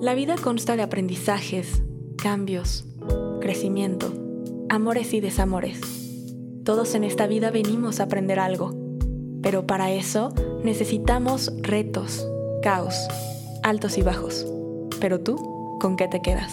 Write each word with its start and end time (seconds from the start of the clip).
La 0.00 0.14
vida 0.14 0.36
consta 0.36 0.76
de 0.76 0.82
aprendizajes, 0.82 1.82
cambios, 2.16 2.84
crecimiento, 3.40 4.12
amores 4.68 5.14
y 5.14 5.20
desamores. 5.20 5.80
Todos 6.64 6.94
en 6.94 7.04
esta 7.04 7.26
vida 7.26 7.50
venimos 7.50 8.00
a 8.00 8.04
aprender 8.04 8.38
algo, 8.38 8.74
pero 9.42 9.66
para 9.66 9.92
eso 9.92 10.32
necesitamos 10.62 11.52
retos, 11.58 12.26
caos, 12.62 12.94
altos 13.62 13.98
y 13.98 14.02
bajos. 14.02 14.46
Pero 15.00 15.20
tú, 15.20 15.78
¿con 15.80 15.96
qué 15.96 16.08
te 16.08 16.20
quedas? 16.20 16.52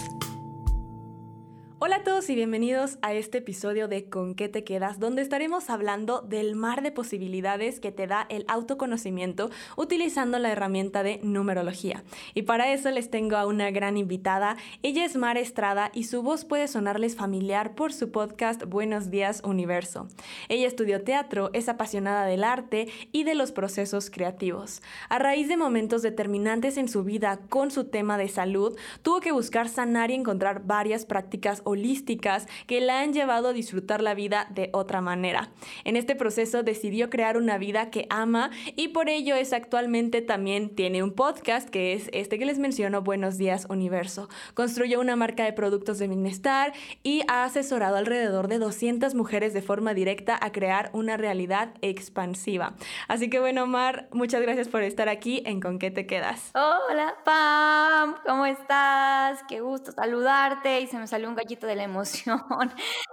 Hola 1.84 1.96
a 1.96 2.04
todos 2.04 2.30
y 2.30 2.36
bienvenidos 2.36 2.96
a 3.02 3.12
este 3.12 3.38
episodio 3.38 3.88
de 3.88 4.04
¿Con 4.08 4.36
qué 4.36 4.48
te 4.48 4.62
quedas? 4.62 5.00
donde 5.00 5.20
estaremos 5.20 5.68
hablando 5.68 6.20
del 6.20 6.54
mar 6.54 6.80
de 6.80 6.92
posibilidades 6.92 7.80
que 7.80 7.90
te 7.90 8.06
da 8.06 8.24
el 8.28 8.44
autoconocimiento 8.46 9.50
utilizando 9.76 10.38
la 10.38 10.52
herramienta 10.52 11.02
de 11.02 11.18
numerología. 11.24 12.04
Y 12.34 12.42
para 12.42 12.72
eso 12.72 12.88
les 12.92 13.10
tengo 13.10 13.34
a 13.34 13.46
una 13.46 13.72
gran 13.72 13.96
invitada. 13.96 14.56
Ella 14.84 15.04
es 15.04 15.16
Mar 15.16 15.36
Estrada 15.36 15.90
y 15.92 16.04
su 16.04 16.22
voz 16.22 16.44
puede 16.44 16.68
sonarles 16.68 17.16
familiar 17.16 17.74
por 17.74 17.92
su 17.92 18.12
podcast 18.12 18.62
Buenos 18.62 19.10
días 19.10 19.42
Universo. 19.44 20.06
Ella 20.48 20.68
estudió 20.68 21.02
teatro, 21.02 21.50
es 21.52 21.68
apasionada 21.68 22.26
del 22.26 22.44
arte 22.44 22.86
y 23.10 23.24
de 23.24 23.34
los 23.34 23.50
procesos 23.50 24.08
creativos. 24.08 24.82
A 25.08 25.18
raíz 25.18 25.48
de 25.48 25.56
momentos 25.56 26.02
determinantes 26.02 26.76
en 26.76 26.86
su 26.86 27.02
vida 27.02 27.40
con 27.48 27.72
su 27.72 27.86
tema 27.86 28.18
de 28.18 28.28
salud, 28.28 28.78
tuvo 29.02 29.18
que 29.18 29.32
buscar 29.32 29.68
sanar 29.68 30.12
y 30.12 30.14
encontrar 30.14 30.64
varias 30.64 31.06
prácticas 31.06 31.60
holísticas 31.72 32.46
que 32.66 32.80
la 32.80 33.00
han 33.00 33.12
llevado 33.12 33.48
a 33.48 33.52
disfrutar 33.52 34.02
la 34.02 34.14
vida 34.14 34.46
de 34.50 34.70
otra 34.72 35.00
manera. 35.00 35.50
En 35.84 35.96
este 35.96 36.14
proceso 36.14 36.62
decidió 36.62 37.10
crear 37.10 37.36
una 37.36 37.58
vida 37.58 37.90
que 37.90 38.06
ama 38.10 38.50
y 38.76 38.88
por 38.88 39.08
ello 39.08 39.34
es 39.34 39.52
actualmente 39.52 40.22
también 40.22 40.74
tiene 40.74 41.02
un 41.02 41.12
podcast 41.12 41.68
que 41.68 41.92
es 41.92 42.08
este 42.12 42.38
que 42.38 42.46
les 42.46 42.58
menciono, 42.58 43.02
Buenos 43.02 43.38
Días 43.38 43.66
Universo. 43.68 44.28
Construyó 44.54 45.00
una 45.00 45.16
marca 45.16 45.44
de 45.44 45.52
productos 45.52 45.98
de 45.98 46.08
bienestar 46.08 46.72
y 47.02 47.22
ha 47.28 47.44
asesorado 47.44 47.96
alrededor 47.96 48.48
de 48.48 48.58
200 48.58 49.14
mujeres 49.14 49.54
de 49.54 49.62
forma 49.62 49.94
directa 49.94 50.38
a 50.40 50.52
crear 50.52 50.90
una 50.92 51.16
realidad 51.16 51.74
expansiva. 51.82 52.74
Así 53.08 53.30
que 53.30 53.40
bueno, 53.40 53.66
Mar, 53.66 54.08
muchas 54.12 54.42
gracias 54.42 54.68
por 54.68 54.82
estar 54.82 55.08
aquí 55.08 55.42
en 55.46 55.60
Con 55.60 55.78
qué 55.78 55.90
te 55.90 56.06
quedas. 56.06 56.50
Hola, 56.54 57.14
Pam, 57.24 58.16
¿cómo 58.26 58.46
estás? 58.46 59.42
Qué 59.48 59.60
gusto 59.60 59.92
saludarte 59.92 60.80
y 60.80 60.86
se 60.86 60.98
me 60.98 61.06
salió 61.06 61.28
un 61.28 61.34
gallito 61.34 61.61
de 61.66 61.76
la 61.76 61.84
emoción. 61.84 62.40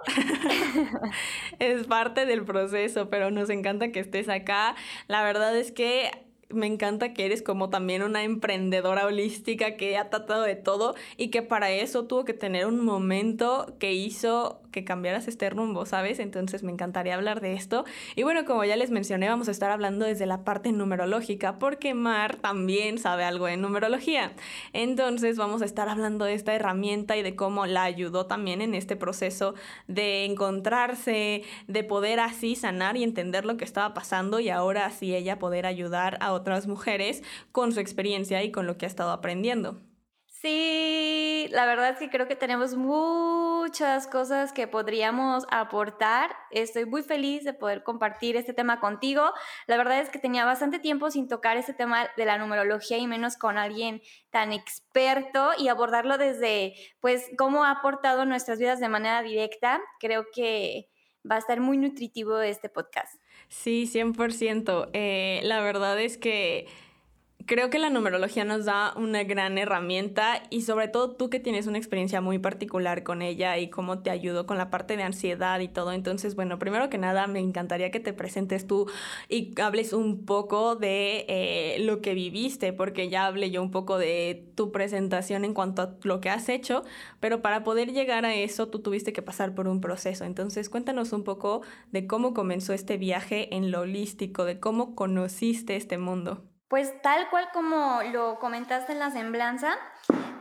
es 1.60 1.88
parte 1.88 2.26
del 2.26 2.46
proceso, 2.46 3.10
pero 3.10 3.32
nos 3.32 3.50
encanta 3.50 3.92
que 3.92 4.00
estés 4.00 4.30
acá. 4.30 4.76
La 5.08 5.24
verdad 5.24 5.56
es 5.58 5.72
que 5.72 6.29
me 6.50 6.66
encanta 6.66 7.14
que 7.14 7.26
eres 7.26 7.42
como 7.42 7.70
también 7.70 8.02
una 8.02 8.24
emprendedora 8.24 9.06
holística 9.06 9.78
que 9.78 9.98
ha 9.98 10.10
tratado 10.10 10.44
de 10.44 10.56
todo 10.56 10.96
y 11.16 11.30
que 11.30 11.42
para 11.42 11.72
eso 11.72 12.06
tuvo 12.06 12.26
que 12.26 12.34
tener 12.34 12.66
un 12.66 12.84
momento 12.84 13.76
que 13.80 13.94
hizo 13.94 14.62
que 14.72 14.84
cambiaras 14.84 15.28
este 15.28 15.50
rumbo, 15.50 15.86
¿sabes? 15.86 16.20
Entonces 16.20 16.64
me 16.64 16.72
encantaría 16.72 17.16
hablar 17.16 17.42
de 17.42 17.54
esto. 17.54 17.86
Y 18.16 18.24
bueno, 18.24 18.46
como 18.46 18.64
ya 18.66 18.76
les 18.76 18.92
mencioné, 18.92 19.28
vamos 19.28 19.48
a 19.48 19.52
estar 19.52 19.72
hablando 19.72 20.06
desde 20.06 20.26
la 20.26 20.44
parte 20.44 20.72
numerológica, 20.72 21.58
porque 21.60 21.94
Mar 21.94 22.36
también 22.36 22.98
sabe 22.98 23.24
algo 23.24 23.48
de 23.48 23.58
numerología. 23.58 24.34
Entonces 24.74 25.38
vamos 25.38 25.62
a 25.62 25.66
estar 25.66 25.90
hablando 25.90 26.26
de 26.26 26.34
esta 26.34 26.54
herramienta 26.54 27.18
y 27.18 27.24
de 27.24 27.36
cómo 27.36 27.66
la 27.66 27.84
ayudó 27.84 28.26
también 28.26 28.62
en 28.62 28.76
este 28.76 28.96
proceso 28.96 29.56
de 29.88 30.26
encontrarse, 30.26 31.44
de 31.68 31.84
poder 31.84 32.20
así 32.20 32.56
sanar 32.56 32.98
y 32.98 33.04
entender 33.04 33.46
lo 33.46 33.58
que 33.58 33.66
estaba 33.66 33.94
pasando 33.94 34.40
y 34.40 34.50
ahora 34.50 34.86
así 34.86 35.16
ella 35.16 35.40
poder 35.40 35.66
ayudar 35.66 36.18
a 36.22 36.32
otras 36.40 36.68
mujeres 36.68 37.24
con 37.52 37.72
su 37.72 37.80
experiencia 37.80 38.44
y 38.44 38.52
con 38.52 38.68
lo 38.68 38.78
que 38.78 38.86
ha 38.86 38.90
estado 38.90 39.12
aprendiendo. 39.12 39.80
Sí, 40.42 41.48
la 41.52 41.66
verdad 41.66 41.90
es 41.90 42.00
que 42.00 42.10
creo 42.10 42.30
que 42.30 42.38
tenemos 42.38 42.76
muchas 42.76 44.08
cosas 44.08 44.54
que 44.54 44.68
podríamos 44.68 45.46
aportar. 45.52 46.34
Estoy 46.52 46.86
muy 46.86 47.04
feliz 47.04 47.44
de 47.44 47.54
poder 47.54 47.84
compartir 47.84 48.38
este 48.38 48.54
tema 48.54 48.80
contigo. 48.80 49.34
La 49.68 49.76
verdad 49.76 50.00
es 50.00 50.10
que 50.10 50.18
tenía 50.18 50.46
bastante 50.46 50.80
tiempo 50.80 51.12
sin 51.12 51.28
tocar 51.28 51.58
este 51.58 51.74
tema 51.74 52.08
de 52.16 52.24
la 52.24 52.38
numerología 52.38 52.98
y 52.98 53.06
menos 53.06 53.36
con 53.36 53.58
alguien 53.58 54.02
tan 54.30 54.54
experto 54.54 55.52
y 55.58 55.68
abordarlo 55.68 56.18
desde, 56.18 56.74
pues, 57.02 57.30
cómo 57.38 57.66
ha 57.66 57.72
aportado 57.72 58.24
nuestras 58.24 58.60
vidas 58.60 58.80
de 58.80 58.88
manera 58.88 59.22
directa. 59.22 59.82
Creo 60.00 60.26
que 60.34 60.90
va 61.30 61.36
a 61.36 61.40
estar 61.40 61.60
muy 61.60 61.78
nutritivo 61.78 62.40
este 62.40 62.70
podcast. 62.70 63.19
Sí, 63.50 63.88
100%. 63.88 64.90
Eh, 64.94 65.42
la 65.44 65.60
verdad 65.62 66.00
es 66.00 66.18
que 66.18 66.68
creo 67.50 67.72
que 67.72 67.80
la 67.80 67.90
numerología 67.90 68.46
nos 68.46 68.66
da 68.66 68.94
una 68.96 69.24
gran 69.24 69.58
herramienta 69.58 70.44
y 70.52 70.62
sobre 70.62 70.88
todo 70.88 71.16
tú 71.16 71.32
que 71.32 71.40
tienes 71.40 71.66
una 71.66 71.80
experiencia 71.80 72.22
muy 72.22 72.38
particular 72.38 73.02
con 73.02 73.24
ella 73.24 73.58
y 73.58 73.72
cómo 73.72 74.04
te 74.04 74.12
ayudó 74.12 74.46
con 74.46 74.60
la 74.60 74.70
parte 74.70 74.96
de 74.96 75.02
ansiedad 75.02 75.60
y 75.60 75.68
todo. 75.68 75.92
Entonces, 75.92 76.36
bueno, 76.36 76.60
primero 76.60 76.92
que 76.92 77.00
nada 77.00 77.26
me 77.26 77.40
encantaría 77.40 77.90
que 77.90 78.00
te 78.00 78.14
presentes 78.14 78.68
tú 78.68 78.86
y 79.30 79.60
hables 79.60 79.94
un 79.94 80.26
poco 80.26 80.76
de 80.76 81.26
eh, 81.28 81.78
lo 81.80 82.02
que 82.02 82.14
viviste, 82.14 82.72
porque 82.72 83.10
ya 83.10 83.26
hablé 83.26 83.50
yo 83.50 83.64
un 83.64 83.72
poco 83.72 83.98
de 83.98 84.52
tu 84.54 84.72
presentación 84.72 85.44
en 85.44 85.56
cuanto 85.56 85.82
a 85.82 85.96
lo 86.04 86.22
que 86.22 86.30
has 86.30 86.50
hecho, 86.50 86.84
pero 87.20 87.42
para 87.42 87.64
poder 87.64 87.94
llegar 87.94 88.26
a 88.26 88.36
eso 88.36 88.68
tú 88.68 88.78
tuviste 88.84 89.12
que 89.12 89.24
pasar 89.24 89.56
por 89.56 89.68
un 89.68 89.82
proceso. 89.82 90.24
Entonces, 90.24 90.70
cuéntanos 90.70 91.14
un 91.14 91.24
poco 91.24 91.64
de 91.92 92.06
cómo 92.06 92.36
comenzó 92.36 92.74
este 92.74 92.98
viaje 92.98 93.56
en 93.56 93.72
lo 93.72 93.82
holístico, 93.82 94.46
de 94.46 94.60
cómo 94.60 94.94
conociste 94.94 95.76
este 95.76 95.98
mundo. 95.98 96.44
Pues 96.70 97.02
tal 97.02 97.30
cual 97.32 97.50
como 97.52 98.02
lo 98.12 98.38
comentaste 98.38 98.92
en 98.92 99.00
la 99.00 99.10
semblanza, 99.10 99.76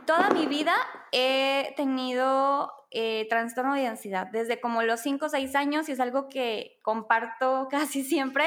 toda 0.05 0.29
mi 0.29 0.45
vida 0.45 0.75
he 1.11 1.73
tenido 1.75 2.71
eh, 2.91 3.27
trastorno 3.29 3.73
de 3.73 3.87
ansiedad, 3.87 4.27
desde 4.27 4.61
como 4.61 4.83
los 4.83 4.99
5 4.99 5.25
o 5.25 5.29
6 5.29 5.55
años 5.55 5.89
y 5.89 5.93
es 5.93 5.99
algo 5.99 6.29
que 6.29 6.79
comparto 6.83 7.67
casi 7.71 8.03
siempre, 8.03 8.45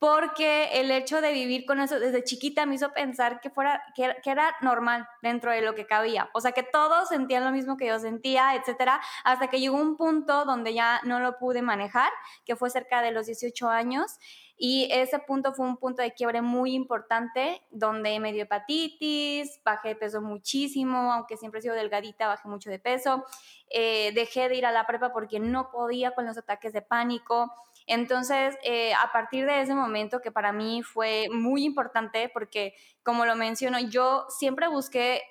porque 0.00 0.80
el 0.80 0.90
hecho 0.90 1.20
de 1.20 1.32
vivir 1.32 1.66
con 1.66 1.78
eso 1.80 2.00
desde 2.00 2.24
chiquita 2.24 2.66
me 2.66 2.74
hizo 2.74 2.92
pensar 2.92 3.40
que, 3.40 3.50
fuera, 3.50 3.80
que, 3.94 4.16
que, 4.22 4.30
era 4.30 4.56
normal 4.60 5.08
dentro 5.22 5.52
de 5.52 5.60
lo 5.60 5.76
que 5.76 5.86
cabía, 5.86 6.30
o 6.34 6.40
sea, 6.40 6.50
que 6.50 6.64
todos 6.64 7.08
sentían 7.08 7.44
lo 7.44 7.52
mismo 7.52 7.76
que 7.76 7.86
yo 7.86 7.98
sentía, 8.00 8.56
etcétera, 8.56 9.00
hasta 9.22 9.48
que 9.48 9.60
llegó 9.60 9.76
un 9.76 9.96
punto 9.96 10.44
donde 10.44 10.74
ya 10.74 11.00
no 11.04 11.20
lo 11.20 11.38
pude 11.38 11.62
manejar, 11.62 12.10
que 12.44 12.56
fue 12.56 12.70
cerca 12.70 13.02
de 13.02 13.12
los 13.12 13.26
18 13.26 13.68
años, 13.68 14.18
y 14.60 14.88
ese 14.90 15.20
punto 15.20 15.54
fue 15.54 15.66
un 15.66 15.76
punto 15.76 16.02
de 16.02 16.12
quiebre 16.12 16.42
muy 16.42 16.74
importante, 16.74 17.62
donde 17.70 18.18
me 18.18 18.32
dio 18.32 18.42
hepatitis, 18.42 19.60
bajé 19.64 19.90
de 19.90 19.94
peso 19.94 20.20
muchísimo, 20.20 21.12
aunque 21.12 21.36
siempre 21.36 21.60
he 21.60 21.62
sido 21.62 21.76
delgadita, 21.76 22.26
bajé 22.26 22.48
mucho 22.48 22.68
de 22.68 22.80
peso. 22.80 23.24
Eh, 23.70 24.10
dejé 24.14 24.48
de 24.48 24.56
ir 24.56 24.66
a 24.66 24.72
la 24.72 24.84
prepa 24.84 25.12
porque 25.12 25.38
no 25.38 25.70
podía 25.70 26.10
con 26.10 26.26
los 26.26 26.36
ataques 26.36 26.72
de 26.72 26.82
pánico. 26.82 27.52
Entonces, 27.86 28.58
eh, 28.64 28.92
a 28.94 29.12
partir 29.12 29.46
de 29.46 29.60
ese 29.60 29.76
momento 29.76 30.20
que 30.20 30.32
para 30.32 30.52
mí 30.52 30.82
fue 30.82 31.28
muy 31.30 31.64
importante, 31.64 32.28
porque 32.28 32.74
como 33.04 33.26
lo 33.26 33.36
menciono, 33.36 33.78
yo 33.78 34.26
siempre 34.28 34.66
busqué 34.66 35.22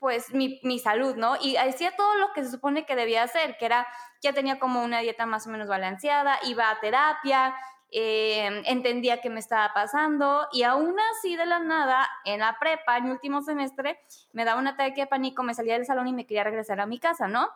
pues 0.00 0.32
mi, 0.32 0.58
mi, 0.62 0.78
salud, 0.78 1.14
¿no? 1.16 1.36
Y 1.42 1.56
hacía 1.56 1.94
todo 1.94 2.16
lo 2.16 2.32
que 2.32 2.42
se 2.42 2.50
supone 2.50 2.86
que 2.86 2.96
debía 2.96 3.22
hacer, 3.22 3.58
que 3.58 3.66
era, 3.66 3.86
ya 4.22 4.32
tenía 4.32 4.58
como 4.58 4.82
una 4.82 5.00
dieta 5.00 5.26
más 5.26 5.46
o 5.46 5.50
menos 5.50 5.68
balanceada, 5.68 6.38
iba 6.44 6.70
a 6.70 6.80
terapia, 6.80 7.54
eh, 7.90 8.62
entendía 8.66 9.20
qué 9.20 9.30
me 9.30 9.40
estaba 9.40 9.72
pasando 9.74 10.46
y 10.52 10.62
aún 10.62 10.94
así 11.12 11.36
de 11.36 11.46
la 11.46 11.58
nada, 11.58 12.08
en 12.24 12.40
la 12.40 12.56
prepa, 12.58 12.98
en 12.98 13.10
último 13.10 13.42
semestre, 13.42 14.00
me 14.32 14.44
daba 14.44 14.60
un 14.60 14.68
ataque 14.68 15.02
de 15.02 15.06
pánico, 15.06 15.42
me 15.42 15.54
salía 15.54 15.74
del 15.74 15.86
salón 15.86 16.08
y 16.08 16.12
me 16.12 16.26
quería 16.26 16.44
regresar 16.44 16.80
a 16.80 16.86
mi 16.86 16.98
casa, 16.98 17.28
¿no? 17.28 17.48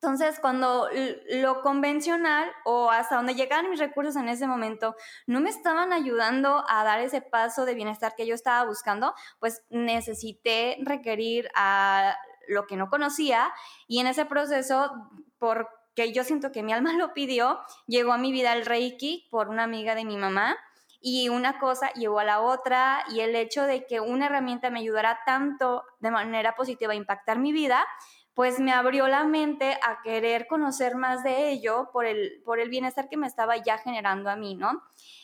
Entonces, 0.00 0.38
cuando 0.40 0.88
lo 1.30 1.62
convencional 1.62 2.52
o 2.64 2.90
hasta 2.90 3.16
donde 3.16 3.34
llegaban 3.34 3.70
mis 3.70 3.80
recursos 3.80 4.14
en 4.16 4.28
ese 4.28 4.46
momento 4.46 4.94
no 5.26 5.40
me 5.40 5.48
estaban 5.48 5.92
ayudando 5.92 6.64
a 6.68 6.84
dar 6.84 7.00
ese 7.00 7.22
paso 7.22 7.64
de 7.64 7.74
bienestar 7.74 8.14
que 8.14 8.26
yo 8.26 8.34
estaba 8.34 8.68
buscando, 8.68 9.14
pues 9.40 9.62
necesité 9.70 10.76
requerir 10.82 11.48
a 11.54 12.14
lo 12.46 12.66
que 12.66 12.76
no 12.76 12.90
conocía 12.90 13.52
y 13.88 14.00
en 14.00 14.06
ese 14.06 14.26
proceso, 14.26 14.92
por 15.38 15.68
que 15.96 16.12
yo 16.12 16.22
siento 16.22 16.52
que 16.52 16.62
mi 16.62 16.72
alma 16.72 16.92
lo 16.92 17.14
pidió, 17.14 17.58
llegó 17.86 18.12
a 18.12 18.18
mi 18.18 18.30
vida 18.30 18.52
el 18.52 18.66
Reiki 18.66 19.26
por 19.30 19.48
una 19.48 19.64
amiga 19.64 19.94
de 19.94 20.04
mi 20.04 20.18
mamá 20.18 20.56
y 21.00 21.30
una 21.30 21.58
cosa 21.58 21.90
llegó 21.94 22.20
a 22.20 22.24
la 22.24 22.40
otra 22.40 23.02
y 23.10 23.20
el 23.20 23.34
hecho 23.34 23.64
de 23.64 23.86
que 23.86 24.00
una 24.00 24.26
herramienta 24.26 24.70
me 24.70 24.80
ayudara 24.80 25.20
tanto 25.24 25.84
de 26.00 26.10
manera 26.10 26.54
positiva 26.54 26.92
a 26.92 26.96
impactar 26.96 27.38
mi 27.38 27.52
vida, 27.52 27.84
pues 28.34 28.60
me 28.60 28.72
abrió 28.72 29.08
la 29.08 29.24
mente 29.24 29.78
a 29.82 30.02
querer 30.02 30.46
conocer 30.46 30.94
más 30.94 31.24
de 31.24 31.50
ello 31.50 31.88
por 31.92 32.04
el, 32.04 32.42
por 32.44 32.60
el 32.60 32.68
bienestar 32.68 33.08
que 33.08 33.16
me 33.16 33.26
estaba 33.26 33.56
ya 33.56 33.78
generando 33.78 34.28
a 34.28 34.36
mí, 34.36 34.54
¿no? 34.54 34.82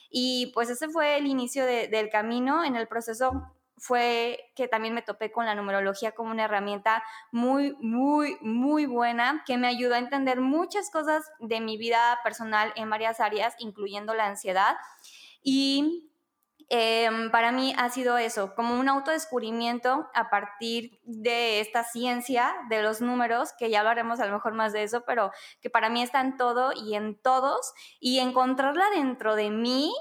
Y 0.08 0.52
pues 0.54 0.70
ese 0.70 0.88
fue 0.88 1.18
el 1.18 1.26
inicio 1.26 1.66
del 1.66 2.08
camino. 2.08 2.64
En 2.64 2.76
el 2.76 2.88
proceso 2.88 3.52
fue 3.82 4.52
que 4.54 4.68
también 4.68 4.94
me 4.94 5.02
topé 5.02 5.32
con 5.32 5.44
la 5.44 5.56
numerología 5.56 6.12
como 6.12 6.30
una 6.30 6.44
herramienta 6.44 7.02
muy, 7.32 7.76
muy, 7.80 8.36
muy 8.40 8.86
buena 8.86 9.42
que 9.44 9.58
me 9.58 9.66
ayudó 9.66 9.94
a 9.94 9.98
entender 9.98 10.40
muchas 10.40 10.88
cosas 10.90 11.30
de 11.40 11.60
mi 11.60 11.76
vida 11.76 12.20
personal 12.22 12.72
en 12.76 12.88
varias 12.88 13.18
áreas, 13.18 13.54
incluyendo 13.58 14.14
la 14.14 14.26
ansiedad. 14.26 14.76
Y 15.42 16.12
Em, 16.74 17.30
para 17.30 17.52
mí 17.52 17.74
ha 17.76 17.90
sido 17.90 18.16
eso, 18.16 18.54
como 18.54 18.80
un 18.80 18.88
autodescubrimiento 18.88 20.08
a 20.14 20.30
partir 20.30 20.98
de 21.04 21.60
esta 21.60 21.84
ciencia 21.84 22.54
de 22.70 22.80
los 22.80 23.02
números, 23.02 23.50
que 23.58 23.68
ya 23.68 23.80
hablaremos 23.80 24.20
a 24.20 24.26
lo 24.26 24.32
mejor 24.32 24.54
más 24.54 24.72
de 24.72 24.82
eso, 24.82 25.02
pero 25.04 25.32
que 25.60 25.68
para 25.68 25.90
mí 25.90 26.02
está 26.02 26.22
en 26.22 26.38
todo 26.38 26.72
y 26.72 26.94
en 26.94 27.20
todos, 27.20 27.74
y 28.00 28.20
encontrarla 28.20 28.88
dentro 28.88 29.36
de 29.36 29.50
mí 29.50 29.92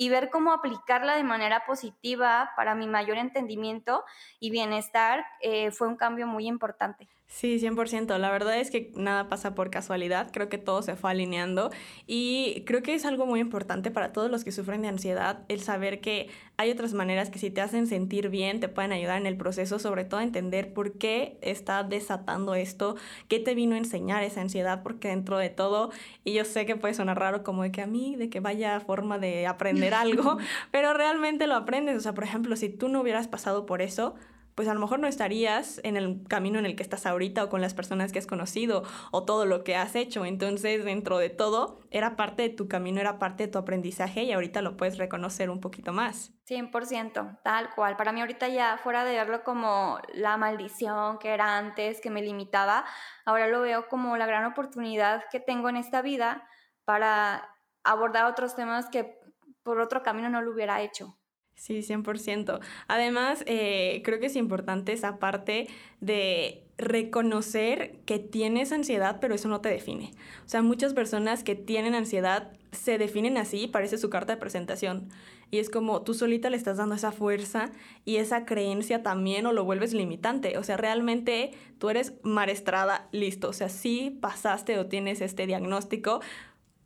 y 0.00 0.08
ver 0.08 0.30
cómo 0.30 0.52
aplicarla 0.52 1.14
de 1.14 1.24
manera 1.24 1.66
positiva 1.66 2.52
para 2.56 2.74
mi 2.74 2.86
mayor 2.86 3.18
entendimiento 3.18 4.02
y 4.38 4.50
bienestar 4.50 5.26
eh, 5.42 5.72
fue 5.72 5.88
un 5.88 5.96
cambio 5.96 6.26
muy 6.26 6.46
importante. 6.46 7.06
Sí, 7.32 7.60
100%. 7.60 8.18
La 8.18 8.32
verdad 8.32 8.58
es 8.58 8.72
que 8.72 8.90
nada 8.96 9.28
pasa 9.28 9.54
por 9.54 9.70
casualidad. 9.70 10.30
Creo 10.32 10.48
que 10.48 10.58
todo 10.58 10.82
se 10.82 10.96
fue 10.96 11.12
alineando 11.12 11.70
y 12.08 12.64
creo 12.66 12.82
que 12.82 12.92
es 12.92 13.04
algo 13.04 13.24
muy 13.24 13.38
importante 13.38 13.92
para 13.92 14.12
todos 14.12 14.32
los 14.32 14.42
que 14.42 14.50
sufren 14.50 14.82
de 14.82 14.88
ansiedad 14.88 15.44
el 15.46 15.60
saber 15.60 16.00
que 16.00 16.28
hay 16.56 16.72
otras 16.72 16.92
maneras 16.92 17.30
que 17.30 17.38
si 17.38 17.50
te 17.50 17.60
hacen 17.60 17.86
sentir 17.86 18.30
bien 18.30 18.58
te 18.58 18.68
pueden 18.68 18.90
ayudar 18.90 19.16
en 19.16 19.26
el 19.26 19.36
proceso, 19.36 19.78
sobre 19.78 20.04
todo 20.04 20.18
a 20.18 20.24
entender 20.24 20.74
por 20.74 20.98
qué 20.98 21.38
está 21.40 21.84
desatando 21.84 22.56
esto, 22.56 22.96
qué 23.28 23.38
te 23.38 23.54
vino 23.54 23.76
a 23.76 23.78
enseñar 23.78 24.24
esa 24.24 24.40
ansiedad, 24.40 24.82
porque 24.82 25.06
dentro 25.06 25.38
de 25.38 25.50
todo, 25.50 25.92
y 26.24 26.32
yo 26.32 26.44
sé 26.44 26.66
que 26.66 26.74
puede 26.74 26.94
sonar 26.94 27.20
raro 27.20 27.44
como 27.44 27.62
de 27.62 27.70
que 27.70 27.80
a 27.80 27.86
mí, 27.86 28.16
de 28.16 28.28
que 28.28 28.40
vaya 28.40 28.80
forma 28.80 29.18
de 29.20 29.46
aprender 29.46 29.94
algo, 29.94 30.36
pero 30.72 30.94
realmente 30.94 31.46
lo 31.46 31.54
aprendes. 31.54 31.96
O 31.96 32.00
sea, 32.00 32.12
por 32.12 32.24
ejemplo, 32.24 32.56
si 32.56 32.68
tú 32.70 32.88
no 32.88 33.00
hubieras 33.00 33.28
pasado 33.28 33.66
por 33.66 33.82
eso, 33.82 34.16
pues 34.54 34.68
a 34.68 34.74
lo 34.74 34.80
mejor 34.80 34.98
no 34.98 35.06
estarías 35.06 35.80
en 35.84 35.96
el 35.96 36.22
camino 36.28 36.58
en 36.58 36.66
el 36.66 36.76
que 36.76 36.82
estás 36.82 37.06
ahorita 37.06 37.44
o 37.44 37.48
con 37.48 37.60
las 37.60 37.74
personas 37.74 38.12
que 38.12 38.18
has 38.18 38.26
conocido 38.26 38.82
o 39.10 39.24
todo 39.24 39.46
lo 39.46 39.64
que 39.64 39.76
has 39.76 39.94
hecho. 39.94 40.24
Entonces, 40.24 40.84
dentro 40.84 41.18
de 41.18 41.30
todo, 41.30 41.80
era 41.90 42.16
parte 42.16 42.42
de 42.42 42.50
tu 42.50 42.68
camino, 42.68 43.00
era 43.00 43.18
parte 43.18 43.46
de 43.46 43.52
tu 43.52 43.58
aprendizaje 43.58 44.24
y 44.24 44.32
ahorita 44.32 44.62
lo 44.62 44.76
puedes 44.76 44.98
reconocer 44.98 45.50
un 45.50 45.60
poquito 45.60 45.92
más. 45.92 46.32
100%, 46.46 47.40
tal 47.42 47.70
cual. 47.74 47.96
Para 47.96 48.12
mí 48.12 48.20
ahorita 48.20 48.48
ya 48.48 48.78
fuera 48.78 49.04
de 49.04 49.12
verlo 49.12 49.44
como 49.44 49.98
la 50.14 50.36
maldición 50.36 51.18
que 51.18 51.30
era 51.30 51.56
antes, 51.56 52.00
que 52.00 52.10
me 52.10 52.22
limitaba, 52.22 52.84
ahora 53.24 53.46
lo 53.46 53.60
veo 53.60 53.88
como 53.88 54.16
la 54.16 54.26
gran 54.26 54.44
oportunidad 54.44 55.24
que 55.30 55.40
tengo 55.40 55.68
en 55.68 55.76
esta 55.76 56.02
vida 56.02 56.46
para 56.84 57.48
abordar 57.84 58.26
otros 58.26 58.56
temas 58.56 58.88
que 58.88 59.18
por 59.62 59.80
otro 59.80 60.02
camino 60.02 60.28
no 60.28 60.42
lo 60.42 60.52
hubiera 60.52 60.80
hecho. 60.80 61.19
Sí, 61.60 61.82
100%. 61.82 62.58
Además, 62.88 63.44
eh, 63.46 64.00
creo 64.02 64.18
que 64.18 64.26
es 64.26 64.36
importante 64.36 64.94
esa 64.94 65.18
parte 65.18 65.68
de 66.00 66.62
reconocer 66.78 67.98
que 68.06 68.18
tienes 68.18 68.72
ansiedad, 68.72 69.18
pero 69.20 69.34
eso 69.34 69.46
no 69.48 69.60
te 69.60 69.68
define. 69.68 70.10
O 70.46 70.48
sea, 70.48 70.62
muchas 70.62 70.94
personas 70.94 71.44
que 71.44 71.56
tienen 71.56 71.94
ansiedad 71.94 72.50
se 72.72 72.96
definen 72.96 73.36
así, 73.36 73.66
parece 73.66 73.98
su 73.98 74.08
carta 74.08 74.32
de 74.32 74.40
presentación. 74.40 75.10
Y 75.50 75.58
es 75.58 75.68
como 75.68 76.00
tú 76.00 76.14
solita 76.14 76.48
le 76.48 76.56
estás 76.56 76.78
dando 76.78 76.94
esa 76.94 77.12
fuerza 77.12 77.72
y 78.06 78.16
esa 78.16 78.46
creencia 78.46 79.02
también 79.02 79.44
o 79.44 79.52
lo 79.52 79.64
vuelves 79.64 79.92
limitante. 79.92 80.56
O 80.56 80.62
sea, 80.62 80.78
realmente 80.78 81.50
tú 81.78 81.90
eres 81.90 82.14
marestrada, 82.22 83.08
listo. 83.12 83.50
O 83.50 83.52
sea, 83.52 83.68
sí 83.68 84.16
pasaste 84.22 84.78
o 84.78 84.86
tienes 84.86 85.20
este 85.20 85.46
diagnóstico, 85.46 86.22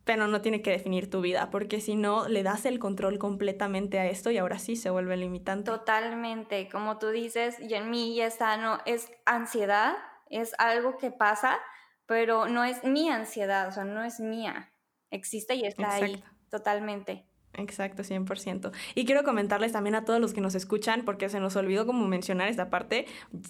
pero 0.05 0.27
no 0.27 0.41
tiene 0.41 0.61
que 0.61 0.69
definir 0.69 1.09
tu 1.09 1.19
vida, 1.21 1.49
porque 1.49 1.81
si 1.81 1.95
no, 1.95 2.27
le 2.27 2.43
das 2.43 2.65
el 2.65 2.79
control 2.79 3.17
completamente 3.17 3.99
a 3.99 4.05
esto 4.05 4.29
y 4.29 4.37
ahora 4.37 4.59
sí 4.59 4.75
se 4.75 4.91
vuelve 4.91 5.17
limitante. 5.17 5.69
Totalmente, 5.69 6.69
como 6.69 6.99
tú 6.99 7.09
dices, 7.09 7.59
y 7.59 7.73
en 7.73 7.89
mí 7.89 8.15
ya 8.15 8.27
está, 8.27 8.55
no, 8.57 8.77
es 8.85 9.11
ansiedad, 9.25 9.95
es 10.29 10.53
algo 10.59 10.97
que 10.97 11.11
pasa, 11.11 11.57
pero 12.05 12.47
no 12.47 12.63
es 12.63 12.83
mi 12.83 13.09
ansiedad, 13.09 13.67
o 13.67 13.71
sea, 13.71 13.83
no 13.83 14.03
es 14.03 14.19
mía, 14.19 14.71
existe 15.09 15.55
y 15.55 15.65
está 15.65 15.95
ahí, 15.95 16.23
totalmente. 16.51 17.27
Exacto, 17.57 18.03
100%. 18.03 18.71
Y 18.95 19.05
quiero 19.05 19.23
comentarles 19.23 19.71
también 19.71 19.95
a 19.95 20.03
todos 20.03 20.19
los 20.19 20.33
que 20.33 20.41
nos 20.41 20.55
escuchan, 20.55 21.03
porque 21.05 21.29
se 21.29 21.39
nos 21.39 21.55
olvidó 21.55 21.85
como 21.85 22.07
mencionar 22.07 22.49
esta 22.49 22.69
parte. 22.69 23.05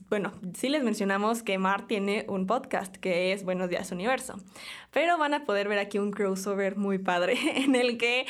Bueno, 0.10 0.32
sí 0.54 0.70
les 0.70 0.84
mencionamos 0.84 1.44
que 1.44 1.58
Mar 1.58 1.88
tiene 1.88 2.26
un 2.28 2.46
podcast 2.46 2.96
que 2.98 3.34
es 3.34 3.44
Buenos 3.44 3.70
Días 3.70 3.92
Universo, 3.92 4.36
pero 4.92 5.18
van 5.18 5.34
a 5.34 5.46
poder 5.46 5.68
ver 5.68 5.80
aquí 5.80 5.98
un 5.98 6.12
crossover 6.12 6.78
muy 6.78 7.00
padre 7.00 7.36
en 7.56 7.76
el 7.76 7.98
que 7.98 8.26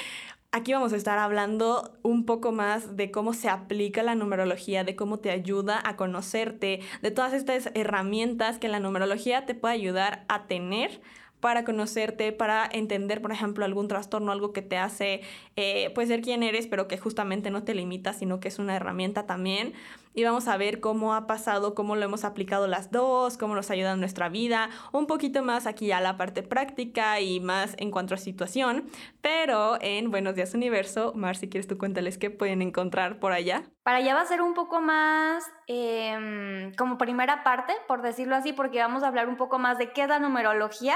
aquí 0.52 0.72
vamos 0.72 0.94
a 0.94 0.96
estar 0.96 1.20
hablando 1.20 1.98
un 2.02 2.26
poco 2.26 2.54
más 2.54 2.96
de 2.96 3.12
cómo 3.12 3.34
se 3.34 3.50
aplica 3.50 4.04
la 4.04 4.16
numerología, 4.16 4.86
de 4.86 4.96
cómo 4.96 5.20
te 5.20 5.32
ayuda 5.32 5.82
a 5.84 5.98
conocerte, 5.98 6.80
de 7.02 7.12
todas 7.12 7.34
estas 7.34 7.70
herramientas 7.74 8.58
que 8.58 8.70
la 8.70 8.80
numerología 8.80 9.46
te 9.46 9.56
puede 9.56 9.74
ayudar 9.74 10.24
a 10.30 10.48
tener 10.48 11.02
para 11.46 11.64
conocerte, 11.64 12.32
para 12.32 12.68
entender, 12.72 13.22
por 13.22 13.32
ejemplo, 13.32 13.66
algún 13.66 13.88
trastorno, 13.88 14.32
algo 14.32 14.52
que 14.52 14.64
te 14.64 14.80
hace 14.80 15.22
eh, 15.56 15.92
pues 15.94 16.08
ser 16.08 16.22
quien 16.22 16.42
eres, 16.42 16.66
pero 16.66 16.88
que 16.88 16.98
justamente 16.98 17.52
no 17.52 17.64
te 17.64 17.76
limita, 17.76 18.14
sino 18.14 18.40
que 18.40 18.48
es 18.48 18.58
una 18.58 18.76
herramienta 18.76 19.28
también. 19.28 19.74
Y 20.16 20.24
vamos 20.24 20.48
a 20.48 20.58
ver 20.58 20.80
cómo 20.80 21.14
ha 21.14 21.28
pasado, 21.28 21.76
cómo 21.76 21.96
lo 21.96 22.04
hemos 22.04 22.24
aplicado 22.24 22.68
las 22.68 22.90
dos, 22.90 23.38
cómo 23.38 23.54
nos 23.54 23.70
ayuda 23.70 23.92
en 23.92 24.00
nuestra 24.00 24.30
vida, 24.30 24.70
un 24.92 25.06
poquito 25.06 25.44
más 25.44 25.68
aquí 25.68 25.92
a 25.92 26.00
la 26.00 26.18
parte 26.18 26.42
práctica 26.42 27.20
y 27.20 27.42
más 27.42 27.76
en 27.78 27.92
cuanto 27.92 28.16
a 28.16 28.18
situación, 28.18 28.90
pero 29.22 29.78
en 29.82 30.10
Buenos 30.10 30.34
Días 30.34 30.54
Universo, 30.56 31.12
Mar, 31.16 31.36
si 31.36 31.50
quieres 31.50 31.68
tú 31.68 31.78
cuéntales 31.78 32.18
qué 32.18 32.32
pueden 32.32 32.62
encontrar 32.62 33.20
por 33.20 33.34
allá. 33.34 33.66
Para 33.84 33.98
allá 33.98 34.16
va 34.16 34.22
a 34.22 34.26
ser 34.26 34.42
un 34.42 34.54
poco 34.54 34.82
más 34.82 35.44
em, 35.68 36.74
como 36.76 36.98
primera 36.98 37.44
parte, 37.44 37.74
por 37.88 38.02
decirlo 38.02 38.36
así, 38.36 38.54
porque 38.54 38.80
vamos 38.80 39.04
a 39.04 39.10
hablar 39.10 39.28
un 39.28 39.36
poco 39.36 39.60
más 39.60 39.78
de 39.78 39.92
qué 39.92 40.04
es 40.04 40.08
la 40.08 40.20
numerología 40.20 40.96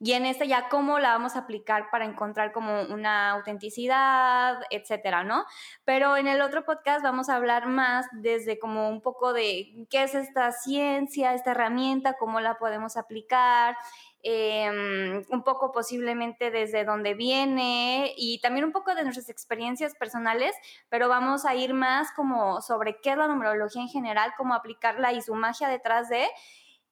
y 0.00 0.12
en 0.12 0.26
este 0.26 0.46
ya 0.46 0.68
cómo 0.68 0.98
la 1.00 1.10
vamos 1.10 1.34
a 1.34 1.40
aplicar 1.40 1.90
para 1.90 2.04
encontrar 2.04 2.52
como 2.52 2.82
una 2.82 3.30
autenticidad, 3.30 4.60
etcétera, 4.70 5.24
¿no? 5.24 5.44
Pero 5.84 6.16
en 6.16 6.28
el 6.28 6.40
otro 6.40 6.64
podcast 6.64 7.02
vamos 7.02 7.28
a 7.28 7.36
hablar 7.36 7.66
más 7.66 8.06
desde 8.12 8.58
como 8.58 8.88
un 8.88 9.00
poco 9.00 9.32
de 9.32 9.86
qué 9.90 10.04
es 10.04 10.14
esta 10.14 10.52
ciencia, 10.52 11.34
esta 11.34 11.50
herramienta, 11.50 12.14
cómo 12.14 12.40
la 12.40 12.58
podemos 12.58 12.96
aplicar, 12.96 13.76
em, 14.22 15.24
un 15.30 15.42
poco 15.42 15.72
posiblemente 15.72 16.50
desde 16.50 16.84
dónde 16.84 17.14
viene 17.14 18.12
y 18.16 18.40
también 18.40 18.64
un 18.64 18.72
poco 18.72 18.94
de 18.94 19.02
nuestras 19.02 19.28
experiencias 19.28 19.94
personales, 19.96 20.54
pero 20.88 21.08
vamos 21.08 21.44
a 21.44 21.54
ir 21.54 21.74
más 21.74 22.12
como 22.12 22.60
sobre 22.60 23.00
qué 23.00 23.10
es 23.12 23.16
la 23.16 23.28
numerología 23.28 23.82
en 23.82 23.88
general, 23.88 24.32
cómo 24.36 24.54
aplicarla 24.54 25.12
y 25.12 25.22
su 25.22 25.34
magia 25.34 25.68
detrás 25.68 26.08
de 26.08 26.26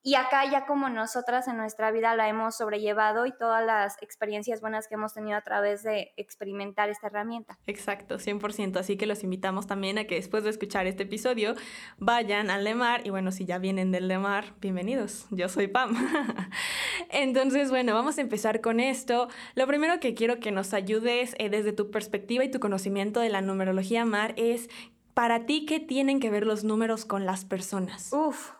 y 0.06 0.14
acá 0.14 0.48
ya 0.48 0.66
como 0.66 0.88
nosotras 0.88 1.48
en 1.48 1.56
nuestra 1.56 1.90
vida 1.90 2.14
la 2.14 2.28
hemos 2.28 2.56
sobrellevado 2.56 3.26
y 3.26 3.32
todas 3.32 3.66
las 3.66 4.00
experiencias 4.00 4.60
buenas 4.60 4.86
que 4.86 4.94
hemos 4.94 5.14
tenido 5.14 5.36
a 5.36 5.40
través 5.40 5.82
de 5.82 6.12
experimentar 6.16 6.88
esta 6.88 7.08
herramienta. 7.08 7.58
Exacto, 7.66 8.18
100%. 8.18 8.76
Así 8.76 8.96
que 8.96 9.06
los 9.06 9.24
invitamos 9.24 9.66
también 9.66 9.98
a 9.98 10.04
que 10.04 10.14
después 10.14 10.44
de 10.44 10.50
escuchar 10.50 10.86
este 10.86 11.02
episodio 11.02 11.56
vayan 11.98 12.50
al 12.50 12.62
Lemar 12.62 13.04
y 13.04 13.10
bueno, 13.10 13.32
si 13.32 13.46
ya 13.46 13.58
vienen 13.58 13.90
del 13.90 14.06
Lemar, 14.06 14.54
bienvenidos. 14.60 15.26
Yo 15.32 15.48
soy 15.48 15.66
Pam. 15.66 15.96
Entonces, 17.10 17.70
bueno, 17.70 17.92
vamos 17.92 18.18
a 18.18 18.20
empezar 18.20 18.60
con 18.60 18.78
esto. 18.78 19.26
Lo 19.56 19.66
primero 19.66 19.98
que 19.98 20.14
quiero 20.14 20.38
que 20.38 20.52
nos 20.52 20.72
ayudes 20.72 21.34
eh, 21.40 21.50
desde 21.50 21.72
tu 21.72 21.90
perspectiva 21.90 22.44
y 22.44 22.50
tu 22.52 22.60
conocimiento 22.60 23.18
de 23.18 23.30
la 23.30 23.40
numerología 23.40 24.04
Mar 24.04 24.34
es 24.36 24.70
para 25.14 25.46
ti 25.46 25.66
qué 25.66 25.80
tienen 25.80 26.20
que 26.20 26.30
ver 26.30 26.46
los 26.46 26.62
números 26.62 27.06
con 27.06 27.26
las 27.26 27.44
personas. 27.44 28.12
Uf, 28.12 28.52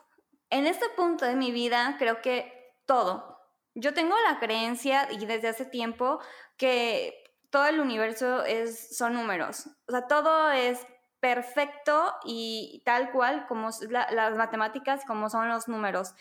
en 0.49 0.67
este 0.67 0.89
punto 0.95 1.25
de 1.25 1.35
mi 1.35 1.51
vida 1.51 1.95
creo 1.99 2.21
que 2.21 2.73
todo. 2.85 3.37
Yo 3.75 3.93
tengo 3.93 4.15
la 4.27 4.39
creencia 4.39 5.07
y 5.11 5.25
desde 5.25 5.49
hace 5.49 5.65
tiempo 5.65 6.19
que 6.57 7.23
todo 7.49 7.65
el 7.67 7.79
universo 7.79 8.43
es, 8.43 8.97
son 8.97 9.13
números. 9.13 9.67
O 9.87 9.91
sea, 9.91 10.07
todo 10.07 10.51
es 10.51 10.85
perfecto 11.19 12.13
y 12.25 12.81
tal 12.85 13.11
cual 13.11 13.45
como 13.47 13.69
las 13.89 14.35
matemáticas, 14.35 15.03
como 15.05 15.29
son 15.29 15.49
los 15.49 15.67
números. 15.67 16.13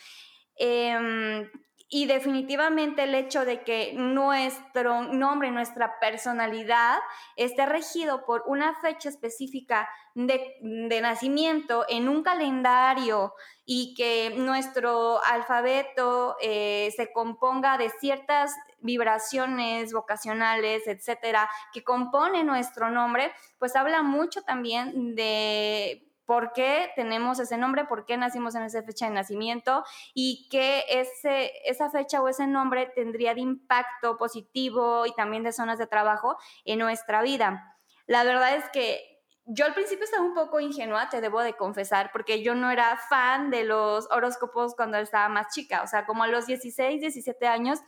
Em, 0.56 1.50
y 1.88 2.06
definitivamente 2.06 3.04
el 3.04 3.14
hecho 3.14 3.44
de 3.44 3.62
que 3.62 3.92
nuestro 3.94 5.02
nombre, 5.02 5.52
nuestra 5.52 6.00
personalidad 6.00 6.98
esté 7.36 7.64
regido 7.64 8.24
por 8.24 8.42
una 8.46 8.74
fecha 8.74 9.08
específica 9.08 9.88
de, 10.14 10.56
nacimiento 11.00 11.84
en 11.88 12.08
un 12.08 12.24
calendario 12.24 13.34
y 13.64 13.94
que 13.94 14.34
nuestro 14.36 15.22
alfabeto 15.24 16.36
eh, 16.40 16.92
se 16.96 17.12
componga 17.12 17.78
de 17.78 17.90
ciertas 18.00 18.52
vibraciones 18.80 19.92
vocacionales, 19.92 20.88
etcétera, 20.88 21.48
que 21.72 21.84
compone 21.84 22.42
nuestro 22.42 22.90
nombre, 22.90 23.32
pues 23.58 23.76
habla 23.76 24.02
mucho 24.02 24.42
también 24.42 25.14
de 25.14 26.05
por 26.26 26.52
qué 26.52 26.90
tenemos 26.96 27.38
ese 27.38 27.56
nombre, 27.56 27.84
por 27.84 28.04
qué 28.04 28.16
nacimos 28.16 28.54
en 28.54 28.64
esa 28.64 28.82
fecha 28.82 29.06
de 29.06 29.14
nacimiento 29.14 29.84
y 30.12 30.48
qué 30.50 30.84
ese, 30.88 31.52
esa 31.64 31.88
fecha 31.88 32.20
o 32.20 32.28
ese 32.28 32.46
nombre 32.46 32.92
tendría 32.94 33.34
de 33.34 33.40
impacto 33.40 34.16
positivo 34.18 35.06
y 35.06 35.14
también 35.14 35.44
de 35.44 35.52
zonas 35.52 35.78
de 35.78 35.86
trabajo 35.86 36.36
en 36.64 36.80
nuestra 36.80 37.22
vida. 37.22 37.76
La 38.06 38.24
verdad 38.24 38.56
es 38.56 38.68
que 38.70 39.15
yo 39.48 39.64
al 39.64 39.74
principio 39.74 40.04
estaba 40.04 40.24
un 40.24 40.34
poco 40.34 40.58
ingenua, 40.58 41.08
te 41.08 41.20
debo 41.20 41.40
de 41.40 41.54
confesar, 41.54 42.10
porque 42.12 42.42
yo 42.42 42.56
no 42.56 42.70
era 42.70 42.96
fan 43.08 43.50
de 43.50 43.62
los 43.62 44.10
horóscopos 44.10 44.74
cuando 44.74 44.98
estaba 44.98 45.28
más 45.28 45.54
chica, 45.54 45.82
o 45.82 45.86
sea, 45.86 46.04
como 46.04 46.24
a 46.24 46.26
los 46.26 46.46
16, 46.46 47.00
17 47.00 47.46
años, 47.46 47.78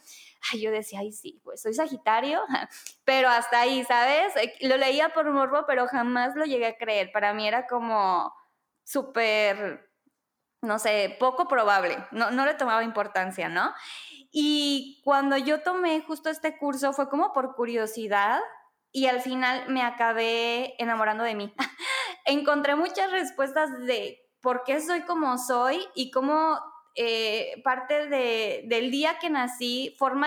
ay, 0.53 0.61
yo 0.61 0.71
decía, 0.71 1.01
ay, 1.01 1.11
sí, 1.11 1.41
pues 1.43 1.61
soy 1.61 1.75
Sagitario, 1.75 2.43
pero 3.05 3.29
hasta 3.29 3.61
ahí, 3.61 3.83
¿sabes? 3.85 4.37
Eh, 4.37 4.55
lo 4.61 4.77
leía 4.77 5.09
por 5.09 5.29
morbo, 5.33 5.65
pero 5.67 5.89
jamás 5.89 6.37
lo 6.37 6.45
llegué 6.45 6.67
a 6.67 6.77
creer. 6.77 7.11
Para 7.13 7.35
mí 7.35 7.49
era 7.49 7.67
como 7.67 8.33
súper, 8.85 9.91
no 10.63 10.79
sé, 10.79 11.17
poco 11.19 11.49
probable, 11.49 11.99
no, 12.13 12.31
no 12.31 12.47
le 12.47 12.55
tomaba 12.55 12.85
importancia, 12.85 13.49
¿no? 13.49 13.75
Y 14.31 15.01
cuando 15.05 15.37
yo 15.37 15.63
tomé 15.63 16.03
justo 16.03 16.31
este 16.31 16.57
curso 16.57 16.93
fue 16.93 17.09
como 17.09 17.33
por 17.33 17.57
curiosidad, 17.57 18.41
y 18.93 19.07
al 19.07 19.21
final 19.21 19.69
me 19.69 19.83
acabé 19.83 20.75
enamorando 20.83 21.25
de 21.25 21.35
mí. 21.35 21.55
Encontré 22.25 22.75
muchas 22.77 23.11
respuestas 23.11 23.71
de 23.87 24.19
por 24.41 24.65
qué 24.65 24.81
soy 24.81 25.03
como 25.03 25.37
soy 25.39 25.85
y 25.95 26.11
cómo 26.11 26.59
eh, 27.01 27.61
parte 27.63 28.09
de, 28.09 28.65
del 28.67 28.91
día 28.91 29.21
que 29.21 29.31
nací 29.31 29.95
forma, 29.97 30.27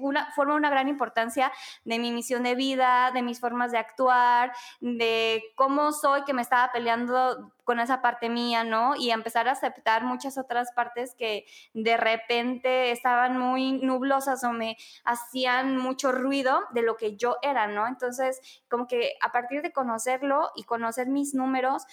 una, 0.00 0.30
forma 0.32 0.54
una 0.54 0.68
gran 0.68 0.86
importancia 0.86 1.50
de 1.84 1.98
mi 1.98 2.12
misión 2.12 2.42
de 2.42 2.54
vida, 2.54 3.10
de 3.12 3.22
mis 3.22 3.40
formas 3.40 3.72
de 3.72 3.78
actuar, 3.78 4.52
de 4.80 5.42
cómo 5.54 5.92
soy 5.92 6.24
que 6.24 6.34
me 6.34 6.42
estaba 6.42 6.70
peleando 6.72 7.54
con 7.64 7.80
esa 7.80 8.02
parte 8.02 8.28
mía, 8.28 8.64
¿no? 8.64 8.96
Y 8.96 9.10
empezar 9.12 9.48
a 9.48 9.52
aceptar 9.52 10.04
muchas 10.04 10.36
otras 10.36 10.72
partes 10.72 11.14
que 11.14 11.46
de 11.72 11.96
repente 11.96 12.90
estaban 12.90 13.38
muy 13.38 13.72
nublosas 13.72 14.44
o 14.44 14.52
me 14.52 14.76
hacían 15.04 15.78
mucho 15.78 16.12
ruido 16.12 16.60
de 16.72 16.82
lo 16.82 16.96
que 16.98 17.16
yo 17.16 17.36
era, 17.40 17.66
¿no? 17.66 17.86
Entonces, 17.86 18.62
como 18.68 18.86
que 18.86 19.14
a 19.22 19.32
partir 19.32 19.62
de 19.62 19.72
conocerlo 19.72 20.50
y 20.54 20.64
conocer 20.64 21.08
mis 21.08 21.32
números, 21.32 21.86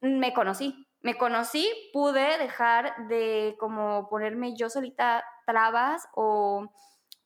me 0.00 0.32
conocí, 0.32 0.85
me 1.00 1.16
conocí, 1.16 1.68
pude 1.92 2.38
dejar 2.38 3.08
de 3.08 3.56
como 3.58 4.08
ponerme 4.08 4.56
yo 4.56 4.68
solita 4.68 5.24
trabas 5.46 6.08
o 6.14 6.70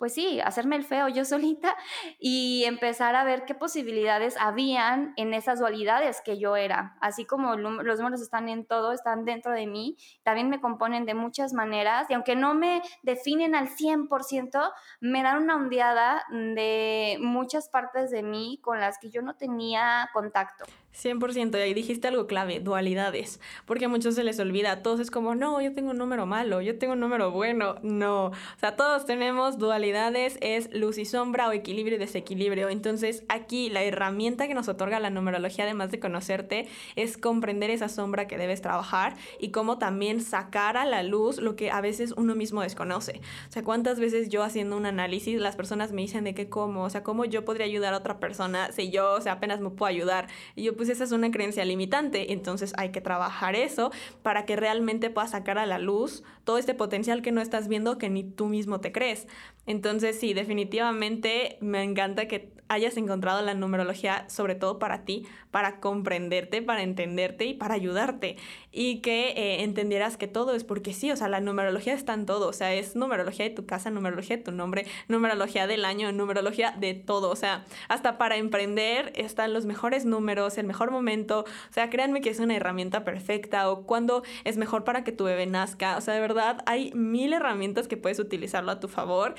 pues 0.00 0.14
sí, 0.14 0.40
hacerme 0.40 0.76
el 0.76 0.84
feo 0.84 1.08
yo 1.08 1.24
solita 1.26 1.76
y 2.18 2.64
empezar 2.64 3.14
a 3.14 3.22
ver 3.22 3.44
qué 3.44 3.54
posibilidades 3.54 4.34
habían 4.40 5.12
en 5.16 5.34
esas 5.34 5.58
dualidades 5.58 6.22
que 6.24 6.38
yo 6.38 6.56
era. 6.56 6.96
Así 7.02 7.26
como 7.26 7.54
los 7.56 7.98
números 8.00 8.22
están 8.22 8.48
en 8.48 8.64
todo, 8.64 8.92
están 8.92 9.26
dentro 9.26 9.52
de 9.52 9.66
mí, 9.66 9.98
también 10.22 10.48
me 10.48 10.58
componen 10.58 11.04
de 11.04 11.12
muchas 11.12 11.52
maneras 11.52 12.06
y 12.08 12.14
aunque 12.14 12.34
no 12.34 12.54
me 12.54 12.80
definen 13.02 13.54
al 13.54 13.68
100%, 13.68 14.72
me 15.00 15.22
dan 15.22 15.42
una 15.42 15.56
ondeada 15.56 16.24
de 16.30 17.18
muchas 17.20 17.68
partes 17.68 18.10
de 18.10 18.22
mí 18.22 18.58
con 18.62 18.80
las 18.80 18.98
que 18.98 19.10
yo 19.10 19.20
no 19.20 19.36
tenía 19.36 20.08
contacto. 20.14 20.64
100%, 20.94 21.56
y 21.56 21.60
ahí 21.60 21.74
dijiste 21.74 22.08
algo 22.08 22.26
clave, 22.26 22.60
dualidades, 22.60 23.40
porque 23.64 23.84
a 23.84 23.88
muchos 23.88 24.14
se 24.14 24.24
les 24.24 24.38
olvida, 24.40 24.72
a 24.72 24.82
todos 24.82 25.00
es 25.00 25.10
como, 25.10 25.34
no, 25.34 25.60
yo 25.60 25.72
tengo 25.72 25.90
un 25.90 25.98
número 25.98 26.26
malo, 26.26 26.60
yo 26.60 26.78
tengo 26.78 26.94
un 26.94 27.00
número 27.00 27.30
bueno, 27.30 27.76
no, 27.82 28.26
o 28.26 28.32
sea, 28.58 28.76
todos 28.76 29.06
tenemos 29.06 29.58
dualidades, 29.58 30.36
es 30.40 30.72
luz 30.74 30.98
y 30.98 31.04
sombra 31.04 31.48
o 31.48 31.52
equilibrio 31.52 31.96
y 31.96 31.98
desequilibrio, 31.98 32.68
entonces 32.68 33.24
aquí 33.28 33.70
la 33.70 33.82
herramienta 33.82 34.48
que 34.48 34.54
nos 34.54 34.68
otorga 34.68 35.00
la 35.00 35.10
numerología, 35.10 35.64
además 35.64 35.90
de 35.90 36.00
conocerte, 36.00 36.68
es 36.96 37.16
comprender 37.16 37.70
esa 37.70 37.88
sombra 37.88 38.26
que 38.26 38.36
debes 38.36 38.60
trabajar 38.60 39.16
y 39.38 39.50
cómo 39.50 39.78
también 39.78 40.20
sacar 40.20 40.76
a 40.76 40.84
la 40.84 41.02
luz 41.02 41.38
lo 41.38 41.56
que 41.56 41.70
a 41.70 41.80
veces 41.80 42.12
uno 42.16 42.34
mismo 42.34 42.62
desconoce, 42.62 43.20
o 43.48 43.52
sea, 43.52 43.62
cuántas 43.62 44.00
veces 44.00 44.28
yo 44.28 44.42
haciendo 44.42 44.76
un 44.76 44.86
análisis, 44.86 45.40
las 45.40 45.56
personas 45.56 45.92
me 45.92 46.02
dicen 46.02 46.24
de 46.24 46.34
qué 46.34 46.48
cómo, 46.48 46.84
o 46.84 46.90
sea, 46.90 47.02
cómo 47.02 47.24
yo 47.24 47.44
podría 47.44 47.66
ayudar 47.66 47.94
a 47.94 47.98
otra 47.98 48.18
persona 48.18 48.72
si 48.72 48.90
yo, 48.90 49.12
o 49.12 49.20
sea, 49.20 49.34
apenas 49.34 49.60
me 49.60 49.70
puedo 49.70 49.88
ayudar, 49.88 50.28
y 50.56 50.64
yo 50.64 50.76
pues 50.80 50.88
esa 50.88 51.04
es 51.04 51.12
una 51.12 51.30
creencia 51.30 51.62
limitante. 51.66 52.32
Entonces 52.32 52.72
hay 52.78 52.88
que 52.88 53.02
trabajar 53.02 53.54
eso 53.54 53.92
para 54.22 54.46
que 54.46 54.56
realmente 54.56 55.10
puedas 55.10 55.32
sacar 55.32 55.58
a 55.58 55.66
la 55.66 55.78
luz 55.78 56.22
todo 56.44 56.56
este 56.56 56.72
potencial 56.72 57.20
que 57.20 57.32
no 57.32 57.42
estás 57.42 57.68
viendo 57.68 57.98
que 57.98 58.08
ni 58.08 58.24
tú 58.24 58.46
mismo 58.46 58.80
te 58.80 58.90
crees. 58.90 59.28
Entonces 59.66 60.18
sí, 60.18 60.32
definitivamente 60.32 61.58
me 61.60 61.82
encanta 61.82 62.28
que 62.28 62.54
hayas 62.70 62.96
encontrado 62.96 63.42
la 63.42 63.52
numerología 63.54 64.24
sobre 64.28 64.54
todo 64.54 64.78
para 64.78 65.04
ti, 65.04 65.26
para 65.50 65.80
comprenderte, 65.80 66.62
para 66.62 66.82
entenderte 66.82 67.44
y 67.44 67.54
para 67.54 67.74
ayudarte. 67.74 68.36
Y 68.70 69.00
que 69.00 69.30
eh, 69.30 69.64
entendieras 69.64 70.16
que 70.16 70.28
todo 70.28 70.54
es 70.54 70.62
porque 70.62 70.92
sí, 70.92 71.10
o 71.10 71.16
sea, 71.16 71.28
la 71.28 71.40
numerología 71.40 71.94
está 71.94 72.14
en 72.14 72.26
todo, 72.26 72.46
o 72.46 72.52
sea, 72.52 72.72
es 72.72 72.94
numerología 72.94 73.44
de 73.44 73.50
tu 73.50 73.66
casa, 73.66 73.90
numerología 73.90 74.36
de 74.36 74.44
tu 74.44 74.52
nombre, 74.52 74.86
numerología 75.08 75.66
del 75.66 75.84
año, 75.84 76.12
numerología 76.12 76.70
de 76.78 76.94
todo, 76.94 77.30
o 77.30 77.36
sea, 77.36 77.64
hasta 77.88 78.18
para 78.18 78.36
emprender 78.36 79.12
están 79.16 79.52
los 79.52 79.66
mejores 79.66 80.04
números, 80.04 80.56
el 80.56 80.66
mejor 80.70 80.92
momento, 80.92 81.40
o 81.40 81.72
sea, 81.72 81.90
créanme 81.90 82.20
que 82.20 82.30
es 82.30 82.38
una 82.38 82.54
herramienta 82.54 83.02
perfecta 83.02 83.68
o 83.70 83.86
cuando 83.86 84.22
es 84.44 84.56
mejor 84.56 84.84
para 84.84 85.02
que 85.02 85.10
tu 85.10 85.24
bebé 85.24 85.46
nazca, 85.46 85.96
o 85.96 86.00
sea, 86.00 86.14
de 86.14 86.20
verdad 86.20 86.62
hay 86.66 86.92
mil 86.92 87.32
herramientas 87.32 87.88
que 87.88 87.96
puedes 87.96 88.20
utilizarlo 88.20 88.70
a 88.70 88.78
tu 88.78 88.86
favor 88.86 89.34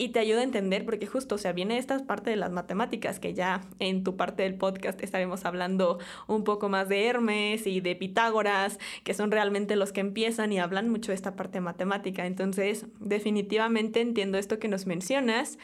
y 0.00 0.08
te 0.08 0.18
ayuda 0.18 0.40
a 0.40 0.44
entender, 0.44 0.86
porque 0.86 1.06
justo, 1.06 1.34
o 1.34 1.38
sea, 1.38 1.52
viene 1.52 1.76
esta 1.76 1.98
parte 2.06 2.30
de 2.30 2.36
las 2.36 2.50
matemáticas, 2.50 3.20
que 3.20 3.34
ya 3.34 3.60
en 3.80 4.02
tu 4.02 4.16
parte 4.16 4.44
del 4.44 4.54
podcast 4.54 4.98
estaremos 5.02 5.44
hablando 5.44 5.98
un 6.26 6.42
poco 6.42 6.70
más 6.70 6.88
de 6.88 7.04
Hermes 7.04 7.66
y 7.66 7.82
de 7.82 7.94
Pitágoras, 7.96 8.78
que 9.04 9.12
son 9.12 9.30
realmente 9.30 9.76
los 9.76 9.92
que 9.92 10.00
empiezan 10.00 10.54
y 10.54 10.58
hablan 10.58 10.88
mucho 10.88 11.12
de 11.12 11.16
esta 11.16 11.36
parte 11.36 11.60
matemática. 11.60 12.24
Entonces, 12.24 12.86
definitivamente 12.98 14.00
entiendo 14.00 14.38
esto 14.38 14.58
que 14.58 14.68
nos 14.68 14.86
mencionas. 14.86 15.58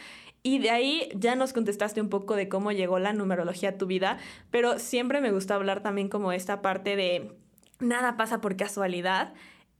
Y 0.47 0.61
de 0.61 0.71
ahí 0.71 1.09
ya 1.17 1.35
nos 1.35 1.53
contestaste 1.53 2.01
un 2.01 2.09
poco 2.09 2.37
de 2.37 2.49
cómo 2.49 2.71
llegó 2.71 3.01
la 3.01 3.13
numerología 3.13 3.71
a 3.71 3.79
tu 3.79 3.87
vida, 3.87 4.19
pero 4.53 4.79
siempre 4.79 5.21
me 5.21 5.33
gusta 5.33 5.57
hablar 5.57 5.83
también 5.83 6.09
como 6.09 6.31
esta 6.31 6.63
parte 6.63 6.95
de 6.95 7.33
nada 7.81 8.17
pasa 8.17 8.41
por 8.41 8.57
casualidad. 8.57 9.35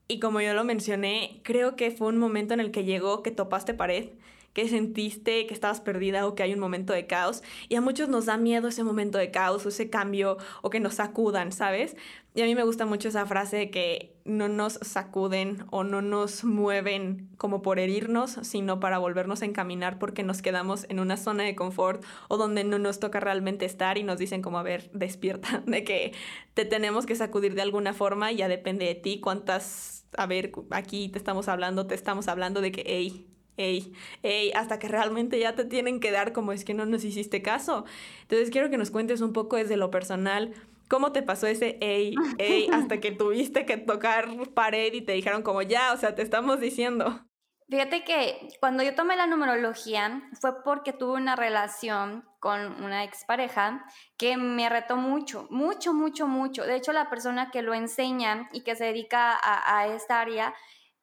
Y 0.09 0.19
como 0.19 0.41
yo 0.41 0.55
lo 0.55 0.65
mencioné, 0.65 1.41
creo 1.45 1.77
que 1.77 1.93
fue 1.93 2.09
un 2.09 2.19
momento 2.19 2.53
en 2.53 2.59
el 2.59 2.73
que 2.73 2.83
llegó 2.83 3.23
que 3.23 3.31
topaste 3.31 3.75
pared 3.75 4.09
que 4.57 4.67
sentiste 4.71 5.47
que 5.47 5.53
estabas 5.53 5.83
perdida 5.83 6.27
o 6.27 6.35
que 6.35 6.43
hay 6.43 6.55
un 6.55 6.61
momento 6.61 6.95
de 6.95 7.07
caos. 7.07 7.43
Y 7.69 7.75
a 7.75 7.83
muchos 7.83 8.09
nos 8.09 8.25
da 8.25 8.39
miedo 8.39 8.69
ese 8.69 8.85
momento 8.85 9.19
de 9.19 9.31
caos 9.31 9.67
o 9.67 9.69
ese 9.69 9.91
cambio 9.91 10.39
o 10.63 10.71
que 10.71 10.81
nos 10.81 10.95
sacudan, 10.95 11.53
¿sabes? 11.53 11.95
Y 12.35 12.41
a 12.41 12.47
mí 12.47 12.55
me 12.55 12.65
gusta 12.65 12.87
mucho 12.87 13.09
esa 13.09 13.27
frase 13.27 13.59
de 13.59 13.71
que 13.71 14.17
no 14.25 14.49
nos 14.49 14.79
sacuden 14.81 15.67
o 15.71 15.85
no 15.85 16.01
nos 16.01 16.43
mueven 16.43 17.29
como 17.37 17.61
por 17.61 17.79
herirnos, 17.79 18.39
sino 18.45 18.81
para 18.81 18.97
volvernos 18.97 19.43
a 19.43 19.45
encaminar 19.45 19.99
porque 19.99 20.23
nos 20.23 20.41
quedamos 20.41 20.87
en 20.89 21.01
una 21.01 21.19
zona 21.19 21.45
de 21.45 21.55
confort 21.55 22.03
o 22.29 22.39
donde 22.39 22.65
no 22.65 22.79
nos 22.79 22.99
toca 22.99 23.21
realmente 23.21 23.67
estar 23.67 23.99
y 23.99 24.05
nos 24.05 24.19
dicen 24.19 24.41
como, 24.41 24.59
a 24.59 24.63
ver, 24.63 24.91
despierta, 24.95 25.63
de 25.67 25.85
que 25.85 26.15
te 26.55 26.65
tenemos 26.65 27.05
que 27.05 27.15
sacudir 27.15 27.55
de 27.55 27.61
alguna 27.61 27.93
forma 27.93 28.33
y 28.33 28.37
ya 28.37 28.49
depende 28.49 28.87
de 28.87 28.95
ti 28.95 29.21
cuántas, 29.21 30.07
a 30.17 30.25
ver, 30.25 30.53
aquí 30.71 31.11
te 31.11 31.19
estamos 31.19 31.47
hablando, 31.49 31.87
te 31.87 31.95
estamos 31.95 32.27
hablando 32.29 32.63
de 32.63 32.73
que, 32.73 32.85
hey, 32.87 33.26
ey, 33.57 33.93
ey, 34.23 34.53
hasta 34.53 34.79
que 34.79 34.89
realmente 34.89 35.39
ya 35.39 35.55
te 35.55 35.65
tienen 35.65 36.01
que 36.01 36.11
dar 36.11 36.33
como 36.33 36.53
es 36.53 36.65
que 36.65 36.75
no 36.75 36.87
nos 36.87 37.05
hiciste 37.05 37.43
caso. 37.43 37.85
Entonces 38.23 38.51
quiero 38.51 38.71
que 38.71 38.79
nos 38.79 38.91
cuentes 38.91 39.21
un 39.21 39.33
poco 39.33 39.57
desde 39.57 39.77
lo 39.77 39.91
personal. 39.91 40.55
¿Cómo 40.89 41.13
te 41.13 41.23
pasó 41.23 41.47
ese 41.47 41.79
ey, 41.81 42.15
ey, 42.39 42.69
hasta 42.73 43.01
que 43.01 43.13
tuviste 43.13 43.67
que 43.67 43.77
tocar 43.77 44.29
pared 44.55 44.93
y 44.93 45.01
te 45.01 45.13
dijeron 45.13 45.43
como 45.43 45.63
ya, 45.63 45.93
o 45.93 45.97
sea, 45.97 46.15
te 46.15 46.23
estamos 46.23 46.61
diciendo? 46.61 47.27
Fíjate 47.69 48.05
que 48.05 48.49
cuando 48.61 48.85
yo 48.85 48.95
tomé 48.95 49.17
la 49.17 49.27
numerología 49.27 50.23
fue 50.41 50.63
porque 50.63 50.93
tuve 50.93 51.15
una 51.15 51.35
relación 51.35 52.25
con 52.39 52.61
una 52.85 53.03
expareja 53.03 53.85
que 54.17 54.37
me 54.37 54.69
retó 54.69 54.97
mucho, 54.97 55.49
mucho, 55.51 55.93
mucho, 55.93 56.29
mucho. 56.29 56.65
De 56.65 56.77
hecho, 56.77 56.93
la 56.93 57.11
persona 57.11 57.51
que 57.51 57.63
lo 57.63 57.75
enseña 57.75 58.49
y 58.53 58.63
que 58.63 58.77
se 58.77 58.85
dedica 58.85 59.37
a, 59.43 59.89
esta 59.89 60.21
área 60.21 60.55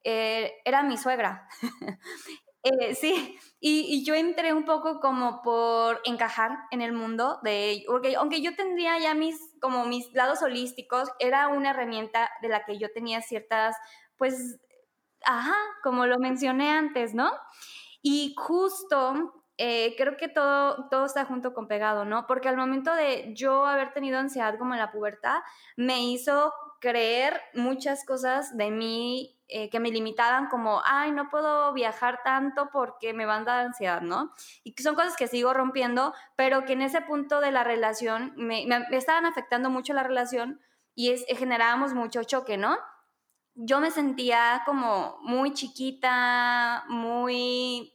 eh, 0.06 0.54
era 0.64 0.84
mi 0.84 0.98
suegra. 0.98 1.50
Eh, 2.64 2.96
sí, 2.96 3.38
y, 3.60 4.06
yo 4.06 4.16
entré 4.16 4.54
un 4.54 4.64
poco 4.64 5.02
como 5.02 5.42
por 5.42 6.00
encajar 6.06 6.60
en 6.72 6.82
el 6.82 6.94
mundo 6.94 7.40
de, 7.44 7.84
porque 7.88 8.16
aunque 8.16 8.42
yo 8.42 8.56
tendría 8.56 8.98
ya 9.00 9.14
mis, 9.14 9.38
como 9.60 9.86
mis 9.86 10.14
lados 10.14 10.42
holísticos, 10.42 11.10
era 11.20 11.50
una 11.50 11.72
herramienta 11.72 12.32
de 12.42 12.48
la 12.48 12.64
que 12.64 12.78
yo 12.78 12.90
tenía 12.94 13.22
ciertas, 13.22 13.76
pues, 14.18 14.62
ajá, 15.26 15.56
como 15.84 16.06
lo 16.06 16.20
mencioné 16.20 16.70
antes, 16.72 17.14
¿no? 17.14 17.32
Y 18.02 18.34
justo 18.38 19.44
eh, 19.58 19.96
creo 19.98 20.18
que 20.18 20.30
todo, 20.30 20.88
todo 20.90 21.06
está 21.06 21.26
junto 21.26 21.54
con 21.54 21.68
pegado, 21.68 22.06
¿no? 22.06 22.28
Porque 22.28 22.50
al 22.50 22.58
momento 22.58 22.96
de 22.96 23.34
yo 23.36 23.66
haber 23.66 23.94
tenido 23.94 24.20
ansiedad 24.20 24.58
como 24.58 24.74
en 24.74 24.80
la 24.80 24.92
pubertad, 24.92 25.40
me 25.76 26.02
hizo 26.04 26.54
creer 26.84 27.40
muchas 27.54 28.04
cosas 28.04 28.58
de 28.58 28.70
mí 28.70 29.40
eh, 29.48 29.70
que 29.70 29.80
me 29.80 29.90
limitaban 29.90 30.50
como, 30.50 30.82
ay, 30.84 31.14
no 31.14 31.30
puedo 31.30 31.72
viajar 31.72 32.20
tanto 32.26 32.72
porque 32.74 33.14
me 33.14 33.26
van 33.26 33.44
a 33.44 33.46
dar 33.46 33.66
ansiedad, 33.68 34.02
¿no? 34.02 34.34
Y 34.66 34.74
son 34.84 34.94
cosas 34.94 35.16
que 35.16 35.30
sigo 35.30 35.54
rompiendo, 35.54 36.14
pero 36.36 36.66
que 36.66 36.74
en 36.74 36.82
ese 36.82 37.00
punto 37.00 37.40
de 37.40 37.52
la 37.52 37.64
relación 37.64 38.34
me, 38.36 38.68
estaban 38.92 39.26
afectando 39.26 39.70
mucho 39.70 39.94
la 39.94 40.04
relación 40.04 40.60
y 40.94 41.12
es, 41.12 41.24
eh, 41.30 41.38
generábamos 41.38 41.94
mucho 41.94 42.22
choque, 42.26 42.58
¿no? 42.58 42.78
Yo 43.56 43.80
me 43.80 43.90
sentía 43.90 44.64
como 44.66 45.20
muy 45.22 45.54
chiquita, 45.54 46.84
muy 46.90 47.93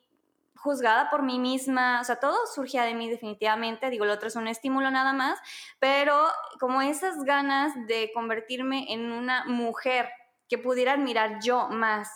juzgada 0.62 1.08
por 1.10 1.22
mí 1.22 1.38
misma, 1.38 2.00
o 2.00 2.04
sea, 2.04 2.16
todo 2.16 2.36
surgía 2.52 2.82
de 2.82 2.94
mí 2.94 3.08
definitivamente, 3.08 3.90
digo, 3.90 4.04
el 4.04 4.10
otro 4.10 4.28
es 4.28 4.36
un 4.36 4.48
estímulo 4.48 4.90
nada 4.90 5.12
más, 5.12 5.38
pero 5.78 6.26
como 6.58 6.82
esas 6.82 7.22
ganas 7.24 7.72
de 7.86 8.10
convertirme 8.12 8.92
en 8.92 9.12
una 9.12 9.44
mujer 9.44 10.08
que 10.48 10.58
pudiera 10.58 10.94
admirar 10.94 11.38
yo 11.42 11.68
más 11.68 12.10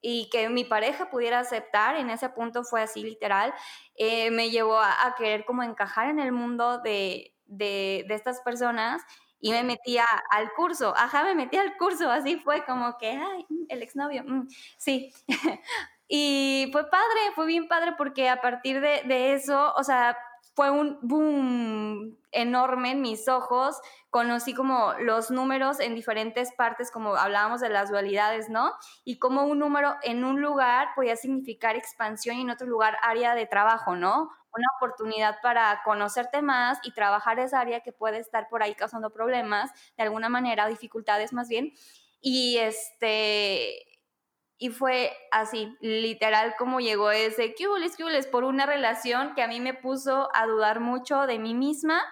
y 0.00 0.30
que 0.30 0.48
mi 0.48 0.64
pareja 0.64 1.10
pudiera 1.10 1.40
aceptar, 1.40 1.96
en 1.96 2.08
ese 2.08 2.30
punto 2.30 2.64
fue 2.64 2.82
así 2.82 3.02
literal, 3.02 3.52
eh, 3.96 4.30
me 4.30 4.50
llevó 4.50 4.78
a, 4.78 5.14
querer 5.18 5.44
como 5.44 5.62
encajar 5.62 6.08
en 6.08 6.18
el 6.18 6.32
mundo 6.32 6.78
de, 6.78 7.34
de, 7.44 8.06
estas 8.08 8.40
personas 8.40 9.02
y 9.38 9.50
me 9.50 9.62
metía 9.62 10.06
al 10.30 10.50
curso, 10.52 10.94
ajá, 10.96 11.24
me 11.24 11.34
metí 11.34 11.58
al 11.58 11.76
curso, 11.76 12.10
así 12.10 12.36
fue 12.36 12.64
como 12.64 12.96
que, 12.98 13.10
ay, 13.10 13.46
el 13.68 13.82
exnovio, 13.82 14.24
mm, 14.24 14.48
sí. 14.78 15.12
y 16.12 16.68
fue 16.72 16.90
padre, 16.90 17.20
fue 17.36 17.46
bien 17.46 17.68
padre 17.68 17.92
porque 17.96 18.28
a 18.28 18.40
partir 18.40 18.80
de, 18.80 19.02
de 19.04 19.34
eso, 19.34 19.72
o 19.76 19.84
sea, 19.84 20.16
fue 20.56 20.72
un 20.72 20.98
boom 21.02 22.18
enorme 22.32 22.90
en 22.90 23.00
mis 23.00 23.28
ojos. 23.28 23.80
Conocí 24.10 24.52
como 24.52 24.92
los 24.98 25.30
números 25.30 25.78
en 25.78 25.94
diferentes 25.94 26.52
partes, 26.52 26.90
como 26.90 27.14
hablábamos 27.14 27.60
de 27.60 27.68
las 27.68 27.90
dualidades, 27.90 28.48
¿no? 28.48 28.72
Y 29.04 29.20
como 29.20 29.44
un 29.44 29.60
número 29.60 29.94
en 30.02 30.24
un 30.24 30.40
lugar 30.42 30.88
podía 30.96 31.14
significar 31.14 31.76
expansión 31.76 32.36
y 32.36 32.40
en 32.40 32.50
otro 32.50 32.66
lugar 32.66 32.96
área 33.02 33.36
de 33.36 33.46
trabajo, 33.46 33.94
¿no? 33.94 34.30
Una 34.52 34.66
oportunidad 34.78 35.36
para 35.42 35.80
conocerte 35.84 36.42
más 36.42 36.80
y 36.82 36.92
trabajar 36.92 37.38
esa 37.38 37.60
área 37.60 37.82
que 37.82 37.92
puede 37.92 38.18
estar 38.18 38.48
por 38.48 38.64
ahí 38.64 38.74
causando 38.74 39.10
problemas, 39.10 39.70
de 39.96 40.02
alguna 40.02 40.28
manera, 40.28 40.66
dificultades 40.66 41.32
más 41.32 41.48
bien. 41.48 41.72
Y 42.20 42.58
este, 42.58 43.89
y 44.62 44.68
fue 44.68 45.16
así, 45.30 45.74
literal, 45.80 46.54
como 46.58 46.80
llegó 46.80 47.10
ese 47.10 47.54
cubules, 47.54 47.96
cubules, 47.96 48.26
por 48.26 48.44
una 48.44 48.66
relación 48.66 49.34
que 49.34 49.42
a 49.42 49.48
mí 49.48 49.58
me 49.58 49.72
puso 49.72 50.28
a 50.34 50.46
dudar 50.46 50.80
mucho 50.80 51.26
de 51.26 51.38
mí 51.38 51.54
misma, 51.54 52.02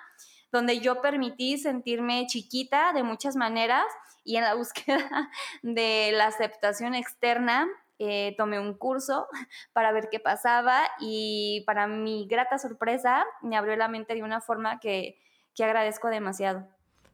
donde 0.50 0.80
yo 0.80 1.02
permití 1.02 1.58
sentirme 1.58 2.26
chiquita 2.26 2.94
de 2.94 3.02
muchas 3.02 3.36
maneras 3.36 3.84
y 4.24 4.36
en 4.36 4.44
la 4.44 4.54
búsqueda 4.56 5.30
de 5.60 6.10
la 6.14 6.28
aceptación 6.28 6.94
externa 6.94 7.68
eh, 7.98 8.34
tomé 8.38 8.58
un 8.58 8.78
curso 8.78 9.28
para 9.74 9.92
ver 9.92 10.08
qué 10.10 10.18
pasaba 10.18 10.84
y 11.00 11.64
para 11.66 11.86
mi 11.86 12.26
grata 12.28 12.56
sorpresa 12.56 13.26
me 13.42 13.58
abrió 13.58 13.76
la 13.76 13.88
mente 13.88 14.14
de 14.14 14.22
una 14.22 14.40
forma 14.40 14.80
que, 14.80 15.20
que 15.54 15.64
agradezco 15.64 16.08
demasiado. 16.08 16.66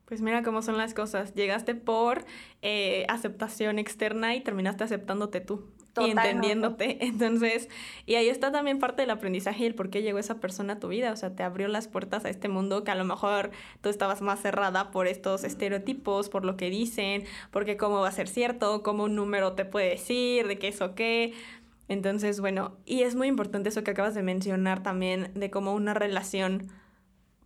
Pues 0.06 0.20
mira 0.20 0.42
cómo 0.42 0.60
son 0.62 0.76
las 0.76 0.92
cosas. 0.92 1.34
Llegaste 1.34 1.74
por 1.74 2.24
eh, 2.62 3.06
aceptación 3.08 3.78
externa 3.78 4.34
y 4.34 4.40
terminaste 4.42 4.84
aceptándote 4.84 5.40
tú. 5.40 5.66
Y 6.00 6.10
entendiéndote. 6.10 6.98
Entonces, 7.04 7.68
y 8.04 8.16
ahí 8.16 8.28
está 8.28 8.50
también 8.52 8.78
parte 8.78 9.02
del 9.02 9.10
aprendizaje 9.10 9.62
y 9.62 9.66
el 9.66 9.74
por 9.74 9.90
qué 9.90 10.02
llegó 10.02 10.18
esa 10.18 10.40
persona 10.40 10.74
a 10.74 10.78
tu 10.78 10.88
vida. 10.88 11.12
O 11.12 11.16
sea, 11.16 11.34
te 11.34 11.42
abrió 11.42 11.68
las 11.68 11.88
puertas 11.88 12.24
a 12.24 12.30
este 12.30 12.48
mundo 12.48 12.84
que 12.84 12.90
a 12.90 12.94
lo 12.94 13.04
mejor 13.04 13.50
tú 13.80 13.88
estabas 13.88 14.20
más 14.20 14.40
cerrada 14.40 14.90
por 14.90 15.06
estos 15.06 15.44
estereotipos, 15.44 16.28
por 16.28 16.44
lo 16.44 16.56
que 16.56 16.70
dicen, 16.70 17.24
porque 17.50 17.76
cómo 17.76 18.00
va 18.00 18.08
a 18.08 18.12
ser 18.12 18.28
cierto, 18.28 18.82
cómo 18.82 19.04
un 19.04 19.14
número 19.14 19.52
te 19.52 19.64
puede 19.64 19.90
decir, 19.90 20.48
de 20.48 20.58
qué 20.58 20.68
es 20.68 20.80
o 20.80 20.94
qué. 20.94 21.32
Entonces, 21.88 22.40
bueno, 22.40 22.76
y 22.86 23.02
es 23.02 23.14
muy 23.14 23.28
importante 23.28 23.68
eso 23.68 23.84
que 23.84 23.90
acabas 23.90 24.14
de 24.14 24.22
mencionar 24.22 24.82
también, 24.82 25.30
de 25.34 25.50
cómo 25.50 25.74
una 25.74 25.94
relación 25.94 26.70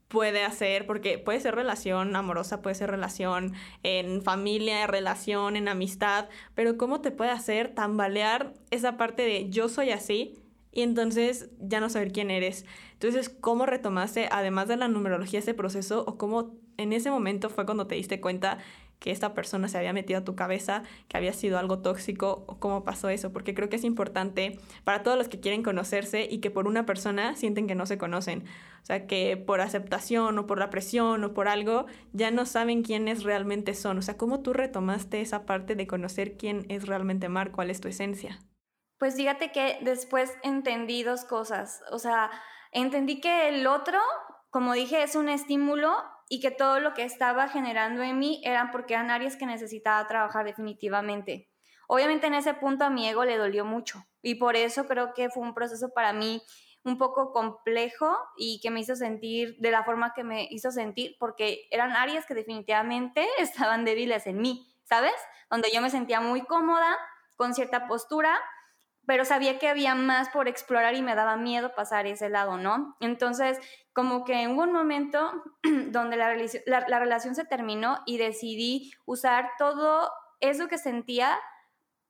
puede 0.09 0.43
hacer, 0.43 0.87
porque 0.87 1.19
puede 1.19 1.41
ser 1.41 1.55
relación 1.55 2.17
amorosa, 2.17 2.63
puede 2.63 2.75
ser 2.75 2.91
relación 2.91 3.53
en 3.83 4.23
familia, 4.23 4.87
relación 4.87 5.57
en 5.57 5.69
amistad, 5.69 6.29
pero 6.55 6.77
cómo 6.77 7.01
te 7.01 7.11
puede 7.11 7.31
hacer 7.31 7.75
tambalear 7.75 8.55
esa 8.71 8.97
parte 8.97 9.23
de 9.23 9.51
yo 9.51 9.69
soy 9.69 9.91
así 9.91 10.35
y 10.73 10.83
entonces 10.83 11.51
ya 11.61 11.81
no 11.81 11.91
saber 11.91 12.13
quién 12.13 12.31
eres. 12.31 12.65
Entonces, 12.95 13.29
¿cómo 13.29 13.67
retomaste, 13.67 14.29
además 14.31 14.69
de 14.69 14.77
la 14.77 14.89
numerología, 14.89 15.39
ese 15.39 15.55
proceso 15.55 16.05
o 16.07 16.17
cómo 16.17 16.57
en 16.79 16.93
ese 16.93 17.11
momento 17.11 17.51
fue 17.51 17.67
cuando 17.67 17.87
te 17.87 17.95
diste 17.97 18.21
cuenta 18.21 18.59
que 18.99 19.11
esta 19.11 19.35
persona 19.35 19.69
se 19.69 19.79
había 19.79 19.93
metido 19.93 20.21
a 20.21 20.25
tu 20.25 20.35
cabeza, 20.35 20.83
que 21.09 21.17
había 21.17 21.33
sido 21.33 21.59
algo 21.59 21.81
tóxico 21.81 22.45
o 22.47 22.59
cómo 22.59 22.85
pasó 22.85 23.09
eso, 23.09 23.33
porque 23.33 23.55
creo 23.55 23.69
que 23.69 23.77
es 23.77 23.85
importante 23.85 24.59
para 24.85 25.03
todos 25.03 25.17
los 25.17 25.29
que 25.29 25.41
quieren 25.41 25.63
conocerse 25.63 26.27
y 26.29 26.39
que 26.39 26.51
por 26.51 26.67
una 26.67 26.87
persona 26.87 27.37
sienten 27.37 27.67
que 27.67 27.75
no 27.75 27.87
se 27.87 27.99
conocen. 27.99 28.45
O 28.83 28.87
sea, 28.89 29.07
que 29.07 29.37
por 29.37 29.61
aceptación 29.61 30.39
o 30.39 30.47
por 30.47 30.59
la 30.59 30.71
presión 30.71 31.23
o 31.25 31.35
por 31.35 31.49
algo 31.49 31.87
ya 32.13 32.31
no 32.31 32.47
saben 32.47 32.83
quiénes 32.83 33.23
realmente 33.23 33.75
son. 33.75 33.99
O 33.99 34.03
sea, 34.03 34.17
¿cómo 34.17 34.41
tú 34.41 34.53
retomaste 34.53 35.21
esa 35.21 35.45
parte 35.45 35.75
de 35.75 35.87
conocer 35.87 36.37
quién 36.37 36.67
es 36.69 36.87
realmente 36.87 37.29
Mar, 37.29 37.53
cuál 37.53 37.71
es 37.71 37.81
tu 37.81 37.89
esencia? 37.89 38.41
Pues 38.99 39.15
fíjate 39.15 39.53
que 39.53 39.79
después 39.83 40.33
entendí 40.43 41.03
dos 41.03 41.25
cosas. 41.25 41.83
O 41.93 41.99
sea, 41.99 42.31
entendí 42.73 43.21
que 43.21 43.49
el 43.49 43.67
otro, 43.67 43.99
como 44.51 44.73
dije, 44.73 45.03
es 45.03 45.15
un 45.15 45.29
estímulo 45.29 45.93
y 46.29 46.41
que 46.41 46.51
todo 46.51 46.81
lo 46.81 46.95
que 46.95 47.05
estaba 47.05 47.49
generando 47.49 48.03
en 48.03 48.19
mí 48.19 48.41
eran 48.45 48.71
porque 48.71 48.95
eran 48.95 49.11
áreas 49.11 49.37
que 49.37 49.47
necesitaba 49.47 50.07
trabajar 50.07 50.45
definitivamente. 50.45 51.49
Obviamente 51.87 52.27
en 52.27 52.35
ese 52.35 52.55
punto 52.55 52.85
a 52.85 52.91
mi 52.91 53.09
ego 53.09 53.25
le 53.25 53.39
dolió 53.39 53.65
mucho 53.65 54.05
y 54.21 54.35
por 54.35 54.57
eso 54.57 54.87
creo 54.87 55.15
que 55.15 55.31
fue 55.31 55.43
un 55.43 55.55
proceso 55.55 55.91
para 55.95 56.13
mí 56.13 56.43
un 56.85 56.99
poco 56.99 57.33
complejo 57.33 58.17
y 58.37 58.61
que 58.61 58.71
me 58.71 58.81
hizo 58.81 58.95
sentir 58.95 59.57
de 59.59 59.71
la 59.71 59.85
forma 59.85 60.13
que 60.15 60.25
me 60.25 60.47
hizo 60.51 60.71
sentir 60.71 61.17
porque 61.19 61.67
eran 61.71 61.93
áreas 61.93 62.27
que 62.27 62.35
definitivamente 62.35 63.27
estaban 63.39 63.85
débiles 63.85 64.27
en 64.27 64.39
mí, 64.39 64.75
¿sabes? 64.85 65.15
Donde 65.51 65.71
yo 65.73 65.81
me 65.81 65.91
sentía 65.91 66.21
muy 66.21 66.43
cómoda 66.43 66.97
con 67.37 67.55
cierta 67.55 67.87
postura, 67.87 68.39
pero 69.09 69.25
sabía 69.25 69.59
que 69.59 69.69
había 69.69 69.95
más 69.95 70.29
por 70.29 70.49
explorar 70.49 70.95
y 70.95 71.01
me 71.01 71.15
daba 71.15 71.39
miedo 71.39 71.75
pasar 71.75 72.07
ese 72.07 72.29
lado, 72.29 72.59
¿no? 72.59 72.95
Entonces, 73.01 73.59
como 73.95 74.23
que 74.23 74.47
hubo 74.49 74.65
un 74.65 74.73
momento 74.73 75.33
donde 75.87 76.19
la, 76.19 76.37
la, 76.67 76.99
relación 76.99 77.35
se 77.35 77.47
terminó 77.47 78.01
y 78.05 78.19
decidí 78.19 78.93
usar 79.07 79.53
todo 79.59 80.11
eso 80.41 80.69
que 80.69 80.77
sentía 80.77 81.39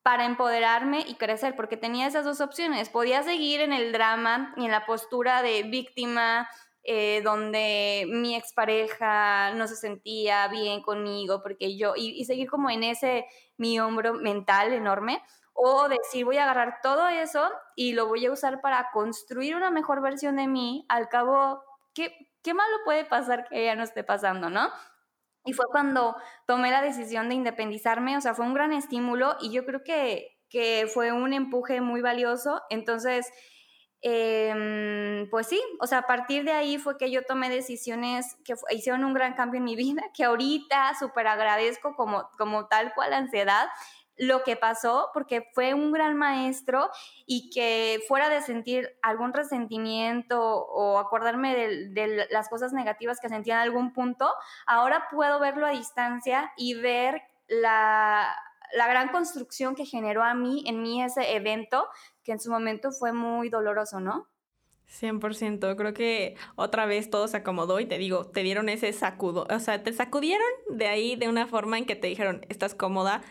para 0.03 0.25
empoderarme 0.25 1.05
y 1.07 1.15
crecer, 1.15 1.55
porque 1.55 1.77
tenía 1.77 2.09
esas 2.09 2.25
dos 2.25 2.41
opciones. 2.41 2.89
Podía 2.89 3.23
seguir 3.23 3.61
en 3.61 3.73
el 3.73 3.93
drama 3.93 4.53
y 4.57 4.65
en 4.65 4.73
la 4.73 4.85
postura 4.85 5.41
de 5.41 5.63
víctima, 5.63 6.49
eh, 6.83 7.23
donde 7.23 8.07
mi 8.09 8.35
expareja 8.35 9.53
no 9.55 9.69
se 9.69 9.77
sentía 9.77 10.49
bien 10.49 10.83
conmigo, 10.83 11.45
porque 11.45 11.77
yo, 11.77 11.93
y, 11.95 12.21
y 12.21 12.25
seguir 12.25 12.51
como 12.51 12.71
en 12.71 12.83
ese, 12.83 13.25
mi 13.57 13.79
hombro 13.79 14.15
mental 14.15 14.73
enorme, 14.73 15.23
o 15.61 15.89
decir, 15.89 16.25
voy 16.25 16.37
a 16.37 16.45
agarrar 16.45 16.79
todo 16.83 17.09
eso 17.09 17.51
y 17.75 17.93
lo 17.93 18.07
voy 18.07 18.25
a 18.25 18.31
usar 18.31 18.61
para 18.61 18.91
construir 18.93 19.57
una 19.57 19.73
mejor 19.73 20.01
versión 20.01 20.37
de 20.37 20.47
mí. 20.47 20.87
Al 20.89 21.09
cabo, 21.09 21.65
¿qué, 21.95 22.15
qué 22.45 22.55
malo 22.55 22.77
puede 22.85 23.05
pasar 23.05 23.49
que 23.49 23.63
ella 23.63 23.75
no 23.75 23.83
esté 23.83 24.05
pasando, 24.05 24.51
no? 24.51 24.71
Y 25.45 25.55
fue 25.55 25.67
cuando 25.73 26.15
tomé 26.47 26.71
la 26.71 26.81
decisión 26.81 27.29
de 27.29 27.35
independizarme, 27.35 28.17
o 28.17 28.21
sea, 28.21 28.35
fue 28.35 28.47
un 28.47 28.55
gran 28.55 28.73
estímulo 28.73 29.37
y 29.41 29.51
yo 29.51 29.67
creo 29.67 29.83
que, 29.83 30.39
que 30.49 30.89
fue 30.95 31.11
un 31.11 31.33
empuje 31.33 31.81
muy 31.81 32.03
valioso. 32.03 32.63
Entonces, 32.71 33.29
em, 34.01 35.29
pues 35.29 35.49
sí, 35.49 35.61
o 35.81 35.89
sea, 35.89 35.99
a 35.99 36.07
partir 36.07 36.45
de 36.45 36.53
ahí 36.53 36.79
fue 36.79 36.97
que 36.97 37.11
yo 37.11 37.25
tomé 37.25 37.51
decisiones 37.51 38.37
que 38.45 38.55
hicieron 38.71 39.05
un 39.05 39.13
gran 39.13 39.35
cambio 39.35 39.59
en 39.59 39.65
mi 39.65 39.75
vida, 39.75 40.05
que 40.15 40.23
ahorita 40.23 40.95
súper 41.01 41.27
agradezco 41.27 41.97
como, 41.97 42.31
como 42.39 42.69
tal 42.69 42.95
cual 42.95 43.13
ansiedad 43.13 43.67
lo 44.19 44.43
que 44.43 44.57
pasó, 44.57 45.11
porque 45.15 45.49
fue 45.55 45.75
un 45.75 45.93
gran 45.93 46.17
maestro 46.17 46.91
y 47.27 47.51
que 47.51 48.01
fuera 48.09 48.29
de 48.29 48.43
sentir 48.43 48.97
algún 49.03 49.33
resentimiento 49.33 50.41
o 50.41 50.99
acordarme 50.99 51.55
de, 51.57 52.27
las 52.31 52.49
cosas 52.49 52.73
negativas 52.73 53.21
que 53.21 53.29
sentía 53.29 53.55
en 53.55 53.61
algún 53.61 53.93
punto, 53.93 54.33
ahora 54.67 55.07
puedo 55.11 55.39
verlo 55.39 55.67
a 55.67 55.71
distancia 55.71 56.53
y 56.57 56.75
ver 56.75 57.23
la, 57.49 58.35
la 58.73 58.89
gran 58.89 59.09
construcción 59.09 59.75
que 59.75 59.87
generó 59.87 60.23
a 60.23 60.35
mí, 60.35 60.65
en 60.67 60.83
mí 60.83 61.03
ese 61.03 61.35
evento, 61.37 61.89
que 62.25 62.33
en 62.33 62.41
su 62.41 62.51
momento 62.51 62.91
fue 62.91 63.13
muy 63.13 63.49
doloroso, 63.49 64.01
¿no? 64.01 64.29
100%, 64.89 65.77
creo 65.77 65.93
que 65.93 66.37
otra 66.57 66.87
vez 66.87 67.11
todo 67.11 67.29
se 67.29 67.37
acomodó 67.37 67.79
y 67.79 67.87
te 67.87 67.99
digo, 67.99 68.27
te 68.27 68.43
dieron 68.43 68.69
ese 68.69 68.93
sacudo, 68.93 69.47
o 69.51 69.59
sea, 69.59 69.83
te 69.83 69.93
sacudieron 69.93 70.47
de 70.71 70.89
ahí 70.89 71.15
de 71.15 71.29
una 71.29 71.47
forma 71.47 71.77
en 71.77 71.85
que 71.85 71.95
te 71.95 72.07
dijeron, 72.07 72.45
estás 72.49 72.75
cómoda, 72.75 73.23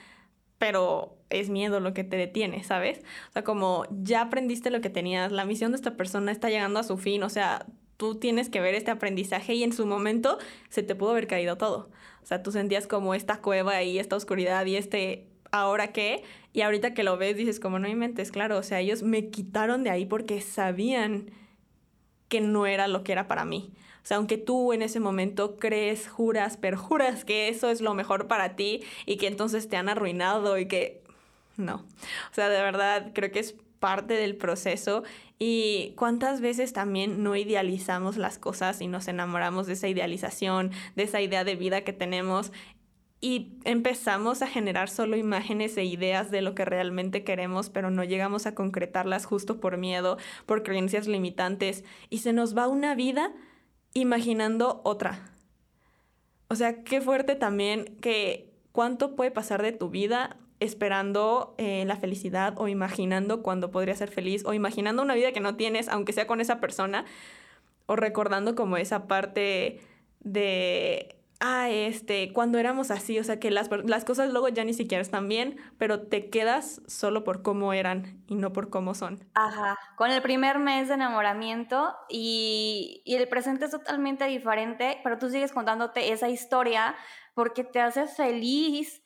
pero 0.57 1.17
es 1.29 1.49
miedo 1.49 1.79
lo 1.79 1.93
que 1.93 2.03
te 2.03 2.17
detiene, 2.17 2.63
¿sabes? 2.63 2.99
O 3.29 3.33
sea, 3.33 3.43
como 3.43 3.85
ya 4.01 4.21
aprendiste 4.21 4.71
lo 4.71 4.81
que 4.81 4.89
tenías, 4.89 5.31
la 5.31 5.45
misión 5.45 5.71
de 5.71 5.77
esta 5.77 5.95
persona 5.95 6.31
está 6.31 6.49
llegando 6.49 6.79
a 6.79 6.83
su 6.83 6.97
fin, 6.97 7.23
o 7.23 7.29
sea, 7.29 7.65
tú 7.97 8.15
tienes 8.15 8.49
que 8.49 8.61
ver 8.61 8.75
este 8.75 8.91
aprendizaje 8.91 9.53
y 9.55 9.63
en 9.63 9.73
su 9.73 9.85
momento 9.85 10.37
se 10.69 10.83
te 10.83 10.95
pudo 10.95 11.11
haber 11.11 11.27
caído 11.27 11.57
todo. 11.57 11.89
O 12.23 12.25
sea, 12.25 12.43
tú 12.43 12.51
sentías 12.51 12.87
como 12.87 13.13
esta 13.13 13.41
cueva 13.41 13.81
y 13.83 13.99
esta 13.99 14.15
oscuridad 14.15 14.65
y 14.65 14.75
este 14.75 15.27
ahora 15.51 15.93
qué, 15.93 16.23
y 16.53 16.61
ahorita 16.61 16.93
que 16.93 17.03
lo 17.03 17.17
ves 17.17 17.37
dices 17.37 17.59
como 17.59 17.79
no 17.79 17.87
mentes, 17.95 18.31
claro, 18.31 18.57
o 18.57 18.63
sea, 18.63 18.79
ellos 18.79 19.01
me 19.01 19.29
quitaron 19.29 19.83
de 19.83 19.89
ahí 19.89 20.05
porque 20.05 20.41
sabían 20.41 21.31
que 22.29 22.41
no 22.41 22.65
era 22.65 22.87
lo 22.87 23.03
que 23.03 23.11
era 23.11 23.27
para 23.27 23.45
mí. 23.45 23.71
O 24.03 24.07
sea, 24.07 24.17
aunque 24.17 24.37
tú 24.37 24.71
en 24.71 24.81
ese 24.81 25.01
momento 25.01 25.57
crees, 25.57 26.07
juras, 26.07 26.55
perjuras 26.55 27.25
que 27.25 27.49
eso 27.49 27.69
es 27.69 27.81
lo 27.81 27.93
mejor 27.93 28.27
para 28.27 28.55
ti 28.55 28.81
y 29.05 29.17
que 29.17 29.27
entonces 29.27 29.67
te 29.67 29.75
han 29.75 29.89
arruinado 29.89 30.57
y 30.57 30.67
que 30.67 31.01
no. 31.57 31.75
O 32.31 32.33
sea, 32.33 32.47
de 32.47 32.61
verdad 32.61 33.11
creo 33.13 33.31
que 33.31 33.39
es 33.39 33.55
parte 33.79 34.13
del 34.13 34.35
proceso 34.35 35.03
y 35.39 35.93
cuántas 35.95 36.41
veces 36.41 36.73
también 36.73 37.21
no 37.21 37.35
idealizamos 37.35 38.17
las 38.17 38.37
cosas 38.37 38.81
y 38.81 38.87
nos 38.87 39.07
enamoramos 39.07 39.67
de 39.67 39.73
esa 39.73 39.87
idealización, 39.87 40.71
de 40.95 41.03
esa 41.03 41.21
idea 41.21 41.43
de 41.43 41.55
vida 41.55 41.81
que 41.81 41.93
tenemos 41.93 42.51
y 43.19 43.57
empezamos 43.63 44.41
a 44.41 44.47
generar 44.47 44.89
solo 44.89 45.17
imágenes 45.17 45.75
e 45.77 45.83
ideas 45.83 46.29
de 46.29 46.41
lo 46.41 46.53
que 46.53 46.65
realmente 46.65 47.23
queremos, 47.23 47.69
pero 47.69 47.89
no 47.89 48.03
llegamos 48.03 48.45
a 48.45 48.53
concretarlas 48.53 49.25
justo 49.25 49.59
por 49.59 49.77
miedo, 49.77 50.17
por 50.45 50.63
creencias 50.63 51.07
limitantes 51.07 51.83
y 52.09 52.19
se 52.19 52.33
nos 52.33 52.55
va 52.55 52.67
una 52.67 52.93
vida 52.93 53.33
imaginando 53.93 54.81
otra. 54.83 55.31
O 56.47 56.55
sea, 56.55 56.83
qué 56.83 57.01
fuerte 57.01 57.35
también 57.35 57.97
que 58.01 58.53
cuánto 58.71 59.15
puede 59.15 59.31
pasar 59.31 59.63
de 59.63 59.71
tu 59.71 59.89
vida 59.89 60.37
esperando 60.59 61.55
eh, 61.57 61.83
la 61.85 61.97
felicidad 61.97 62.53
o 62.57 62.67
imaginando 62.67 63.41
cuando 63.41 63.71
podría 63.71 63.95
ser 63.95 64.09
feliz 64.09 64.43
o 64.45 64.53
imaginando 64.53 65.01
una 65.01 65.15
vida 65.15 65.31
que 65.31 65.39
no 65.39 65.55
tienes, 65.55 65.89
aunque 65.89 66.13
sea 66.13 66.27
con 66.27 66.41
esa 66.41 66.59
persona, 66.59 67.05
o 67.87 67.95
recordando 67.95 68.55
como 68.55 68.77
esa 68.77 69.07
parte 69.07 69.81
de 70.19 71.16
ah, 71.39 71.69
este, 71.69 72.31
cuando 72.33 72.57
éramos 72.57 72.91
así, 72.91 73.19
o 73.19 73.23
sea, 73.23 73.39
que 73.39 73.51
las, 73.51 73.69
las, 73.85 74.05
cosas 74.05 74.31
luego 74.31 74.49
ya 74.49 74.63
ni 74.63 74.73
siquiera 74.73 75.01
están 75.01 75.27
bien, 75.27 75.57
pero 75.77 76.07
te 76.07 76.29
quedas 76.29 76.81
solo 76.87 77.23
por 77.23 77.41
cómo 77.41 77.73
eran 77.73 78.23
y 78.27 78.35
no 78.35 78.53
por 78.53 78.69
cómo 78.69 78.95
son. 78.95 79.19
Ajá, 79.33 79.77
con 79.95 80.11
el 80.11 80.21
primer 80.21 80.59
mes 80.59 80.87
de 80.87 80.95
enamoramiento 80.95 81.95
y, 82.09 83.01
y 83.05 83.15
el 83.15 83.27
presente 83.27 83.65
es 83.65 83.71
totalmente 83.71 84.25
diferente, 84.25 84.99
pero 85.03 85.17
tú 85.17 85.29
sigues 85.29 85.51
contándote 85.51 86.11
esa 86.11 86.29
historia 86.29 86.95
porque 87.33 87.63
te 87.63 87.79
hace 87.79 88.07
feliz, 88.07 89.03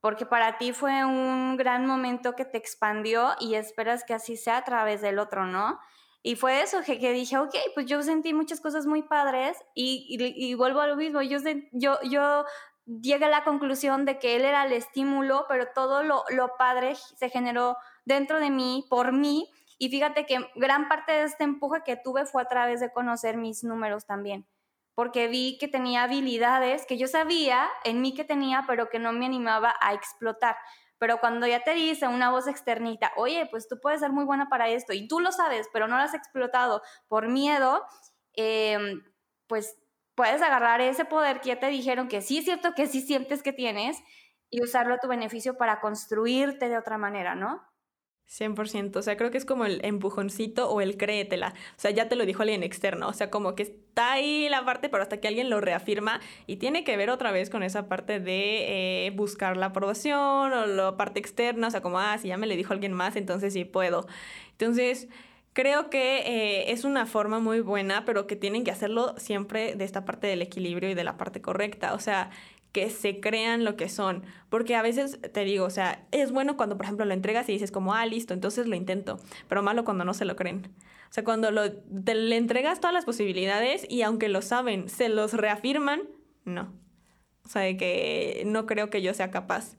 porque 0.00 0.26
para 0.26 0.58
ti 0.58 0.72
fue 0.72 1.04
un 1.04 1.56
gran 1.56 1.86
momento 1.86 2.34
que 2.34 2.44
te 2.44 2.58
expandió 2.58 3.34
y 3.40 3.54
esperas 3.54 4.04
que 4.04 4.14
así 4.14 4.36
sea 4.36 4.58
a 4.58 4.64
través 4.64 5.02
del 5.02 5.18
otro, 5.18 5.46
¿no? 5.46 5.78
Y 6.26 6.36
fue 6.36 6.62
eso, 6.62 6.78
que, 6.82 7.12
dije, 7.12 7.36
ok, 7.36 7.54
pues 7.74 7.84
yo 7.84 8.02
sentí 8.02 8.32
muchas 8.32 8.58
cosas 8.62 8.86
muy 8.86 9.02
padres 9.02 9.58
y, 9.74 10.06
y, 10.18 10.54
vuelvo 10.54 10.80
a 10.80 10.86
lo 10.86 10.96
mismo, 10.96 11.20
yo, 11.20 11.38
yo, 11.72 11.98
yo 12.02 12.46
llegué 12.86 13.26
a 13.26 13.28
la 13.28 13.44
conclusión 13.44 14.06
de 14.06 14.18
que 14.18 14.34
él 14.34 14.46
era 14.46 14.64
el 14.64 14.72
estímulo, 14.72 15.44
pero 15.50 15.66
todo 15.74 16.02
lo, 16.02 16.24
lo 16.30 16.56
padre 16.56 16.94
se 16.94 17.28
generó 17.28 17.76
dentro 18.06 18.40
de 18.40 18.48
mí, 18.48 18.86
por 18.88 19.12
mí, 19.12 19.50
y 19.78 19.90
fíjate 19.90 20.24
que 20.24 20.38
gran 20.54 20.88
parte 20.88 21.12
de 21.12 21.24
este 21.24 21.44
empuje 21.44 21.82
que 21.84 21.98
tuve 21.98 22.24
fue 22.24 22.40
a 22.40 22.48
través 22.48 22.80
de 22.80 22.90
conocer 22.90 23.36
mis 23.36 23.62
números 23.62 24.06
también, 24.06 24.46
porque 24.94 25.28
vi 25.28 25.58
que 25.58 25.68
tenía 25.68 26.04
habilidades 26.04 26.86
que 26.86 26.96
yo 26.96 27.06
sabía 27.06 27.68
en 27.84 28.00
mí 28.00 28.14
que 28.14 28.24
tenía, 28.24 28.64
pero 28.66 28.88
que 28.88 28.98
no 28.98 29.12
me 29.12 29.26
animaba 29.26 29.74
a 29.78 29.92
explotar. 29.92 30.56
Pero 30.98 31.18
cuando 31.20 31.46
ya 31.46 31.60
te 31.64 31.74
dice 31.74 32.08
una 32.08 32.30
voz 32.30 32.46
externita, 32.46 33.12
oye, 33.16 33.46
pues 33.50 33.68
tú 33.68 33.80
puedes 33.80 34.00
ser 34.00 34.12
muy 34.12 34.24
buena 34.24 34.48
para 34.48 34.68
esto 34.68 34.92
y 34.92 35.08
tú 35.08 35.20
lo 35.20 35.32
sabes, 35.32 35.68
pero 35.72 35.88
no 35.88 35.96
lo 35.96 36.02
has 36.02 36.14
explotado 36.14 36.82
por 37.08 37.28
miedo, 37.28 37.84
em, 38.34 39.02
pues 39.46 39.76
puedes 40.14 40.42
agarrar 40.42 40.80
ese 40.80 41.04
poder 41.04 41.40
que 41.40 41.48
ya 41.48 41.60
te 41.60 41.66
dijeron 41.68 42.08
que 42.08 42.22
sí 42.22 42.38
es 42.38 42.44
cierto 42.44 42.74
que 42.74 42.86
sí 42.86 43.00
sientes 43.00 43.42
que 43.42 43.52
tienes 43.52 43.98
y 44.50 44.62
usarlo 44.62 44.94
a 44.94 44.98
tu 44.98 45.08
beneficio 45.08 45.56
para 45.56 45.80
construirte 45.80 46.68
de 46.68 46.78
otra 46.78 46.98
manera, 46.98 47.34
¿no? 47.34 47.62
100%, 48.26 48.96
o 48.96 49.02
sea, 49.02 49.16
creo 49.16 49.30
que 49.30 49.38
es 49.38 49.44
como 49.44 49.64
el 49.64 49.84
empujoncito 49.84 50.70
o 50.70 50.80
el 50.80 50.96
créetela, 50.96 51.54
o 51.76 51.80
sea, 51.80 51.90
ya 51.90 52.08
te 52.08 52.16
lo 52.16 52.26
dijo 52.26 52.42
alguien 52.42 52.62
externo, 52.62 53.08
o 53.08 53.12
sea, 53.12 53.30
como 53.30 53.54
que 53.54 53.64
está 53.64 54.12
ahí 54.12 54.48
la 54.48 54.64
parte, 54.64 54.88
pero 54.88 55.02
hasta 55.02 55.18
que 55.18 55.28
alguien 55.28 55.50
lo 55.50 55.60
reafirma 55.60 56.20
y 56.46 56.56
tiene 56.56 56.84
que 56.84 56.96
ver 56.96 57.10
otra 57.10 57.32
vez 57.32 57.50
con 57.50 57.62
esa 57.62 57.88
parte 57.88 58.20
de 58.20 59.06
eh, 59.06 59.10
buscar 59.10 59.56
la 59.56 59.66
aprobación 59.66 60.52
o 60.52 60.66
la 60.66 60.96
parte 60.96 61.20
externa, 61.20 61.68
o 61.68 61.70
sea, 61.70 61.82
como, 61.82 62.00
ah, 62.00 62.18
si 62.18 62.28
ya 62.28 62.36
me 62.36 62.46
le 62.46 62.56
dijo 62.56 62.72
alguien 62.72 62.92
más, 62.92 63.16
entonces 63.16 63.52
sí 63.52 63.64
puedo. 63.64 64.06
Entonces, 64.52 65.08
creo 65.52 65.88
que 65.88 66.18
eh, 66.18 66.72
es 66.72 66.84
una 66.84 67.06
forma 67.06 67.38
muy 67.38 67.60
buena, 67.60 68.04
pero 68.04 68.26
que 68.26 68.36
tienen 68.36 68.64
que 68.64 68.70
hacerlo 68.70 69.14
siempre 69.16 69.76
de 69.76 69.84
esta 69.84 70.04
parte 70.04 70.26
del 70.26 70.42
equilibrio 70.42 70.90
y 70.90 70.94
de 70.94 71.04
la 71.04 71.16
parte 71.16 71.40
correcta, 71.40 71.94
o 71.94 71.98
sea, 72.00 72.30
que 72.74 72.90
se 72.90 73.20
crean 73.20 73.64
lo 73.64 73.76
que 73.76 73.88
son. 73.88 74.24
Porque 74.50 74.74
a 74.74 74.82
veces 74.82 75.20
te 75.32 75.44
digo, 75.44 75.64
o 75.64 75.70
sea, 75.70 76.04
es 76.10 76.32
bueno 76.32 76.56
cuando, 76.56 76.76
por 76.76 76.84
ejemplo, 76.84 77.06
lo 77.06 77.14
entregas 77.14 77.48
y 77.48 77.52
dices 77.52 77.70
como, 77.70 77.94
ah, 77.94 78.04
listo, 78.04 78.34
entonces 78.34 78.66
lo 78.66 78.74
intento, 78.74 79.20
pero 79.48 79.62
malo 79.62 79.84
cuando 79.84 80.04
no 80.04 80.12
se 80.12 80.24
lo 80.24 80.34
creen. 80.34 80.72
O 81.08 81.12
sea, 81.14 81.22
cuando 81.22 81.52
lo, 81.52 81.72
te, 81.72 82.16
le 82.16 82.36
entregas 82.36 82.80
todas 82.80 82.92
las 82.92 83.04
posibilidades 83.04 83.86
y 83.88 84.02
aunque 84.02 84.28
lo 84.28 84.42
saben, 84.42 84.88
se 84.88 85.08
los 85.08 85.34
reafirman, 85.34 86.02
no. 86.44 86.72
O 87.44 87.48
sea, 87.48 87.62
de 87.62 87.76
que 87.76 88.42
no 88.44 88.66
creo 88.66 88.90
que 88.90 89.02
yo 89.02 89.14
sea 89.14 89.30
capaz. 89.30 89.76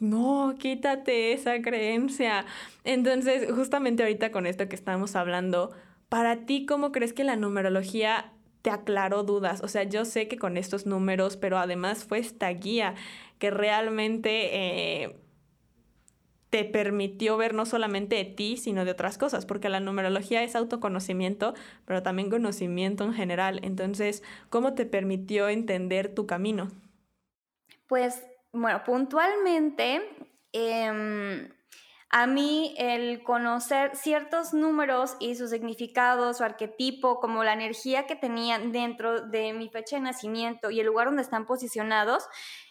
No, 0.00 0.56
quítate 0.58 1.32
esa 1.32 1.62
creencia. 1.62 2.44
Entonces, 2.82 3.52
justamente 3.52 4.02
ahorita 4.02 4.32
con 4.32 4.46
esto 4.46 4.68
que 4.68 4.74
estamos 4.74 5.14
hablando, 5.14 5.72
para 6.08 6.44
ti, 6.44 6.66
¿cómo 6.66 6.90
crees 6.90 7.12
que 7.12 7.22
la 7.22 7.36
numerología 7.36 8.32
te 8.64 8.70
aclaró 8.70 9.24
dudas. 9.24 9.60
O 9.62 9.68
sea, 9.68 9.82
yo 9.82 10.06
sé 10.06 10.26
que 10.26 10.38
con 10.38 10.56
estos 10.56 10.86
números, 10.86 11.36
pero 11.36 11.58
además 11.58 12.04
fue 12.04 12.18
esta 12.18 12.48
guía 12.48 12.94
que 13.38 13.50
realmente 13.50 15.02
eh, 15.02 15.16
te 16.48 16.64
permitió 16.64 17.36
ver 17.36 17.52
no 17.52 17.66
solamente 17.66 18.16
de 18.16 18.24
ti, 18.24 18.56
sino 18.56 18.86
de 18.86 18.92
otras 18.92 19.18
cosas, 19.18 19.44
porque 19.44 19.68
la 19.68 19.80
numerología 19.80 20.42
es 20.42 20.56
autoconocimiento, 20.56 21.52
pero 21.84 22.02
también 22.02 22.30
conocimiento 22.30 23.04
en 23.04 23.12
general. 23.12 23.60
Entonces, 23.64 24.22
¿cómo 24.48 24.72
te 24.72 24.86
permitió 24.86 25.50
entender 25.50 26.14
tu 26.14 26.26
camino? 26.26 26.70
Pues, 27.86 28.24
bueno, 28.50 28.82
puntualmente... 28.82 30.00
Em, 30.52 31.50
a 32.16 32.28
mí 32.28 32.76
el 32.78 33.24
conocer 33.24 33.96
ciertos 33.96 34.54
números 34.54 35.16
y 35.18 35.34
su 35.34 35.48
significado, 35.48 36.32
su 36.32 36.44
arquetipo, 36.44 37.18
como 37.18 37.42
la 37.42 37.54
energía 37.54 38.06
que 38.06 38.14
tenían 38.14 38.70
dentro 38.70 39.22
de 39.22 39.52
mi 39.52 39.68
fecha 39.68 39.96
de 39.96 40.02
nacimiento 40.02 40.70
y 40.70 40.78
el 40.78 40.86
lugar 40.86 41.08
donde 41.08 41.22
están 41.22 41.44
posicionados, 41.44 42.28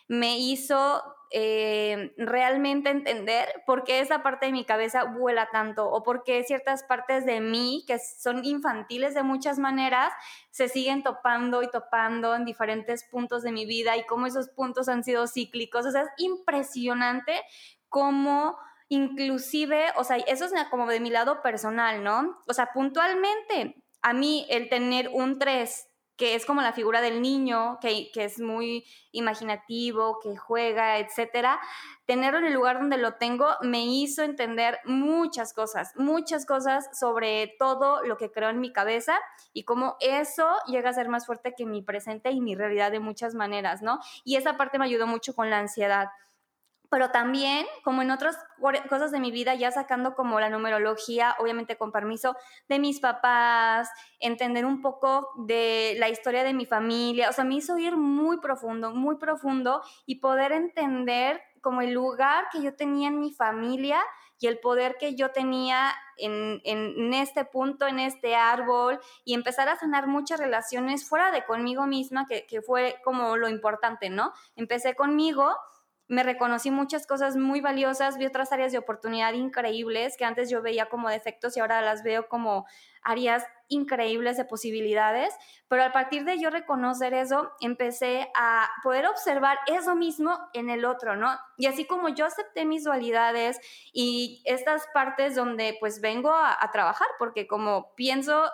me 0.07 0.37
hizo 0.37 1.03
eh, 1.29 2.13
realmente 2.15 2.89
entender 2.89 3.49
por 3.65 3.83
qué 3.83 3.99
esa 3.99 4.23
parte 4.23 4.45
de 4.45 4.53
mi 4.53 4.63
cabeza 4.63 5.03
vuela 5.03 5.49
tanto 5.51 5.91
o 5.91 6.03
por 6.03 6.23
qué 6.23 6.41
ciertas 6.45 6.83
partes 6.83 7.25
de 7.25 7.41
mí, 7.41 7.83
que 7.85 7.99
son 7.99 8.45
infantiles 8.45 9.13
de 9.13 9.23
muchas 9.23 9.59
maneras, 9.59 10.13
se 10.51 10.69
siguen 10.69 11.03
topando 11.03 11.63
y 11.63 11.69
topando 11.69 12.33
en 12.33 12.45
diferentes 12.45 13.03
puntos 13.03 13.43
de 13.43 13.51
mi 13.51 13.65
vida 13.65 13.97
y 13.97 14.05
cómo 14.05 14.25
esos 14.25 14.47
puntos 14.47 14.87
han 14.87 15.03
sido 15.03 15.27
cíclicos. 15.27 15.85
O 15.85 15.91
sea, 15.91 16.03
es 16.03 16.09
impresionante 16.15 17.41
cómo 17.89 18.57
inclusive, 18.89 19.87
o 19.95 20.03
sea, 20.03 20.17
eso 20.17 20.45
es 20.45 20.53
como 20.69 20.87
de 20.87 20.99
mi 20.99 21.09
lado 21.09 21.41
personal, 21.41 22.03
¿no? 22.03 22.39
O 22.47 22.53
sea, 22.53 22.71
puntualmente, 22.73 23.83
a 24.01 24.13
mí 24.13 24.45
el 24.49 24.69
tener 24.69 25.09
un 25.09 25.39
3, 25.39 25.87
que 26.15 26.35
es 26.35 26.45
como 26.45 26.61
la 26.61 26.73
figura 26.73 27.01
del 27.01 27.21
niño, 27.21 27.79
que, 27.81 28.11
que 28.13 28.25
es 28.25 28.39
muy 28.39 28.85
imaginativo, 29.11 30.19
que 30.21 30.37
juega, 30.37 30.99
etcétera, 30.99 31.59
tenerlo 32.05 32.39
en 32.39 32.45
el 32.45 32.53
lugar 32.53 32.79
donde 32.79 32.97
lo 32.97 33.15
tengo 33.15 33.47
me 33.61 33.85
hizo 33.85 34.23
entender 34.23 34.79
muchas 34.85 35.53
cosas, 35.53 35.93
muchas 35.95 36.45
cosas 36.45 36.87
sobre 36.97 37.55
todo 37.57 38.03
lo 38.03 38.17
que 38.17 38.31
creo 38.31 38.49
en 38.49 38.59
mi 38.59 38.71
cabeza 38.71 39.19
y 39.53 39.63
cómo 39.63 39.95
eso 40.01 40.47
llega 40.67 40.89
a 40.89 40.93
ser 40.93 41.09
más 41.09 41.25
fuerte 41.25 41.53
que 41.57 41.65
mi 41.65 41.81
presente 41.81 42.31
y 42.31 42.41
mi 42.41 42.55
realidad 42.55 42.91
de 42.91 42.99
muchas 42.99 43.33
maneras, 43.33 43.81
¿no? 43.81 43.99
Y 44.23 44.35
esa 44.35 44.55
parte 44.57 44.77
me 44.77 44.85
ayudó 44.85 45.07
mucho 45.07 45.33
con 45.33 45.49
la 45.49 45.59
ansiedad 45.59 46.09
pero 46.93 47.09
también, 47.09 47.65
como 47.83 48.03
en 48.03 48.11
otras 48.11 48.37
cosas 48.87 49.11
de 49.11 49.19
mi 49.19 49.31
vida, 49.31 49.55
ya 49.55 49.71
sacando 49.71 50.13
como 50.13 50.39
la 50.39 50.51
numerología, 50.51 51.35
obviamente 51.39 51.75
con 51.75 51.91
permiso 51.91 52.35
de 52.69 52.77
mis 52.77 52.99
papás, 52.99 53.89
entender 54.19 54.63
un 54.63 54.79
poco 54.83 55.31
de 55.37 55.95
la 55.97 56.09
historia 56.09 56.43
de 56.43 56.53
mi 56.53 56.67
familia, 56.67 57.31
o 57.31 57.33
sea, 57.33 57.45
me 57.45 57.55
hizo 57.55 57.79
ir 57.79 57.97
muy 57.97 58.37
profundo, 58.37 58.91
muy 58.91 59.15
profundo 59.15 59.81
y 60.05 60.19
poder 60.19 60.51
entender 60.51 61.41
como 61.61 61.81
el 61.81 61.93
lugar 61.93 62.45
que 62.51 62.61
yo 62.61 62.75
tenía 62.75 63.07
en 63.07 63.19
mi 63.19 63.31
familia 63.31 63.99
y 64.39 64.45
el 64.45 64.59
poder 64.59 64.97
que 64.99 65.15
yo 65.15 65.31
tenía 65.31 65.95
en, 66.17 66.61
en, 66.63 67.11
este 67.15 67.43
punto, 67.43 67.87
en 67.87 67.97
este 67.97 68.35
árbol, 68.35 68.99
y 69.25 69.33
empezar 69.33 69.67
a 69.67 69.77
sanar 69.77 70.05
muchas 70.05 70.39
relaciones 70.39 71.09
fuera 71.09 71.31
de 71.31 71.43
conmigo 71.43 71.87
misma, 71.87 72.27
que, 72.27 72.45
que 72.45 72.61
fue 72.61 72.97
como 73.03 73.35
lo 73.35 73.49
importante, 73.49 74.11
¿no? 74.11 74.31
Empecé 74.55 74.93
conmigo 74.93 75.55
me 76.13 76.21
reconocí 76.21 76.69
muchas 76.69 77.07
cosas 77.07 77.35
muy 77.35 77.59
valiosas, 77.59 78.17
vi 78.19 78.27
otras 78.27 78.51
áreas 78.51 78.71
de 78.71 78.77
oportunidad 78.77 79.33
increíbles 79.33 80.15
que 80.15 80.25
antes 80.25 80.47
yo 80.47 80.61
veía 80.61 80.85
como 80.85 81.09
defectos 81.09 81.57
y 81.57 81.59
ahora 81.59 81.81
las 81.81 82.03
veo 82.03 82.27
como 82.27 82.67
áreas 83.01 83.43
increíbles 83.67 84.37
de 84.37 84.45
posibilidades, 84.45 85.33
pero 85.67 85.83
a 85.83 85.91
partir 85.91 86.23
de 86.23 86.39
yo 86.39 86.51
reconocer 86.51 87.15
eso, 87.15 87.51
empecé 87.61 88.29
a 88.35 88.69
poder 88.83 89.07
observar 89.07 89.57
eso 89.65 89.95
mismo 89.95 90.37
en 90.53 90.69
el 90.69 90.85
otro, 90.85 91.15
¿no? 91.15 91.35
Y 91.57 91.65
así 91.65 91.85
como 91.85 92.09
yo 92.09 92.27
acepté 92.27 92.63
mis 92.63 92.83
dualidades 92.83 93.59
y 93.91 94.43
estas 94.45 94.85
partes 94.93 95.33
donde 95.33 95.75
pues 95.79 95.99
vengo 95.99 96.31
a, 96.31 96.55
a 96.63 96.71
trabajar, 96.71 97.07
porque 97.17 97.47
como 97.47 97.95
pienso 97.95 98.51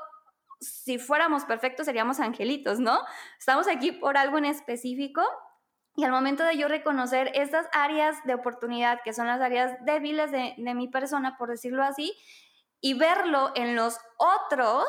si 0.62 0.98
fuéramos 0.98 1.44
perfectos 1.44 1.86
seríamos 1.86 2.22
angelitos, 2.22 2.80
¿no? 2.80 3.02
Estamos 3.38 3.68
aquí 3.68 3.92
por 3.92 4.18
algo 4.18 4.38
en 4.38 4.46
específico 4.46 5.22
Y 6.00 6.06
al 6.06 6.12
momento 6.12 6.46
de 6.46 6.58
yo 6.58 6.70
reconocer 6.70 7.30
estas 7.34 7.68
áreas 7.74 8.16
de 8.24 8.34
oportunidad, 8.34 9.02
que 9.04 9.12
son 9.12 9.28
las 9.28 9.42
áreas 9.42 9.74
débiles 9.84 10.32
de, 10.32 10.54
mi 10.74 10.88
persona, 10.88 11.36
por 11.38 11.50
decirlo 11.50 11.84
así, 11.84 12.14
y 12.80 12.94
verlo 12.94 13.52
en 13.54 13.76
los 13.76 13.98
otros, 14.16 14.88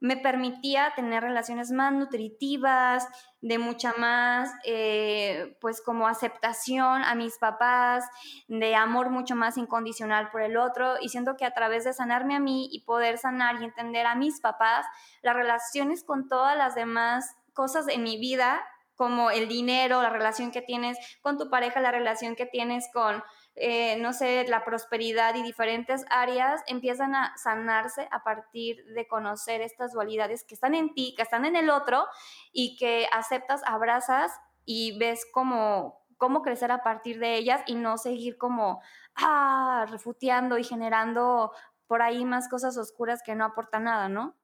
me 0.00 0.16
permitía 0.16 0.94
tener 0.96 1.22
relaciones 1.22 1.72
más 1.72 1.92
nutritivas, 1.92 3.06
de 3.42 3.58
mucha 3.58 3.92
más, 3.98 4.50
eh, 4.64 5.58
pues 5.60 5.82
como 5.82 6.08
aceptación 6.08 7.04
a 7.04 7.14
mis 7.14 7.36
papás, 7.36 8.06
de 8.48 8.74
amor 8.76 9.10
mucho 9.10 9.36
más 9.36 9.58
incondicional 9.58 10.30
por 10.30 10.40
el 10.40 10.56
otro, 10.56 10.94
y 11.02 11.10
siento 11.10 11.36
que 11.36 11.44
a 11.44 11.52
través 11.52 11.84
de 11.84 11.92
sanarme 11.92 12.34
a 12.34 12.40
mí 12.40 12.70
y 12.72 12.80
poder 12.86 13.18
sanar 13.18 13.60
y 13.60 13.64
entender 13.64 14.06
a 14.06 14.14
mis 14.14 14.40
papás, 14.40 14.86
las 15.20 15.36
relaciones 15.36 16.02
con 16.02 16.30
todas 16.30 16.56
las 16.56 16.74
demás 16.74 17.36
cosas 17.52 17.88
en 17.88 18.02
mi 18.02 18.16
vida, 18.18 18.64
como 18.96 19.30
el 19.30 19.46
dinero, 19.48 20.02
la 20.02 20.10
relación 20.10 20.50
que 20.50 20.62
tienes 20.62 20.98
con 21.20 21.38
tu 21.38 21.50
pareja, 21.50 21.80
la 21.80 21.92
relación 21.92 22.34
que 22.34 22.46
tienes 22.46 22.88
con 22.92 23.22
eh, 23.58 23.96
no 23.96 24.12
sé, 24.12 24.46
la 24.48 24.66
prosperidad 24.66 25.34
y 25.34 25.42
diferentes 25.42 26.04
áreas 26.10 26.62
empiezan 26.66 27.14
a 27.14 27.34
sanarse 27.38 28.06
a 28.10 28.22
partir 28.22 28.84
de 28.94 29.08
conocer 29.08 29.62
estas 29.62 29.92
dualidades 29.92 30.44
que 30.44 30.54
están 30.54 30.74
en 30.74 30.92
ti, 30.92 31.14
que 31.16 31.22
están 31.22 31.46
en 31.46 31.56
el 31.56 31.70
otro 31.70 32.04
y 32.52 32.76
que 32.76 33.08
aceptas, 33.10 33.62
abrazas 33.64 34.30
y 34.66 34.98
ves 34.98 35.26
cómo, 35.32 36.04
cómo 36.18 36.42
crecer 36.42 36.70
a 36.70 36.82
partir 36.82 37.18
de 37.18 37.36
ellas 37.36 37.62
y 37.66 37.76
no 37.76 37.96
seguir 37.96 38.36
como, 38.36 38.82
ah, 39.14 39.86
refuteando 39.88 40.58
y 40.58 40.64
generando 40.64 41.50
por 41.86 42.02
ahí 42.02 42.26
más 42.26 42.50
cosas 42.50 42.76
oscuras 42.76 43.22
que 43.24 43.34
no 43.34 43.46
aportan 43.46 43.84
nada, 43.84 44.10
¿no? 44.10 44.36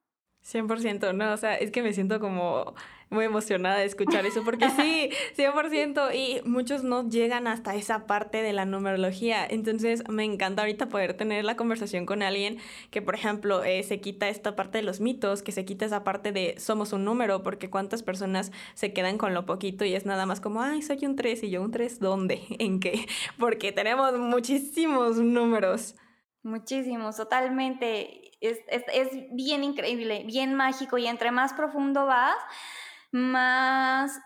100%, 0.44 1.14
no, 1.14 1.32
o 1.32 1.36
sea, 1.36 1.54
es 1.54 1.70
que 1.70 1.82
me 1.82 1.92
siento 1.92 2.18
como 2.18 2.74
muy 3.10 3.26
emocionada 3.26 3.76
de 3.76 3.84
escuchar 3.84 4.26
eso, 4.26 4.42
porque 4.42 4.68
sí, 4.76 5.10
100%, 5.36 6.14
y 6.14 6.40
muchos 6.48 6.82
no 6.82 7.08
llegan 7.08 7.46
hasta 7.46 7.74
esa 7.74 8.06
parte 8.06 8.42
de 8.42 8.52
la 8.52 8.64
numerología, 8.64 9.46
entonces 9.46 10.02
me 10.08 10.24
encanta 10.24 10.62
ahorita 10.62 10.88
poder 10.88 11.14
tener 11.14 11.44
la 11.44 11.56
conversación 11.56 12.06
con 12.06 12.22
alguien 12.22 12.58
que, 12.90 13.02
por 13.02 13.14
ejemplo, 13.14 13.62
eh, 13.62 13.82
se 13.84 14.00
quita 14.00 14.28
esta 14.28 14.56
parte 14.56 14.78
de 14.78 14.84
los 14.84 15.00
mitos, 15.00 15.42
que 15.42 15.52
se 15.52 15.64
quita 15.64 15.84
esa 15.84 16.02
parte 16.02 16.32
de 16.32 16.56
somos 16.58 16.92
un 16.92 17.04
número, 17.04 17.42
porque 17.42 17.70
cuántas 17.70 18.02
personas 18.02 18.50
se 18.74 18.92
quedan 18.92 19.18
con 19.18 19.34
lo 19.34 19.46
poquito 19.46 19.84
y 19.84 19.94
es 19.94 20.06
nada 20.06 20.26
más 20.26 20.40
como, 20.40 20.62
ay, 20.62 20.82
soy 20.82 21.04
un 21.06 21.14
3 21.14 21.44
y 21.44 21.50
yo 21.50 21.62
un 21.62 21.70
3, 21.70 22.00
¿dónde? 22.00 22.42
¿En 22.58 22.80
qué? 22.80 23.06
Porque 23.38 23.72
tenemos 23.72 24.18
muchísimos 24.18 25.18
números. 25.18 25.94
Muchísimos, 26.42 27.16
totalmente 27.16 28.21
es, 28.42 29.10
bien 29.30 29.64
increíble, 29.64 30.24
bien 30.26 30.54
mágico 30.54 30.98
y 30.98 31.06
entre 31.06 31.30
más 31.30 31.52
profundo 31.52 32.06
vas, 32.06 32.36
más 33.12 34.20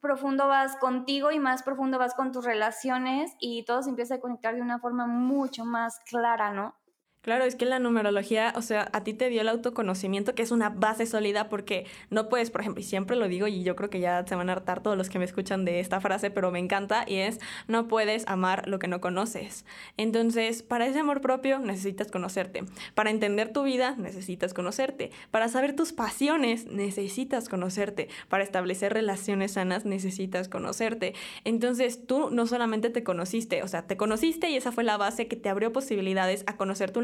profundo 0.00 0.48
vas 0.48 0.76
contigo 0.76 1.30
y 1.30 1.38
más 1.38 1.62
profundo 1.62 1.98
vas 1.98 2.14
con 2.14 2.32
tus 2.32 2.44
relaciones 2.44 3.32
y 3.40 3.64
todo 3.64 3.82
se 3.82 3.90
empieza 3.90 4.16
a 4.16 4.20
conectar 4.20 4.54
de 4.54 4.62
una 4.62 4.78
forma 4.78 5.06
mucho 5.06 5.64
más 5.64 6.00
clara, 6.00 6.52
¿no? 6.52 6.74
Claro, 7.22 7.44
es 7.44 7.54
que 7.54 7.66
la 7.66 7.78
numerología, 7.78 8.52
o 8.56 8.62
sea, 8.62 8.90
a 8.92 9.04
ti 9.04 9.14
te 9.14 9.28
dio 9.28 9.42
el 9.42 9.48
autoconocimiento, 9.48 10.34
que 10.34 10.42
es 10.42 10.50
una 10.50 10.70
base 10.70 11.06
sólida, 11.06 11.48
porque 11.48 11.86
no 12.10 12.28
puedes, 12.28 12.50
por 12.50 12.62
ejemplo, 12.62 12.80
y 12.80 12.84
siempre 12.84 13.14
lo 13.14 13.28
digo, 13.28 13.46
y 13.46 13.62
yo 13.62 13.76
creo 13.76 13.90
que 13.90 14.00
ya 14.00 14.26
se 14.26 14.34
van 14.34 14.48
a 14.48 14.54
hartar 14.54 14.82
todos 14.82 14.98
los 14.98 15.08
que 15.08 15.20
me 15.20 15.24
escuchan 15.24 15.64
de 15.64 15.78
esta 15.78 16.00
frase, 16.00 16.32
pero 16.32 16.50
me 16.50 16.58
encanta, 16.58 17.04
y 17.06 17.18
es, 17.18 17.38
no 17.68 17.86
puedes 17.86 18.26
amar 18.26 18.66
lo 18.66 18.80
que 18.80 18.88
no 18.88 19.00
conoces. 19.00 19.64
Entonces, 19.96 20.64
para 20.64 20.84
ese 20.84 20.98
amor 20.98 21.20
propio 21.20 21.60
necesitas 21.60 22.10
conocerte. 22.10 22.64
Para 22.94 23.10
entender 23.10 23.52
tu 23.52 23.62
vida 23.62 23.94
necesitas 23.96 24.52
conocerte. 24.52 25.12
Para 25.30 25.46
saber 25.46 25.76
tus 25.76 25.92
pasiones 25.92 26.66
necesitas 26.66 27.48
conocerte. 27.48 28.08
Para 28.28 28.42
establecer 28.42 28.94
relaciones 28.94 29.52
sanas 29.52 29.84
necesitas 29.84 30.48
conocerte. 30.48 31.14
Entonces, 31.44 32.04
tú 32.04 32.30
no 32.30 32.48
solamente 32.48 32.90
te 32.90 33.04
conociste, 33.04 33.62
o 33.62 33.68
sea, 33.68 33.86
te 33.86 33.96
conociste 33.96 34.50
y 34.50 34.56
esa 34.56 34.72
fue 34.72 34.82
la 34.82 34.96
base 34.96 35.28
que 35.28 35.36
te 35.36 35.48
abrió 35.48 35.72
posibilidades 35.72 36.42
a 36.48 36.56
conocer 36.56 36.90
tu 36.90 37.00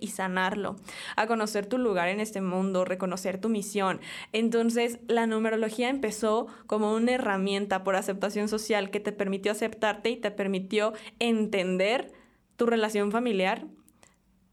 y 0.00 0.08
sanarlo, 0.08 0.76
a 1.16 1.26
conocer 1.26 1.66
tu 1.66 1.78
lugar 1.78 2.08
en 2.08 2.20
este 2.20 2.40
mundo, 2.40 2.84
reconocer 2.84 3.40
tu 3.40 3.48
misión. 3.48 4.00
Entonces, 4.32 5.00
la 5.08 5.26
numerología 5.26 5.88
empezó 5.88 6.46
como 6.66 6.94
una 6.94 7.12
herramienta 7.12 7.84
por 7.84 7.96
aceptación 7.96 8.48
social 8.48 8.90
que 8.90 9.00
te 9.00 9.12
permitió 9.12 9.52
aceptarte 9.52 10.10
y 10.10 10.16
te 10.16 10.30
permitió 10.30 10.92
entender 11.18 12.12
tu 12.56 12.66
relación 12.66 13.12
familiar, 13.12 13.66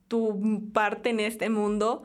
tu 0.07 0.71
parte 0.73 1.09
en 1.09 1.19
este 1.19 1.49
mundo, 1.49 2.03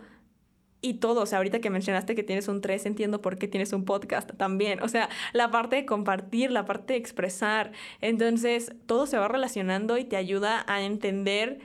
y 0.82 0.94
todo, 0.94 1.22
o 1.22 1.26
sea, 1.26 1.38
ahorita 1.38 1.60
que 1.60 1.70
mencionaste 1.70 2.14
que 2.14 2.22
tienes 2.22 2.48
un 2.48 2.60
3, 2.60 2.86
entiendo 2.86 3.20
por 3.20 3.36
qué 3.38 3.48
tienes 3.48 3.72
un 3.72 3.84
podcast 3.84 4.30
también, 4.36 4.82
o 4.82 4.88
sea, 4.88 5.08
la 5.32 5.50
parte 5.50 5.76
de 5.76 5.86
compartir, 5.86 6.50
la 6.50 6.64
parte 6.64 6.94
de 6.94 6.98
expresar, 6.98 7.72
entonces 8.00 8.72
todo 8.86 9.06
se 9.06 9.18
va 9.18 9.28
relacionando 9.28 9.98
y 9.98 10.04
te 10.04 10.16
ayuda 10.16 10.64
a 10.66 10.82
entender 10.82 11.60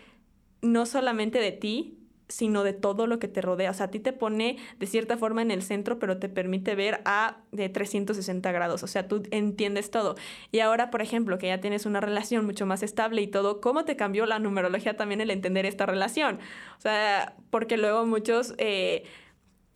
no 0.61 0.85
solamente 0.85 1.39
de 1.39 1.51
ti, 1.51 1.97
sino 2.27 2.63
de 2.63 2.73
todo 2.73 3.07
lo 3.07 3.19
que 3.19 3.27
te 3.27 3.41
rodea. 3.41 3.71
O 3.71 3.73
sea, 3.73 3.87
a 3.87 3.91
ti 3.91 3.99
te 3.99 4.13
pone 4.13 4.57
de 4.79 4.87
cierta 4.87 5.17
forma 5.17 5.41
en 5.41 5.51
el 5.51 5.61
centro, 5.61 5.99
pero 5.99 6.17
te 6.17 6.29
permite 6.29 6.75
ver 6.75 7.01
a 7.05 7.37
de 7.51 7.69
360 7.69 8.51
grados. 8.51 8.83
O 8.83 8.87
sea, 8.87 9.07
tú 9.07 9.23
entiendes 9.31 9.91
todo. 9.91 10.15
Y 10.51 10.59
ahora, 10.59 10.89
por 10.89 11.01
ejemplo, 11.01 11.37
que 11.37 11.47
ya 11.47 11.61
tienes 11.61 11.85
una 11.85 12.01
relación 12.01 12.45
mucho 12.45 12.65
más 12.65 12.83
estable 12.83 13.21
y 13.21 13.27
todo, 13.27 13.61
¿cómo 13.61 13.85
te 13.85 13.95
cambió 13.95 14.25
la 14.25 14.39
numerología 14.39 14.97
también 14.97 15.21
el 15.21 15.29
entender 15.29 15.65
esta 15.65 15.85
relación? 15.85 16.39
O 16.77 16.81
sea, 16.81 17.35
porque 17.49 17.77
luego 17.77 18.05
muchos... 18.05 18.55
Eh, 18.57 19.03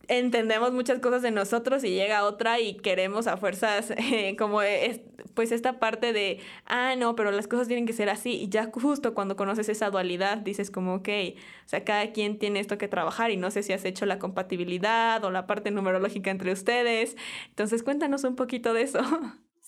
entendemos 0.10 0.74
muchas 0.74 1.00
cosas 1.00 1.22
de 1.22 1.32
nosotros 1.32 1.84
y 1.84 1.92
llega 1.92 2.26
otra 2.26 2.60
y 2.60 2.76
queremos 2.76 3.28
a 3.28 3.38
fuerzas 3.38 3.92
eh, 3.98 4.36
como 4.38 4.62
es, 4.62 5.02
pues 5.36 5.52
esta 5.52 5.80
parte 5.80 6.12
de, 6.12 6.40
ah, 6.66 6.96
no, 6.98 7.16
pero 7.16 7.32
las 7.32 7.48
cosas 7.48 7.68
tienen 7.68 7.86
que 7.86 7.94
ser 7.94 8.10
así 8.10 8.32
y 8.32 8.50
ya 8.50 8.70
justo 8.74 9.14
cuando 9.14 9.36
conoces 9.36 9.70
esa 9.70 9.90
dualidad 9.90 10.40
dices 10.40 10.72
como, 10.72 10.96
ok, 10.96 11.10
o 11.66 11.70
sea, 11.70 11.86
cada 11.86 12.12
quien 12.12 12.40
tiene 12.40 12.60
esto 12.60 12.78
que 12.78 12.88
trabajar 12.88 13.32
y 13.32 13.38
no 13.38 13.52
sé 13.52 13.64
si 13.64 13.72
has 13.72 13.86
hecho 13.86 14.06
la 14.06 14.20
compatibilidad 14.20 15.24
o 15.24 15.32
la 15.32 15.48
parte 15.48 15.72
numerológica 15.72 16.32
entre 16.32 16.52
ustedes. 16.52 17.16
Entonces 17.50 17.84
cuéntanos 17.84 18.24
un 18.24 18.36
poquito 18.36 18.74
de 18.74 18.82
eso. 18.82 19.00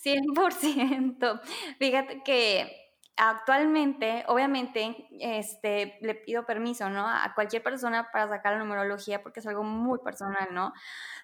100%. 0.04 1.42
Fíjate 1.78 2.24
que 2.24 2.81
actualmente, 3.18 4.24
obviamente, 4.28 5.08
este, 5.20 5.98
le 6.02 6.16
pido 6.16 6.46
permiso, 6.46 6.90
¿no? 6.90 7.08
A 7.08 7.34
cualquier 7.36 7.64
persona 7.64 8.10
para 8.12 8.28
sacar 8.28 8.54
la 8.54 8.60
numerología 8.60 9.22
porque 9.22 9.40
es 9.40 9.48
algo 9.48 9.64
muy 9.64 10.00
personal, 10.00 10.50
¿no? 10.52 10.74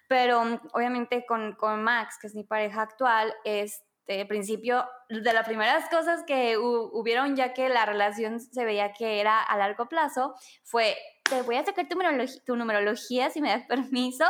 Pero 0.08 0.44
mm, 0.44 0.60
obviamente 0.72 1.26
con, 1.26 1.54
con 1.54 1.82
Max, 1.82 2.18
que 2.20 2.26
es 2.28 2.34
mi 2.34 2.44
pareja 2.44 2.82
actual, 2.82 3.34
este, 3.44 4.24
principio, 4.26 4.86
de 5.08 5.32
las 5.32 5.46
primeras 5.46 5.88
cosas 5.90 6.22
que 6.26 6.56
hubieron 6.56 7.36
ya 7.36 7.52
que 7.52 7.68
la 7.68 7.84
relación 7.84 8.40
se 8.40 8.64
veía 8.64 8.92
que 8.92 9.20
era 9.20 9.42
a 9.42 9.56
largo 9.58 9.86
plazo, 9.86 10.34
fue 10.64 10.96
te 11.28 11.42
voy 11.42 11.56
a 11.56 11.64
sacar 11.64 11.88
tu, 11.88 11.94
numerología, 11.94 12.42
tu 12.44 12.56
numerología 12.56 13.30
si 13.30 13.40
me 13.40 13.50
das 13.50 13.66
permiso. 13.66 14.24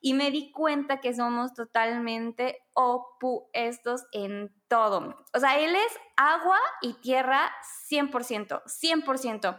Y 0.00 0.14
me 0.14 0.30
di 0.30 0.52
cuenta 0.52 1.00
que 1.00 1.14
somos 1.14 1.54
totalmente 1.54 2.58
opuestos 2.74 4.04
en 4.12 4.52
todo. 4.68 5.16
O 5.34 5.40
sea, 5.40 5.58
él 5.58 5.74
es 5.74 5.98
agua 6.16 6.58
y 6.82 6.94
tierra 6.94 7.52
100%, 7.90 8.62
100%. 8.64 9.58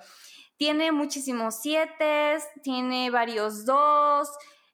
Tiene 0.57 0.91
muchísimos 0.91 1.59
siete, 1.61 2.37
tiene 2.63 3.11
varios 3.11 3.65
dos, 3.65 4.29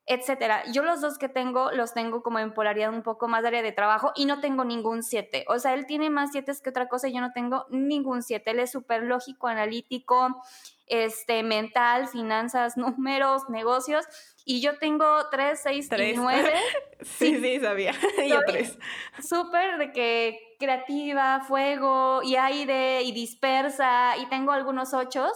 etcétera. 0.06 0.63
Yo 0.71 0.84
los 0.84 1.02
dos 1.02 1.17
que 1.17 1.30
tengo 1.30 1.71
los 1.71 1.93
tengo 1.93 2.23
como 2.23 2.39
en 2.39 2.54
polaridad 2.54 2.89
un 2.89 3.04
poco 3.04 3.28
más 3.28 3.41
de 3.41 3.49
área 3.49 3.62
de 3.62 3.71
trabajo 3.71 4.12
y 4.15 4.26
no 4.26 4.39
tengo 4.41 4.65
ningún 4.65 5.04
siete. 5.04 5.45
O 5.47 5.60
sea, 5.60 5.73
él 5.73 5.86
tiene 5.86 6.10
más 6.10 6.32
siete 6.32 6.52
que 6.62 6.69
otra 6.69 6.89
cosa 6.89 7.08
y 7.08 7.13
yo 7.13 7.21
no 7.21 7.32
tengo 7.32 7.65
ningún 7.69 8.21
siete. 8.21 8.52
Él 8.52 8.60
es 8.60 8.71
súper 8.71 9.04
lógico, 9.04 9.47
analítico, 9.47 10.41
este, 10.88 11.43
mental, 11.43 12.08
finanzas, 12.08 12.78
números, 12.78 13.50
negocios. 13.50 14.06
Y 14.46 14.62
yo 14.62 14.78
tengo 14.78 15.06
tres, 15.32 15.62
seis 15.63 15.89
y 15.91 16.13
nueve. 16.15 16.54
sí, 17.02 17.39
sí, 17.39 17.60
sabía. 17.60 17.93
yo 18.28 18.39
tres. 18.46 18.78
Súper 19.22 19.78
de 19.78 19.91
que 19.91 20.56
creativa, 20.60 21.41
fuego 21.48 22.22
y 22.24 22.36
aire 22.36 23.04
y 23.04 23.12
dispersa 23.12 24.17
y 24.17 24.26
tengo 24.28 24.52
algunos 24.52 24.93
ochos, 24.93 25.32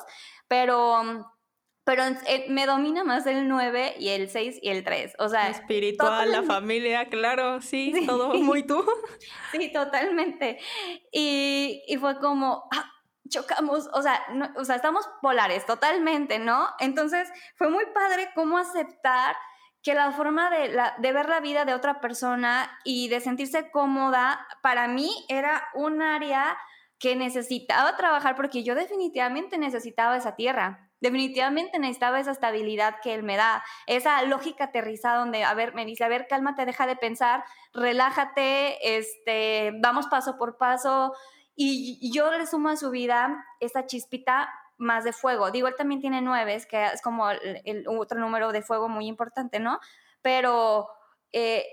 pero 0.47 1.25
pero 1.87 2.03
eh, 2.03 2.47
me 2.49 2.65
domina 2.65 3.05
más 3.05 3.25
el 3.27 3.47
9 3.47 3.95
y 3.97 4.09
el 4.09 4.29
6 4.29 4.59
y 4.61 4.67
el 4.67 4.83
3. 4.83 5.13
O 5.19 5.29
sea, 5.29 5.47
espiritual, 5.47 6.29
la 6.29 6.43
familia, 6.43 7.07
claro, 7.07 7.61
sí, 7.61 8.03
todo 8.05 8.33
muy 8.33 8.63
tú. 8.63 8.85
Sí, 9.53 9.71
totalmente. 9.71 10.59
Y, 11.13 11.81
y 11.87 11.95
fue 11.95 12.19
como, 12.19 12.67
ah, 12.75 12.91
chocamos, 13.29 13.89
o 13.93 14.01
sea, 14.01 14.21
o 14.55 14.65
sea, 14.65 14.75
estamos 14.75 15.07
polares 15.21 15.65
totalmente, 15.65 16.39
¿no? 16.39 16.67
Entonces 16.79 17.29
fue 17.55 17.69
muy 17.69 17.85
padre 17.93 18.29
cómo 18.35 18.57
aceptar 18.57 19.35
que 19.83 19.93
la 19.93 20.11
forma 20.11 20.49
de, 20.49 20.69
la, 20.69 20.95
de 20.97 21.13
ver 21.13 21.29
la 21.29 21.39
vida 21.39 21.65
de 21.65 21.73
otra 21.73 22.01
persona 22.01 22.79
y 22.83 23.07
de 23.09 23.21
sentirse 23.21 23.71
cómoda, 23.71 24.45
para 24.61 24.87
mí 24.87 25.11
era 25.29 25.67
un 25.73 26.01
área 26.01 26.57
que 26.99 27.15
necesitaba 27.15 27.95
trabajar 27.95 28.35
porque 28.35 28.63
yo 28.63 28.75
definitivamente 28.75 29.57
necesitaba 29.57 30.17
esa 30.17 30.35
tierra 30.35 30.87
Definitivamente 30.99 31.77
necesitaba 31.77 32.19
esa 32.19 32.31
estabilidad 32.31 32.95
que 33.03 33.13
él 33.13 33.21
me 33.21 33.37
da, 33.37 33.63
esa 33.85 34.23
lógica 34.23 34.65
aterrizada 34.65 35.19
donde, 35.19 35.43
a 35.43 35.53
ver, 35.53 35.75
me 35.75 35.85
dice, 35.85 36.03
a 36.03 36.07
ver, 36.07 36.27
cálmate, 36.27 36.65
deja 36.65 36.87
de 36.87 36.95
pensar, 36.95 37.43
relájate, 37.71 38.97
este, 38.97 39.73
vamos 39.79 40.07
paso 40.07 40.37
por 40.37 40.57
paso. 40.57 41.13
Y 41.59 42.11
yo 42.13 42.31
le 42.31 42.45
sumo 42.45 42.69
a 42.69 42.77
su 42.77 42.91
vida 42.91 43.43
esa 43.59 43.87
chispita 43.87 44.47
más 44.77 45.03
de 45.03 45.13
fuego. 45.13 45.51
Digo, 45.51 45.67
él 45.67 45.75
también 45.75 46.01
tiene 46.01 46.21
nueve, 46.21 46.61
que 46.69 46.85
es 46.85 47.01
como 47.01 47.29
el, 47.29 47.85
otro 47.87 48.19
número 48.19 48.51
de 48.51 48.61
fuego 48.61 48.87
muy 48.89 49.07
importante, 49.07 49.59
¿no? 49.59 49.79
Pero, 50.21 50.87
eh, 51.31 51.65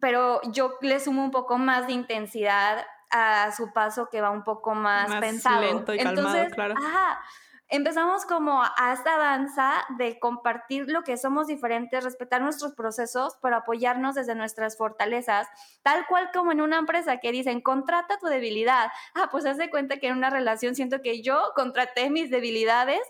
pero 0.00 0.40
yo 0.52 0.78
le 0.80 1.00
sumo 1.00 1.24
un 1.24 1.30
poco 1.30 1.58
más 1.58 1.86
de 1.86 1.92
intensidad 1.92 2.84
a 3.10 3.52
su 3.52 3.72
paso 3.72 4.08
que 4.10 4.20
va 4.20 4.30
un 4.30 4.44
poco 4.44 4.74
más, 4.74 5.08
más 5.08 5.20
pensado. 5.20 5.60
Lento 5.62 5.92
y 5.92 5.98
calmado, 5.98 6.48
claro. 6.50 6.74
Ajá, 6.76 7.20
empezamos 7.72 8.26
como 8.26 8.62
a 8.62 8.92
esta 8.92 9.16
danza 9.16 9.72
de 9.96 10.18
compartir 10.18 10.90
lo 10.90 11.02
que 11.02 11.16
somos 11.16 11.46
diferentes, 11.46 12.04
respetar 12.04 12.42
nuestros 12.42 12.74
procesos, 12.74 13.38
pero 13.40 13.56
apoyarnos 13.56 14.14
desde 14.14 14.34
nuestras 14.34 14.76
fortalezas, 14.76 15.48
tal 15.82 16.06
cual 16.06 16.28
como 16.34 16.52
en 16.52 16.60
una 16.60 16.78
empresa 16.78 17.16
que 17.16 17.32
dicen, 17.32 17.62
contrata 17.62 18.18
tu 18.18 18.26
debilidad. 18.26 18.90
Ah, 19.14 19.30
pues 19.32 19.46
hace 19.46 19.70
cuenta 19.70 19.96
que 19.96 20.08
en 20.08 20.18
una 20.18 20.28
relación 20.28 20.74
siento 20.74 21.00
que 21.00 21.22
yo 21.22 21.40
contraté 21.56 22.10
mis 22.10 22.30
debilidades 22.30 23.00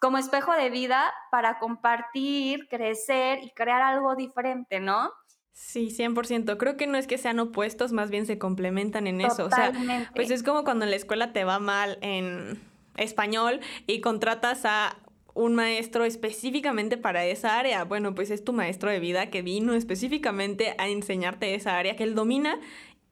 como 0.00 0.18
espejo 0.18 0.52
de 0.52 0.70
vida 0.70 1.12
para 1.32 1.58
compartir, 1.58 2.68
crecer 2.68 3.40
y 3.42 3.50
crear 3.50 3.82
algo 3.82 4.14
diferente, 4.14 4.78
¿no? 4.78 5.10
Sí, 5.50 5.90
100%. 5.90 6.56
Creo 6.58 6.76
que 6.76 6.86
no 6.86 6.96
es 6.96 7.08
que 7.08 7.18
sean 7.18 7.40
opuestos, 7.40 7.92
más 7.92 8.08
bien 8.08 8.26
se 8.26 8.38
complementan 8.38 9.08
en 9.08 9.20
eso. 9.20 9.46
O 9.46 9.50
sea, 9.50 9.72
pues 10.14 10.30
es 10.30 10.44
como 10.44 10.62
cuando 10.62 10.84
en 10.84 10.90
la 10.90 10.96
escuela 10.96 11.32
te 11.32 11.44
va 11.44 11.58
mal 11.58 11.98
en 12.02 12.71
español 12.96 13.60
y 13.86 14.00
contratas 14.00 14.64
a 14.64 14.98
un 15.34 15.54
maestro 15.54 16.04
específicamente 16.04 16.96
para 16.96 17.24
esa 17.24 17.58
área. 17.58 17.84
Bueno, 17.84 18.14
pues 18.14 18.30
es 18.30 18.44
tu 18.44 18.52
maestro 18.52 18.90
de 18.90 19.00
vida 19.00 19.30
que 19.30 19.42
vino 19.42 19.74
específicamente 19.74 20.74
a 20.78 20.88
enseñarte 20.88 21.54
esa 21.54 21.78
área 21.78 21.96
que 21.96 22.04
él 22.04 22.14
domina 22.14 22.60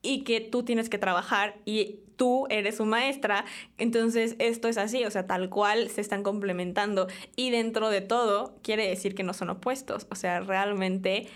y 0.02 0.24
que 0.24 0.40
tú 0.40 0.62
tienes 0.62 0.88
que 0.88 0.98
trabajar 0.98 1.56
y 1.64 2.00
tú 2.16 2.46
eres 2.50 2.76
su 2.76 2.84
maestra. 2.84 3.44
Entonces 3.78 4.36
esto 4.38 4.68
es 4.68 4.78
así, 4.78 5.04
o 5.04 5.10
sea, 5.10 5.26
tal 5.26 5.48
cual 5.48 5.88
se 5.88 6.00
están 6.00 6.22
complementando 6.22 7.06
y 7.36 7.50
dentro 7.50 7.88
de 7.90 8.00
todo 8.00 8.58
quiere 8.62 8.86
decir 8.88 9.14
que 9.14 9.22
no 9.22 9.34
son 9.34 9.50
opuestos, 9.50 10.06
o 10.10 10.14
sea, 10.14 10.40
realmente 10.40 11.28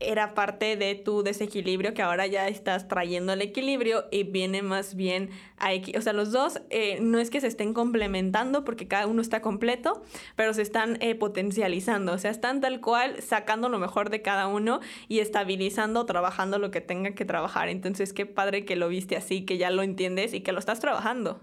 era 0.00 0.34
parte 0.34 0.76
de 0.76 0.94
tu 0.94 1.22
desequilibrio 1.22 1.94
que 1.94 2.02
ahora 2.02 2.26
ya 2.26 2.48
estás 2.48 2.88
trayendo 2.88 3.32
el 3.32 3.42
equilibrio 3.42 4.04
y 4.10 4.24
viene 4.24 4.62
más 4.62 4.94
bien 4.94 5.30
a... 5.58 5.70
O 5.96 6.00
sea, 6.02 6.12
los 6.12 6.32
dos 6.32 6.60
eh, 6.70 6.98
no 7.00 7.18
es 7.18 7.30
que 7.30 7.40
se 7.40 7.46
estén 7.46 7.72
complementando 7.72 8.64
porque 8.64 8.88
cada 8.88 9.06
uno 9.06 9.22
está 9.22 9.40
completo, 9.40 10.02
pero 10.36 10.52
se 10.52 10.62
están 10.62 10.98
eh, 11.00 11.14
potencializando, 11.14 12.12
o 12.12 12.18
sea, 12.18 12.30
están 12.30 12.60
tal 12.60 12.80
cual 12.80 13.22
sacando 13.22 13.68
lo 13.68 13.78
mejor 13.78 14.10
de 14.10 14.22
cada 14.22 14.46
uno 14.46 14.80
y 15.08 15.20
estabilizando, 15.20 16.04
trabajando 16.06 16.58
lo 16.58 16.70
que 16.70 16.80
tengan 16.80 17.14
que 17.14 17.24
trabajar. 17.24 17.68
Entonces, 17.68 18.12
qué 18.12 18.26
padre 18.26 18.64
que 18.64 18.76
lo 18.76 18.88
viste 18.88 19.16
así, 19.16 19.44
que 19.44 19.58
ya 19.58 19.70
lo 19.70 19.82
entiendes 19.82 20.34
y 20.34 20.40
que 20.40 20.52
lo 20.52 20.58
estás 20.58 20.80
trabajando. 20.80 21.40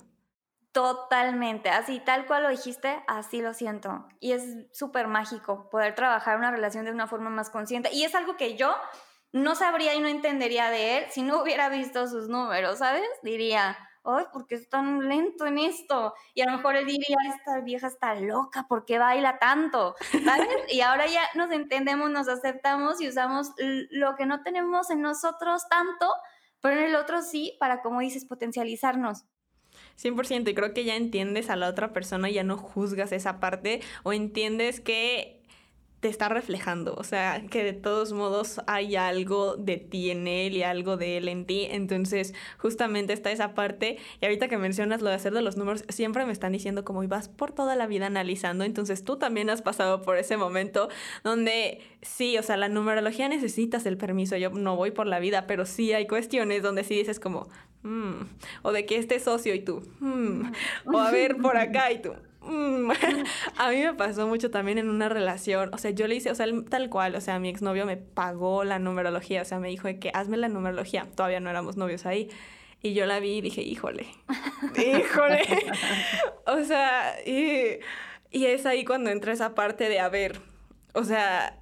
Totalmente, 0.74 1.70
así 1.70 2.00
tal 2.00 2.26
cual 2.26 2.44
lo 2.44 2.50
dijiste, 2.50 3.04
así 3.08 3.42
lo 3.44 3.54
siento. 3.54 4.08
Y 4.20 4.32
es 4.32 4.44
súper 4.72 5.08
mágico 5.08 5.70
poder 5.70 5.94
trabajar 5.94 6.36
una 6.38 6.50
relación 6.50 6.84
de 6.86 6.92
una 6.92 7.06
forma 7.06 7.30
más 7.30 7.52
consciente. 7.52 7.94
Y 7.94 8.04
es 8.06 8.16
algo 8.16 8.38
que 8.38 8.58
yo 8.58 8.76
no 9.32 9.54
sabría 9.54 9.94
y 9.94 10.00
no 10.00 10.08
entendería 10.08 10.72
de 10.72 10.98
él 10.98 11.06
si 11.12 11.22
no 11.22 11.44
hubiera 11.44 11.70
visto 11.70 12.08
sus 12.08 12.28
números, 12.28 12.80
¿sabes? 12.80 13.08
Diría, 13.22 13.78
ay, 14.04 14.26
¿por 14.34 14.48
qué 14.48 14.56
es 14.56 14.68
tan 14.68 15.08
lento 15.08 15.46
en 15.46 15.60
esto? 15.60 16.16
Y 16.34 16.42
a 16.42 16.46
lo 16.46 16.58
mejor 16.58 16.76
él 16.76 16.88
diría, 16.88 17.18
esta 17.36 17.60
vieja 17.62 17.86
está 17.86 18.16
loca, 18.16 18.66
¿por 18.68 18.84
qué 18.86 18.98
baila 18.98 19.38
tanto? 19.38 19.96
¿Sabes? 20.26 20.48
Y 20.70 20.82
ahora 20.82 21.06
ya 21.06 21.22
nos 21.36 21.52
entendemos, 21.52 22.10
nos 22.10 22.28
aceptamos 22.28 23.00
y 23.00 23.10
usamos 23.10 23.52
lo 23.58 24.16
que 24.16 24.26
no 24.26 24.42
tenemos 24.42 24.90
en 24.90 25.02
nosotros 25.02 25.68
tanto, 25.70 26.12
pero 26.62 26.80
en 26.80 26.86
el 26.86 26.96
otro 26.96 27.22
sí, 27.22 27.56
para, 27.60 27.84
como 27.84 28.00
dices, 28.00 28.26
potencializarnos. 28.26 29.26
100% 30.01 30.49
y 30.49 30.53
creo 30.53 30.73
que 30.73 30.84
ya 30.84 30.95
entiendes 30.95 31.49
a 31.49 31.56
la 31.56 31.69
otra 31.69 31.93
persona, 31.93 32.29
ya 32.29 32.43
no 32.43 32.58
juzgas 32.58 33.12
esa 33.12 33.39
parte 33.39 33.82
o 34.03 34.13
entiendes 34.13 34.79
que 34.79 35.42
te 36.04 36.10
está 36.10 36.28
reflejando, 36.28 36.96
o 36.96 37.06
sea, 37.06 37.42
que 37.50 37.63
de 37.63 37.72
todos 37.72 38.12
modos 38.12 38.60
hay 38.68 38.98
algo 38.98 39.56
de 39.56 39.78
ti 39.78 40.12
en 40.12 40.28
él 40.28 40.58
y 40.58 40.62
algo 40.62 40.98
de 40.98 41.16
él 41.16 41.30
en 41.30 41.46
ti, 41.46 41.66
entonces 41.72 42.34
justamente 42.58 43.13
está 43.13 43.32
esa 43.32 43.56
parte. 43.56 44.00
Y 44.20 44.26
ahorita 44.26 44.50
que 44.50 44.58
mencionas 44.58 45.02
lo 45.02 45.08
de 45.08 45.16
hacer 45.16 45.34
de 45.34 45.42
los 45.42 45.56
números, 45.56 45.86
siempre 45.88 46.26
me 46.26 46.34
están 46.34 46.52
diciendo 46.52 46.84
como 46.84 47.08
vas 47.08 47.30
por 47.30 47.54
toda 47.54 47.78
la 47.78 47.88
vida 47.88 48.08
analizando, 48.08 48.66
entonces 48.66 49.06
tú 49.06 49.16
también 49.16 49.50
has 49.50 49.62
pasado 49.62 50.02
por 50.02 50.18
ese 50.18 50.36
momento 50.36 50.89
donde 51.24 51.80
sí, 52.02 52.38
o 52.38 52.44
sea, 52.44 52.58
la 52.58 52.68
numerología 52.68 53.30
necesitas 53.30 53.86
el 53.86 53.96
permiso, 53.96 54.36
yo 54.36 54.50
no 54.50 54.76
voy 54.76 54.92
por 54.92 55.08
la 55.08 55.20
vida, 55.20 55.48
pero 55.48 55.66
sí 55.66 55.94
hay 55.94 56.06
cuestiones 56.06 56.63
donde 56.63 56.84
sí 56.84 56.96
dices 56.96 57.22
como, 57.22 57.48
mm", 57.84 58.24
o 58.63 58.74
de 58.74 58.86
que 58.86 58.98
este 58.98 59.22
socio 59.22 59.56
y 59.56 59.62
tú, 59.62 59.88
mm", 60.02 60.52
o 60.94 61.00
a 61.00 61.12
ver 61.12 61.38
por 61.38 61.56
acá 61.58 61.94
y 61.94 62.02
tú, 62.02 62.12
a 63.58 63.69
mí 63.69 63.82
me 63.82 63.93
pasó 63.93 64.27
mucho 64.27 64.51
también 64.51 64.77
en 64.77 64.89
una 64.89 65.10
relación, 65.10 65.73
o 65.73 65.77
sea, 65.77 65.91
yo 65.91 66.08
le 66.08 66.15
hice, 66.15 66.32
o 66.32 66.36
sea, 66.36 66.45
tal 66.69 66.89
cual, 66.89 67.15
o 67.15 67.21
sea, 67.21 67.39
mi 67.39 67.49
exnovio 67.49 67.86
me 67.86 67.97
pagó 67.97 68.63
la 68.63 68.79
numerología, 68.79 69.41
o 69.41 69.45
sea, 69.45 69.60
me 69.60 69.69
dijo 69.69 69.88
que 69.99 70.12
hazme 70.13 70.38
la 70.38 70.49
numerología, 70.49 71.08
todavía 71.15 71.39
no 71.39 71.49
éramos 71.49 71.77
novios 71.77 72.06
ahí, 72.06 72.29
y 72.82 72.93
yo 72.93 73.06
la 73.06 73.19
vi 73.19 73.38
y 73.38 73.41
dije, 73.41 73.62
híjole, 73.62 74.08
híjole, 74.77 75.41
o 76.45 76.63
sea, 76.63 77.15
y, 77.25 77.79
y 78.29 78.45
es 78.45 78.65
ahí 78.65 78.84
cuando 78.84 79.10
entra 79.10 79.32
esa 79.32 79.56
parte 79.56 79.88
de, 79.88 79.99
a 79.99 80.10
ver, 80.10 80.39
o 80.93 81.03
sea, 81.03 81.60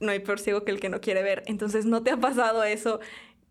no 0.00 0.12
hay 0.12 0.20
peor 0.20 0.38
ciego 0.38 0.64
que 0.64 0.70
el 0.70 0.80
que 0.80 0.88
no 0.88 1.00
quiere 1.00 1.22
ver, 1.22 1.42
entonces 1.46 1.84
no 1.84 2.02
te 2.02 2.10
ha 2.10 2.16
pasado 2.16 2.64
eso 2.64 3.00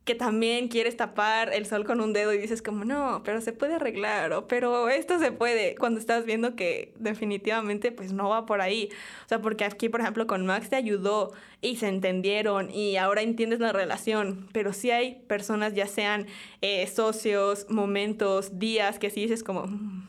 que 0.07 0.15
también 0.15 0.69
quieres 0.69 0.95
tapar 0.95 1.53
el 1.53 1.65
sol 1.65 1.85
con 1.85 1.99
un 1.99 2.13
dedo 2.13 2.33
y 2.33 2.37
dices 2.37 2.61
como, 2.61 2.85
no, 2.85 3.21
pero 3.25 3.41
se 3.41 3.51
puede 3.51 3.75
arreglar, 3.75 4.31
o 4.31 4.47
pero 4.47 4.87
esto 4.87 5.19
se 5.19 5.33
puede, 5.33 5.75
cuando 5.75 5.99
estás 5.99 6.25
viendo 6.25 6.55
que 6.55 6.93
definitivamente 6.97 7.91
pues 7.91 8.13
no 8.13 8.29
va 8.29 8.45
por 8.45 8.61
ahí. 8.61 8.89
O 9.25 9.27
sea, 9.27 9.41
porque 9.41 9.65
aquí, 9.65 9.89
por 9.89 9.99
ejemplo, 9.99 10.25
con 10.25 10.45
Max 10.45 10.69
te 10.69 10.77
ayudó 10.77 11.33
y 11.59 11.75
se 11.75 11.89
entendieron 11.89 12.71
y 12.71 12.95
ahora 12.95 13.21
entiendes 13.21 13.59
la 13.59 13.73
relación, 13.73 14.47
pero 14.53 14.71
sí 14.71 14.91
hay 14.91 15.15
personas, 15.27 15.73
ya 15.73 15.87
sean 15.87 16.25
eh, 16.61 16.87
socios, 16.87 17.67
momentos, 17.69 18.57
días, 18.57 18.99
que 18.99 19.09
sí 19.09 19.21
dices 19.21 19.43
como... 19.43 19.67
Mm, 19.67 20.07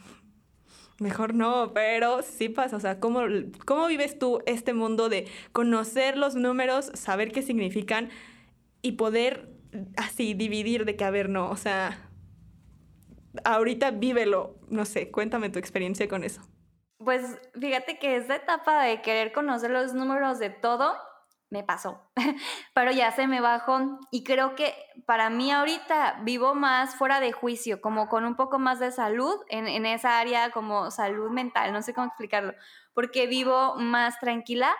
mejor 1.00 1.34
no, 1.34 1.72
pero 1.74 2.22
sí 2.22 2.48
pasa. 2.48 2.76
O 2.76 2.80
sea, 2.80 3.00
¿cómo, 3.00 3.22
¿cómo 3.64 3.88
vives 3.88 4.16
tú 4.18 4.42
este 4.46 4.74
mundo 4.74 5.08
de 5.08 5.26
conocer 5.52 6.16
los 6.16 6.36
números, 6.36 6.92
saber 6.94 7.32
qué 7.32 7.42
significan 7.42 8.10
y 8.82 8.92
poder 8.92 9.57
así 9.96 10.34
dividir 10.34 10.84
de 10.84 10.96
que, 10.96 11.04
a 11.04 11.10
ver, 11.10 11.28
no, 11.28 11.50
o 11.50 11.56
sea, 11.56 12.08
ahorita 13.44 13.90
vívelo, 13.92 14.56
no 14.68 14.84
sé, 14.84 15.10
cuéntame 15.10 15.50
tu 15.50 15.58
experiencia 15.58 16.08
con 16.08 16.24
eso. 16.24 16.42
Pues 16.98 17.38
fíjate 17.58 17.98
que 17.98 18.16
esa 18.16 18.36
etapa 18.36 18.82
de 18.82 19.02
querer 19.02 19.32
conocer 19.32 19.70
los 19.70 19.94
números 19.94 20.38
de 20.38 20.50
todo 20.50 20.96
me 21.50 21.62
pasó, 21.62 22.10
pero 22.74 22.90
ya 22.90 23.10
se 23.12 23.26
me 23.26 23.40
bajó 23.40 24.00
y 24.10 24.22
creo 24.22 24.54
que 24.54 24.74
para 25.06 25.30
mí 25.30 25.50
ahorita 25.50 26.20
vivo 26.22 26.54
más 26.54 26.96
fuera 26.96 27.20
de 27.20 27.32
juicio, 27.32 27.80
como 27.80 28.08
con 28.08 28.24
un 28.24 28.36
poco 28.36 28.58
más 28.58 28.80
de 28.80 28.90
salud 28.90 29.34
en, 29.48 29.66
en 29.66 29.86
esa 29.86 30.18
área 30.18 30.50
como 30.50 30.90
salud 30.90 31.30
mental, 31.30 31.72
no 31.72 31.80
sé 31.80 31.94
cómo 31.94 32.08
explicarlo, 32.08 32.52
porque 32.92 33.26
vivo 33.26 33.76
más 33.76 34.18
tranquila. 34.18 34.74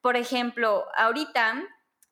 Por 0.00 0.16
ejemplo, 0.16 0.84
ahorita 0.96 1.62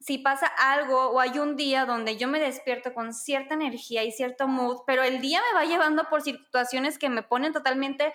si 0.02 0.18
pasa 0.18 0.46
algo 0.46 1.10
o 1.10 1.20
hay 1.20 1.38
un 1.38 1.56
día 1.56 1.86
donde 1.86 2.16
yo 2.16 2.28
me 2.28 2.40
despierto 2.40 2.92
con 2.92 3.14
cierta 3.14 3.54
energía 3.54 4.02
y 4.02 4.10
cierto 4.10 4.48
mood, 4.48 4.80
pero 4.86 5.02
el 5.02 5.20
día 5.20 5.40
me 5.48 5.54
va 5.54 5.64
llevando 5.64 6.04
por 6.10 6.22
situaciones 6.22 6.98
que 6.98 7.08
me 7.08 7.22
ponen 7.22 7.52
totalmente 7.52 8.12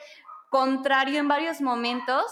contrario 0.50 1.19
en 1.19 1.28
varios 1.28 1.62
momentos, 1.62 2.23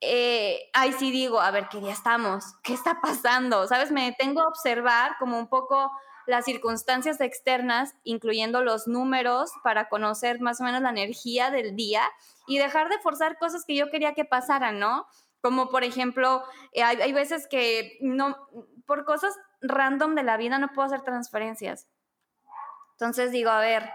eh, 0.00 0.68
ahí 0.74 0.92
sí 0.92 1.10
digo, 1.10 1.40
a 1.40 1.50
ver, 1.50 1.68
¿qué 1.70 1.80
día 1.80 1.92
estamos? 1.92 2.44
¿Qué 2.62 2.74
está 2.74 3.00
pasando? 3.00 3.66
¿Sabes? 3.66 3.90
Me 3.90 4.04
detengo 4.04 4.42
a 4.42 4.48
observar 4.48 5.16
como 5.18 5.38
un 5.38 5.48
poco 5.48 5.90
las 6.26 6.44
circunstancias 6.44 7.20
externas, 7.20 7.94
incluyendo 8.02 8.60
los 8.60 8.88
números, 8.88 9.50
para 9.62 9.88
conocer 9.88 10.40
más 10.40 10.60
o 10.60 10.64
menos 10.64 10.82
la 10.82 10.90
energía 10.90 11.50
del 11.50 11.76
día 11.76 12.02
y 12.46 12.58
dejar 12.58 12.88
de 12.88 12.98
forzar 12.98 13.38
cosas 13.38 13.64
que 13.64 13.76
yo 13.76 13.90
quería 13.90 14.12
que 14.12 14.24
pasaran, 14.24 14.78
¿no? 14.78 15.06
Como 15.46 15.68
por 15.68 15.84
ejemplo, 15.84 16.42
eh, 16.72 16.82
hay, 16.82 17.12
veces 17.12 17.46
que 17.48 17.98
no, 18.00 18.36
por 18.84 19.04
cosas 19.04 19.32
random 19.60 20.16
de 20.16 20.24
la 20.24 20.36
vida 20.36 20.58
no 20.58 20.72
puedo 20.72 20.86
hacer 20.86 21.02
transferencias. 21.02 21.88
Entonces 22.94 23.30
digo, 23.30 23.50
a 23.50 23.60
ver, 23.60 23.88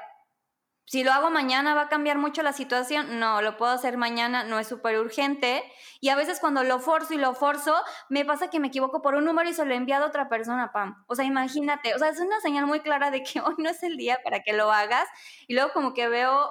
si 0.86 1.04
lo 1.04 1.12
hago 1.12 1.30
mañana 1.30 1.76
va 1.76 1.82
a 1.82 1.90
cambiar 1.90 2.18
mucho 2.18 2.42
la 2.42 2.54
situación. 2.54 3.20
No, 3.20 3.42
lo 3.42 3.58
puedo 3.58 3.74
hacer 3.74 3.98
mañana, 3.98 4.46
no 4.46 4.60
es 4.60 4.68
súper 4.70 4.98
urgente. 4.98 5.62
Y 6.00 6.08
a 6.08 6.16
veces 6.16 6.40
cuando 6.40 6.64
lo 6.64 6.80
forzo 6.80 7.16
y 7.16 7.18
lo 7.18 7.34
forzo, 7.34 7.76
me 8.08 8.24
pasa 8.24 8.50
que 8.50 8.62
me 8.62 8.70
equivoco 8.70 9.02
por 9.02 9.16
un 9.16 9.26
número 9.26 9.50
y 9.50 9.54
se 9.54 9.66
lo 9.66 9.74
he 9.74 9.76
enviado 9.78 10.06
a 10.06 10.08
otra 10.08 10.30
persona, 10.30 10.71
Pam. 10.71 11.04
O 11.08 11.15
sea, 11.15 11.25
imagínate, 11.25 11.94
o 11.96 12.00
sea, 12.00 12.08
es 12.08 12.21
una 12.21 12.40
señal 12.40 12.65
muy 12.65 12.80
clara 12.80 13.12
de 13.12 13.23
que 13.23 13.42
hoy 13.42 13.56
no 13.58 13.69
es 13.69 13.84
el 13.84 13.98
día 13.98 14.19
para 14.23 14.40
que 14.40 14.54
lo 14.54 14.71
hagas. 14.71 15.10
Y 15.48 15.54
luego 15.54 15.73
como 15.73 15.94
que 15.94 16.08
veo 16.08 16.50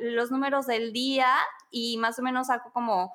los 0.00 0.30
números 0.30 0.66
del 0.66 0.92
día 0.92 1.32
y 1.70 1.96
más 1.96 2.18
o 2.18 2.22
menos 2.22 2.48
saco 2.48 2.70
como 2.74 3.14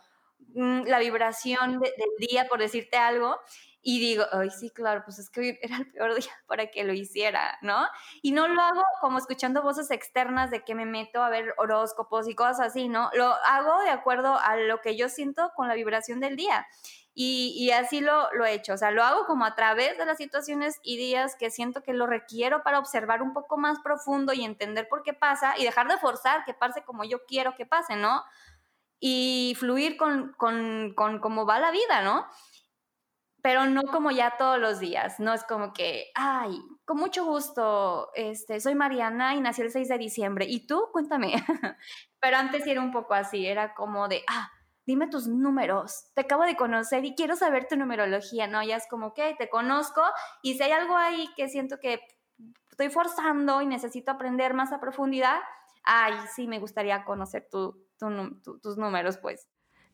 la 0.54 1.00
vibración 1.00 1.80
del 1.80 2.28
día, 2.30 2.48
por 2.48 2.60
decirte 2.60 2.98
algo 2.98 3.38
y 3.84 4.00
digo, 4.00 4.26
ay, 4.32 4.52
sí, 4.52 4.70
claro, 4.70 5.02
pues 5.04 5.20
es 5.20 5.30
que 5.30 5.60
era 5.62 5.78
el 5.78 5.92
peor 5.92 6.16
día 6.16 6.32
para 6.48 6.68
que 6.68 6.84
lo 6.84 6.94
hiciera, 6.94 7.58
¿no? 7.62 7.86
Y 8.22 8.32
no 8.32 8.48
lo 8.48 8.62
hago 8.62 8.84
como 9.00 9.18
escuchando 9.18 9.62
voces 9.62 9.92
externas 9.92 10.52
de 10.52 10.64
que 10.64 10.76
me 10.76 10.86
meto 10.86 11.24
a 11.24 11.30
ver 11.30 11.54
horóscopos 11.58 12.28
y 12.28 12.36
cosas 12.36 12.60
así, 12.60 12.88
¿no? 12.88 13.10
Lo 13.14 13.34
hago 13.46 13.82
de 13.84 13.90
acuerdo 13.90 14.38
a 14.40 14.56
lo 14.56 14.82
que 14.82 14.96
yo 14.96 15.10
siento 15.10 15.52
con 15.56 15.68
la 15.68 15.74
vibración 15.74 16.20
del 16.20 16.36
día. 16.36 16.68
Y, 17.14 17.54
y, 17.58 17.72
así 17.72 18.00
lo, 18.00 18.32
lo 18.32 18.46
he 18.46 18.54
hecho, 18.54 18.74
o 18.74 18.78
sea, 18.78 18.90
lo 18.90 19.04
hago 19.04 19.26
como 19.26 19.44
a 19.44 19.54
través 19.54 19.98
de 19.98 20.06
las 20.06 20.18
situaciones 20.18 20.80
y 20.82 20.96
días 20.96 21.36
que 21.36 21.52
siento 21.52 21.84
que 21.84 21.92
lo 21.92 22.08
requiero 22.08 22.64
para 22.64 22.80
observar 22.80 23.22
un 23.22 23.34
poco 23.34 23.58
más 23.58 23.80
profundo 23.84 24.32
y 24.32 24.46
entender 24.46 24.88
por 24.88 25.04
qué 25.04 25.12
pasa 25.12 25.54
y 25.58 25.66
dejar 25.66 25.90
de 25.90 25.98
forzar 25.98 26.46
que 26.46 26.54
pase 26.54 26.84
como 26.84 27.04
yo 27.04 27.26
quiero 27.26 27.54
que 27.56 27.66
pase, 27.66 27.98
¿no? 27.98 28.24
Y 29.02 29.58
fluir 29.60 29.98
con, 29.98 30.34
con, 30.38 30.94
con 30.96 31.20
cómo 31.20 31.46
va 31.46 31.60
la 31.60 31.72
vida, 31.72 32.04
¿no? 32.04 32.28
pero 33.42 33.66
no 33.66 33.84
como 33.84 34.12
ya 34.12 34.38
todos 34.38 34.60
los 34.60 34.80
días, 34.80 35.20
no 35.20 35.34
es 35.34 35.44
como 35.44 35.74
que, 35.74 36.12
ay, 36.14 36.62
con 36.86 36.98
mucho 36.98 37.26
gusto, 37.26 38.12
este, 38.14 38.60
soy 38.60 38.76
Mariana 38.76 39.36
y 39.36 39.42
nací 39.42 39.62
el 39.62 39.72
6 39.72 39.88
de 39.88 39.98
diciembre, 39.98 40.46
¿y 40.48 40.68
tú? 40.68 40.90
Cuéntame. 40.92 41.34
pero 42.20 42.38
antes 42.38 42.66
era 42.68 42.82
un 42.82 42.92
poco 42.92 43.14
así, 43.14 43.46
era 43.46 43.74
como 43.74 44.08
de, 44.08 44.24
ah, 44.28 44.52
dime 44.86 45.08
tus 45.08 45.28
números, 45.28 46.12
te 46.14 46.22
acabo 46.22 46.44
de 46.44 46.56
conocer 46.56 47.04
y 47.06 47.16
quiero 47.16 47.36
saber 47.36 47.68
tu 47.68 47.76
numerología, 47.78 48.48
¿no? 48.48 48.62
Ya 48.64 48.76
es 48.76 48.88
como 48.88 49.14
que 49.14 49.36
te 49.36 49.50
conozco 49.50 50.04
y 50.44 50.56
si 50.56 50.64
hay 50.64 50.72
algo 50.72 50.96
ahí 50.96 51.28
que 51.36 51.50
siento 51.50 51.80
que 51.80 52.02
estoy 52.70 52.90
forzando 52.90 53.62
y 53.62 53.66
necesito 53.66 54.12
aprender 54.12 54.54
más 54.54 54.72
a 54.72 54.80
profundidad, 54.80 55.40
ay, 55.84 56.14
sí, 56.36 56.48
me 56.48 56.60
gustaría 56.60 57.06
conocer 57.06 57.48
tu, 57.50 57.88
tus 58.62 58.78
números, 58.78 59.18
pues. 59.18 59.48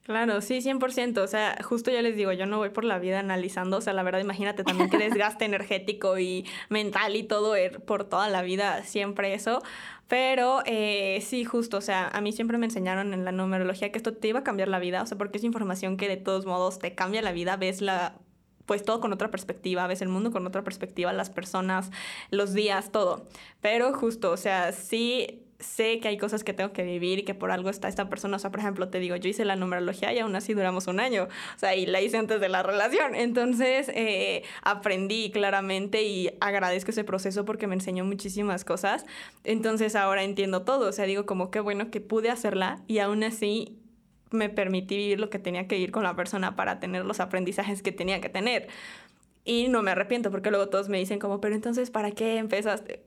Claro, 0.07 0.39
sí, 0.39 0.61
100%. 0.61 1.21
O 1.21 1.27
sea, 1.27 1.57
justo 1.61 1.91
ya 1.91 2.01
les 2.01 2.15
digo, 2.15 2.31
yo 2.31 2.45
no 2.45 2.59
voy 2.59 2.69
por 2.69 2.85
la 2.85 2.97
vida 2.97 3.19
analizando. 3.19 3.75
O 3.75 3.81
sea, 3.81 3.91
la 3.91 4.03
verdad, 4.03 4.21
imagínate 4.21 4.63
también 4.63 4.89
que 4.89 4.97
desgaste 4.97 5.43
energético 5.45 6.17
y 6.17 6.45
mental 6.69 7.17
y 7.17 7.23
todo 7.23 7.57
er, 7.57 7.81
por 7.83 8.05
toda 8.05 8.29
la 8.29 8.41
vida, 8.41 8.83
siempre 8.83 9.33
eso. 9.33 9.61
Pero 10.07 10.61
eh, 10.65 11.19
sí, 11.25 11.43
justo, 11.43 11.75
o 11.77 11.81
sea, 11.81 12.07
a 12.07 12.21
mí 12.21 12.31
siempre 12.31 12.57
me 12.57 12.67
enseñaron 12.67 13.13
en 13.13 13.25
la 13.25 13.33
numerología 13.33 13.91
que 13.91 13.97
esto 13.97 14.13
te 14.13 14.29
iba 14.29 14.39
a 14.39 14.43
cambiar 14.45 14.69
la 14.69 14.79
vida. 14.79 15.03
O 15.03 15.05
sea, 15.05 15.17
porque 15.17 15.39
es 15.39 15.43
información 15.43 15.97
que 15.97 16.07
de 16.07 16.15
todos 16.15 16.45
modos 16.45 16.79
te 16.79 16.95
cambia 16.95 17.21
la 17.21 17.33
vida, 17.33 17.57
ves 17.57 17.81
la 17.81 18.17
pues 18.65 18.83
todo 18.83 19.01
con 19.01 19.13
otra 19.13 19.31
perspectiva, 19.31 19.87
ves 19.87 20.01
el 20.01 20.09
mundo 20.09 20.31
con 20.31 20.45
otra 20.45 20.63
perspectiva, 20.63 21.11
las 21.13 21.29
personas, 21.29 21.89
los 22.31 22.53
días, 22.53 22.91
todo. 22.91 23.25
Pero 23.61 23.93
justo, 23.93 24.31
o 24.31 24.37
sea, 24.37 24.73
sí 24.73 25.46
sé 25.59 25.99
que 25.99 26.07
hay 26.07 26.17
cosas 26.17 26.43
que 26.43 26.53
tengo 26.53 26.71
que 26.71 26.83
vivir 26.83 27.19
y 27.19 27.23
que 27.23 27.33
por 27.33 27.51
algo 27.51 27.69
está 27.69 27.87
esta 27.87 28.09
persona. 28.09 28.37
O 28.37 28.39
sea, 28.39 28.51
por 28.51 28.59
ejemplo, 28.59 28.89
te 28.89 28.99
digo, 28.99 29.15
yo 29.15 29.29
hice 29.29 29.45
la 29.45 29.55
numerología 29.55 30.13
y 30.13 30.19
aún 30.19 30.35
así 30.35 30.53
duramos 30.53 30.87
un 30.87 30.99
año. 30.99 31.27
O 31.55 31.59
sea, 31.59 31.75
y 31.75 31.85
la 31.85 32.01
hice 32.01 32.17
antes 32.17 32.39
de 32.39 32.49
la 32.49 32.63
relación. 32.63 33.15
Entonces, 33.15 33.89
eh, 33.93 34.43
aprendí 34.61 35.31
claramente 35.31 36.03
y 36.03 36.29
agradezco 36.41 36.91
ese 36.91 37.03
proceso 37.03 37.45
porque 37.45 37.67
me 37.67 37.75
enseñó 37.75 38.05
muchísimas 38.05 38.65
cosas. 38.65 39.05
Entonces, 39.43 39.95
ahora 39.95 40.23
entiendo 40.23 40.63
todo. 40.63 40.89
O 40.89 40.91
sea, 40.91 41.05
digo 41.05 41.25
como 41.25 41.49
qué 41.49 41.59
bueno 41.59 41.89
que 41.89 42.01
pude 42.01 42.29
hacerla 42.29 42.83
y 42.87 42.99
aún 42.99 43.23
así 43.23 43.79
me 44.31 44.49
permití 44.49 44.97
vivir 44.97 45.19
lo 45.19 45.29
que 45.29 45.39
tenía 45.39 45.67
que 45.67 45.75
vivir 45.75 45.91
con 45.91 46.03
la 46.03 46.15
persona 46.15 46.55
para 46.55 46.79
tener 46.79 47.05
los 47.05 47.19
aprendizajes 47.19 47.81
que 47.81 47.91
tenía 47.91 48.21
que 48.21 48.29
tener. 48.29 48.67
Y 49.45 49.69
no 49.69 49.81
me 49.81 49.91
arrepiento 49.91 50.29
porque 50.29 50.51
luego 50.51 50.67
todos 50.67 50.89
me 50.89 50.99
dicen 50.99 51.19
como, 51.19 51.39
pero 51.41 51.55
entonces, 51.55 51.89
¿para 51.89 52.11
qué 52.11 52.37
empezaste? 52.37 53.05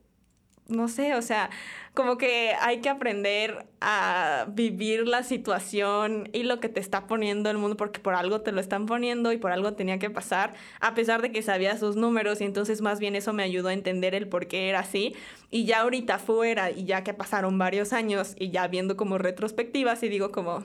No 0.71 0.87
sé, 0.87 1.15
o 1.15 1.21
sea, 1.21 1.49
como 1.93 2.17
que 2.17 2.53
hay 2.59 2.79
que 2.79 2.89
aprender 2.89 3.65
a 3.81 4.45
vivir 4.49 5.07
la 5.07 5.23
situación 5.23 6.29
y 6.33 6.43
lo 6.43 6.59
que 6.59 6.69
te 6.69 6.79
está 6.79 7.07
poniendo 7.07 7.49
el 7.49 7.57
mundo, 7.57 7.77
porque 7.77 7.99
por 7.99 8.15
algo 8.15 8.41
te 8.41 8.51
lo 8.51 8.61
están 8.61 8.85
poniendo 8.85 9.31
y 9.31 9.37
por 9.37 9.51
algo 9.51 9.73
tenía 9.73 9.99
que 9.99 10.09
pasar, 10.09 10.53
a 10.79 10.93
pesar 10.93 11.21
de 11.21 11.31
que 11.31 11.41
sabía 11.41 11.77
sus 11.77 11.95
números 11.95 12.41
y 12.41 12.45
entonces 12.45 12.81
más 12.81 12.99
bien 12.99 13.15
eso 13.15 13.33
me 13.33 13.43
ayudó 13.43 13.69
a 13.69 13.73
entender 13.73 14.15
el 14.15 14.27
por 14.27 14.47
qué 14.47 14.69
era 14.69 14.79
así. 14.79 15.15
Y 15.49 15.65
ya 15.65 15.81
ahorita 15.81 16.17
fuera 16.17 16.71
y 16.71 16.85
ya 16.85 17.03
que 17.03 17.13
pasaron 17.13 17.57
varios 17.57 17.93
años 17.93 18.35
y 18.39 18.51
ya 18.51 18.67
viendo 18.67 18.95
como 18.95 19.17
retrospectivas 19.17 20.01
y 20.03 20.09
digo 20.09 20.31
como, 20.31 20.63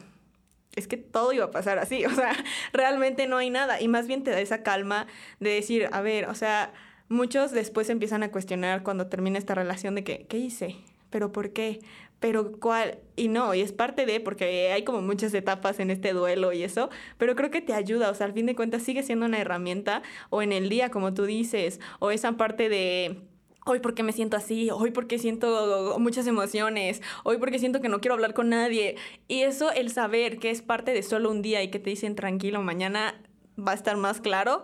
es 0.76 0.86
que 0.86 0.96
todo 0.96 1.32
iba 1.32 1.46
a 1.46 1.50
pasar 1.50 1.78
así, 1.78 2.04
o 2.06 2.10
sea, 2.10 2.32
realmente 2.72 3.26
no 3.26 3.38
hay 3.38 3.50
nada 3.50 3.80
y 3.80 3.88
más 3.88 4.06
bien 4.06 4.22
te 4.22 4.30
da 4.30 4.40
esa 4.40 4.62
calma 4.62 5.06
de 5.40 5.50
decir, 5.50 5.88
a 5.90 6.00
ver, 6.02 6.26
o 6.28 6.34
sea, 6.34 6.72
muchos 7.08 7.52
después 7.52 7.90
empiezan 7.90 8.22
a 8.22 8.30
cuestionar 8.30 8.82
cuando 8.82 9.06
termina 9.06 9.38
esta 9.38 9.54
relación 9.54 9.94
de 9.94 10.04
que, 10.04 10.26
¿qué 10.28 10.38
hice? 10.38 10.76
¿Pero 11.10 11.32
por 11.32 11.52
qué? 11.52 11.80
¿Pero 12.18 12.52
cuál? 12.58 12.98
Y 13.14 13.28
no, 13.28 13.54
y 13.54 13.60
es 13.60 13.72
parte 13.72 14.06
de, 14.06 14.20
porque 14.20 14.72
hay 14.72 14.84
como 14.84 15.02
muchas 15.02 15.34
etapas 15.34 15.78
en 15.80 15.90
este 15.90 16.12
duelo 16.12 16.52
y 16.52 16.62
eso, 16.62 16.90
pero 17.18 17.36
creo 17.36 17.50
que 17.50 17.60
te 17.60 17.74
ayuda, 17.74 18.10
o 18.10 18.14
sea, 18.14 18.26
al 18.26 18.32
fin 18.32 18.46
de 18.46 18.56
cuentas 18.56 18.82
sigue 18.82 19.02
siendo 19.02 19.26
una 19.26 19.38
herramienta, 19.38 20.02
o 20.30 20.42
en 20.42 20.52
el 20.52 20.68
día, 20.68 20.90
como 20.90 21.14
tú 21.14 21.24
dices, 21.24 21.80
o 22.00 22.10
esa 22.10 22.32
parte 22.32 22.68
de 22.68 23.20
hoy 23.66 23.80
porque 23.80 24.02
me 24.02 24.12
siento 24.12 24.36
así, 24.36 24.70
hoy 24.70 24.92
porque 24.92 25.18
siento 25.18 25.96
muchas 25.98 26.26
emociones, 26.26 27.02
hoy 27.24 27.36
porque 27.38 27.58
siento 27.58 27.80
que 27.80 27.88
no 27.88 28.00
quiero 28.00 28.14
hablar 28.14 28.32
con 28.32 28.48
nadie. 28.48 28.96
Y 29.28 29.42
eso, 29.42 29.72
el 29.72 29.90
saber 29.90 30.38
que 30.38 30.50
es 30.50 30.62
parte 30.62 30.92
de 30.92 31.02
solo 31.02 31.30
un 31.30 31.42
día 31.42 31.62
y 31.62 31.70
que 31.70 31.80
te 31.80 31.90
dicen 31.90 32.14
tranquilo, 32.14 32.62
mañana 32.62 33.20
va 33.58 33.72
a 33.72 33.74
estar 33.74 33.96
más 33.96 34.20
claro, 34.20 34.62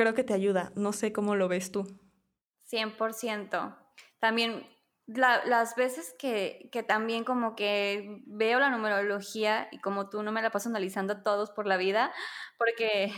creo 0.00 0.14
que 0.14 0.24
te 0.24 0.32
ayuda. 0.32 0.72
No 0.76 0.94
sé 0.94 1.12
cómo 1.12 1.36
lo 1.36 1.46
ves 1.46 1.72
tú. 1.72 1.86
100%. 2.70 3.76
También 4.18 4.66
las 5.04 5.74
veces 5.76 6.14
que, 6.18 6.70
que, 6.72 6.82
también 6.82 7.22
como 7.22 7.54
que 7.54 8.22
veo 8.24 8.58
la 8.60 8.70
numerología 8.70 9.68
y 9.70 9.78
como 9.78 10.08
tú 10.08 10.22
no 10.22 10.32
me 10.32 10.40
la 10.40 10.50
paso 10.50 10.70
analizando 10.70 11.22
todos 11.22 11.50
por 11.50 11.66
la 11.66 11.76
vida, 11.76 12.14
porque 12.56 13.12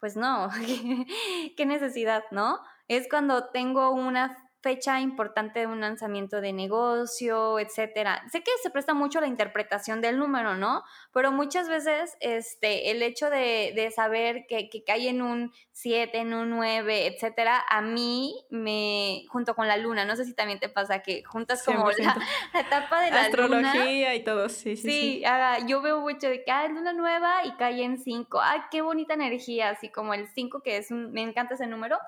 pues 0.00 0.16
no, 0.16 0.48
qué 1.58 1.66
necesidad, 1.66 2.24
¿no? 2.30 2.58
Es 2.88 3.06
cuando 3.10 3.50
tengo 3.50 3.90
una 3.90 4.43
fecha 4.64 4.98
importante 4.98 5.60
de 5.60 5.66
un 5.66 5.82
lanzamiento 5.82 6.40
de 6.40 6.54
negocio, 6.54 7.58
etcétera. 7.58 8.24
Sé 8.32 8.42
que 8.42 8.50
se 8.62 8.70
presta 8.70 8.94
mucho 8.94 9.20
la 9.20 9.26
interpretación 9.26 10.00
del 10.00 10.18
número, 10.18 10.54
¿no? 10.54 10.82
Pero 11.12 11.32
muchas 11.32 11.68
veces 11.68 12.16
este, 12.20 12.90
el 12.90 13.02
hecho 13.02 13.28
de, 13.28 13.92
saber 13.94 14.46
que, 14.48 14.70
que, 14.70 14.82
cae 14.82 15.10
en 15.10 15.20
un 15.20 15.52
7, 15.72 16.16
en 16.16 16.32
un 16.32 16.48
9, 16.48 17.08
etcétera, 17.08 17.62
a 17.68 17.82
mí 17.82 18.34
me, 18.48 19.24
junto 19.28 19.54
con 19.54 19.68
la 19.68 19.76
luna, 19.76 20.06
no 20.06 20.16
sé 20.16 20.24
si 20.24 20.32
también 20.32 20.58
te 20.60 20.70
pasa 20.70 21.00
que 21.00 21.22
juntas 21.24 21.62
como 21.62 21.90
la, 21.90 22.16
etapa 22.58 23.02
de 23.02 23.10
la 23.10 23.20
Astrología 23.20 24.14
y 24.14 24.24
todo, 24.24 24.48
sí, 24.48 24.76
sí. 24.76 24.88
Sí, 24.88 25.24
yo 25.66 25.82
veo 25.82 26.00
mucho 26.00 26.30
de 26.30 26.42
que, 26.42 26.50
ah, 26.50 26.64
es 26.64 26.72
luna 26.72 26.94
nueva 26.94 27.44
y 27.44 27.52
cae 27.56 27.82
en 27.82 27.98
5. 27.98 28.40
Ay, 28.40 28.60
qué 28.70 28.80
bonita 28.80 29.12
energía, 29.12 29.68
así 29.68 29.90
como 29.90 30.14
el 30.14 30.26
5, 30.26 30.62
que 30.62 30.78
es 30.78 30.90
un, 30.90 31.12
me 31.12 31.20
encanta 31.20 31.52
ese 31.52 31.66
número. 31.66 31.98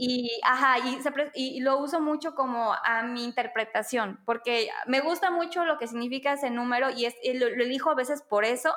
Y, 0.00 0.30
ajá, 0.44 0.78
y, 0.78 1.00
y, 1.34 1.60
lo 1.60 1.78
uso 1.78 2.00
mucho 2.00 2.36
como 2.36 2.72
a 2.84 3.02
mi 3.02 3.24
interpretación, 3.24 4.20
porque 4.24 4.70
me 4.86 5.00
gusta 5.00 5.32
mucho 5.32 5.64
lo 5.64 5.76
que 5.76 5.88
significa 5.88 6.34
ese 6.34 6.50
número 6.50 6.90
y, 6.90 7.06
es, 7.06 7.16
lo, 7.34 7.48
elijo 7.48 7.90
a 7.90 7.96
veces 7.96 8.22
por 8.22 8.44
eso 8.44 8.72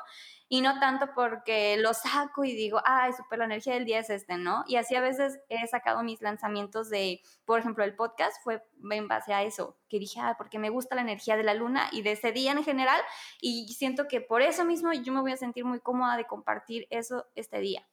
y 0.49 0.61
no 0.61 0.79
tanto 0.79 1.13
porque 1.13 1.77
lo 1.77 1.93
saco 1.93 2.43
y 2.43 2.55
digo, 2.55 2.81
ay, 2.85 3.13
super, 3.13 3.37
la 3.37 3.45
energía 3.45 3.75
del 3.75 3.85
día 3.85 3.99
es 3.99 4.09
este, 4.09 4.37
¿no? 4.37 4.63
Y 4.65 4.77
así 4.77 4.95
a 4.95 5.01
veces 5.01 5.39
he 5.47 5.67
sacado 5.67 6.01
mis 6.01 6.23
lanzamientos 6.23 6.89
de, 6.89 7.21
por 7.45 7.59
ejemplo, 7.59 7.83
el 7.83 7.95
podcast 7.95 8.35
fue 8.43 8.63
en 8.89 9.07
base 9.07 9.31
a 9.31 9.43
eso, 9.43 9.77
que 9.89 9.99
dije, 9.99 10.19
ah, 10.19 10.33
porque 10.39 10.57
me 10.57 10.71
gusta 10.71 10.95
la 10.95 11.01
energía 11.01 11.37
de 11.37 11.43
la 11.43 11.53
luna 11.53 11.87
y 11.91 12.01
de 12.01 12.13
ese 12.13 12.31
día 12.31 12.53
en 12.53 12.63
general 12.63 12.99
y 13.39 13.71
siento 13.73 14.07
que 14.07 14.21
por 14.21 14.41
eso 14.41 14.65
mismo 14.65 14.91
yo 14.91 15.13
me 15.13 15.21
voy 15.21 15.33
a 15.33 15.37
sentir 15.37 15.65
muy 15.65 15.81
cómoda 15.81 16.17
de 16.17 16.25
compartir 16.25 16.87
eso 16.89 17.27
este 17.35 17.59
día. 17.59 17.87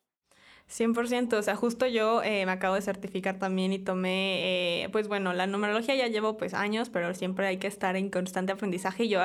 100%, 0.69 1.39
o 1.39 1.43
sea, 1.43 1.57
justo 1.57 1.87
yo 1.87 2.23
eh, 2.23 2.45
me 2.45 2.53
acabo 2.53 2.75
de 2.75 2.83
certificar 2.83 3.39
también 3.39 3.73
y 3.73 3.79
tomé, 3.79 4.83
eh, 4.85 4.89
pues 4.91 5.09
bueno, 5.09 5.33
la 5.33 5.47
numerología 5.47 5.95
ya 5.95 6.09
llevo 6.09 6.37
pues 6.37 6.53
años, 6.53 6.91
pero 6.91 7.15
siempre 7.15 7.47
hay 7.47 7.57
que 7.57 7.67
estar 7.67 7.97
en 7.97 8.11
constante 8.11 8.53
aprendizaje. 8.53 9.05
Y 9.05 9.09
yo 9.09 9.21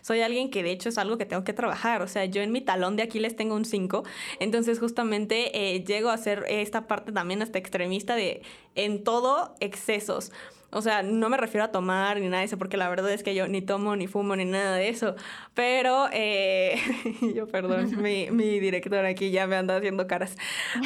soy 0.00 0.22
alguien 0.22 0.50
que 0.50 0.62
de 0.62 0.70
hecho 0.70 0.88
es 0.88 0.96
algo 0.96 1.18
que 1.18 1.26
tengo 1.26 1.44
que 1.44 1.52
trabajar, 1.52 2.00
o 2.00 2.08
sea, 2.08 2.24
yo 2.24 2.40
en 2.40 2.50
mi 2.50 2.62
talón 2.62 2.96
de 2.96 3.02
Aquiles 3.02 3.36
tengo 3.36 3.54
un 3.54 3.66
5, 3.66 4.04
entonces 4.40 4.78
justamente 4.78 5.74
eh, 5.74 5.84
llego 5.84 6.08
a 6.08 6.16
ser 6.16 6.44
esta 6.48 6.86
parte 6.86 7.12
también 7.12 7.42
hasta 7.42 7.58
extremista 7.58 8.14
de 8.14 8.42
en 8.74 9.04
todo 9.04 9.54
excesos. 9.60 10.32
O 10.70 10.82
sea, 10.82 11.02
no 11.02 11.28
me 11.28 11.36
refiero 11.36 11.64
a 11.64 11.68
tomar 11.70 12.20
ni 12.20 12.28
nada 12.28 12.40
de 12.40 12.46
eso, 12.46 12.58
porque 12.58 12.76
la 12.76 12.88
verdad 12.88 13.10
es 13.12 13.22
que 13.22 13.34
yo 13.34 13.46
ni 13.48 13.62
tomo, 13.62 13.94
ni 13.96 14.08
fumo, 14.08 14.34
ni 14.36 14.44
nada 14.44 14.76
de 14.76 14.88
eso. 14.88 15.14
Pero, 15.54 16.08
eh, 16.12 16.76
yo 17.34 17.46
perdón, 17.46 17.90
mi, 18.02 18.30
mi 18.30 18.58
director 18.60 19.04
aquí 19.04 19.30
ya 19.30 19.46
me 19.46 19.56
anda 19.56 19.76
haciendo 19.76 20.06
caras. 20.06 20.36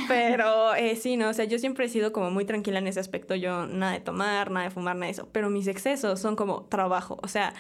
Pero 0.07 0.75
eh, 0.75 0.97
sí, 0.97 1.17
no, 1.17 1.31
o 1.31 1.33
sea, 1.33 1.47
yo 1.47 1.59
siempre 1.59 1.87
he 1.87 1.89
sido 1.89 2.13
como 2.13 2.31
muy 2.31 2.45
tranquila 2.45 2.79
en 2.79 2.87
ese 2.87 3.01
aspecto. 3.01 3.35
Yo 3.35 3.67
nada 3.67 3.93
de 3.93 4.01
tomar, 4.01 4.51
nada 4.51 4.65
de 4.65 4.71
fumar, 4.71 4.97
nada 4.97 5.07
de 5.07 5.13
eso. 5.13 5.29
Pero 5.33 5.51
mis 5.51 5.67
excesos 5.67 6.21
son 6.21 6.37
como 6.37 6.65
trabajo. 6.65 7.19
O 7.23 7.29
sea, 7.29 7.55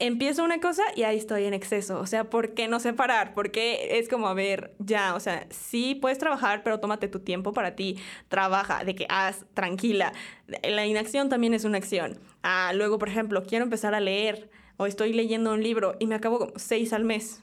empiezo 0.00 0.42
una 0.42 0.60
cosa 0.60 0.82
y 0.96 1.04
ahí 1.04 1.18
estoy 1.18 1.44
en 1.44 1.54
exceso. 1.54 2.00
O 2.00 2.06
sea, 2.06 2.24
¿por 2.24 2.54
qué 2.54 2.66
no 2.66 2.80
separar? 2.80 3.34
Porque 3.34 3.98
es 3.98 4.08
como, 4.08 4.26
a 4.26 4.34
ver, 4.34 4.74
ya, 4.78 5.14
o 5.14 5.20
sea, 5.20 5.46
sí 5.50 5.94
puedes 5.94 6.18
trabajar, 6.18 6.62
pero 6.64 6.80
tómate 6.80 7.06
tu 7.06 7.20
tiempo 7.20 7.52
para 7.52 7.76
ti. 7.76 7.98
Trabaja, 8.28 8.84
de 8.84 8.94
que 8.94 9.06
haz, 9.08 9.44
tranquila. 9.54 10.12
La 10.46 10.86
inacción 10.86 11.28
también 11.28 11.54
es 11.54 11.64
una 11.64 11.78
acción. 11.78 12.18
Ah, 12.42 12.72
luego, 12.74 12.98
por 12.98 13.08
ejemplo, 13.08 13.44
quiero 13.44 13.64
empezar 13.64 13.94
a 13.94 14.00
leer 14.00 14.50
o 14.78 14.86
estoy 14.86 15.12
leyendo 15.12 15.52
un 15.52 15.62
libro 15.62 15.94
y 16.00 16.06
me 16.06 16.14
acabo 16.14 16.52
seis 16.56 16.92
al 16.92 17.04
mes. 17.04 17.42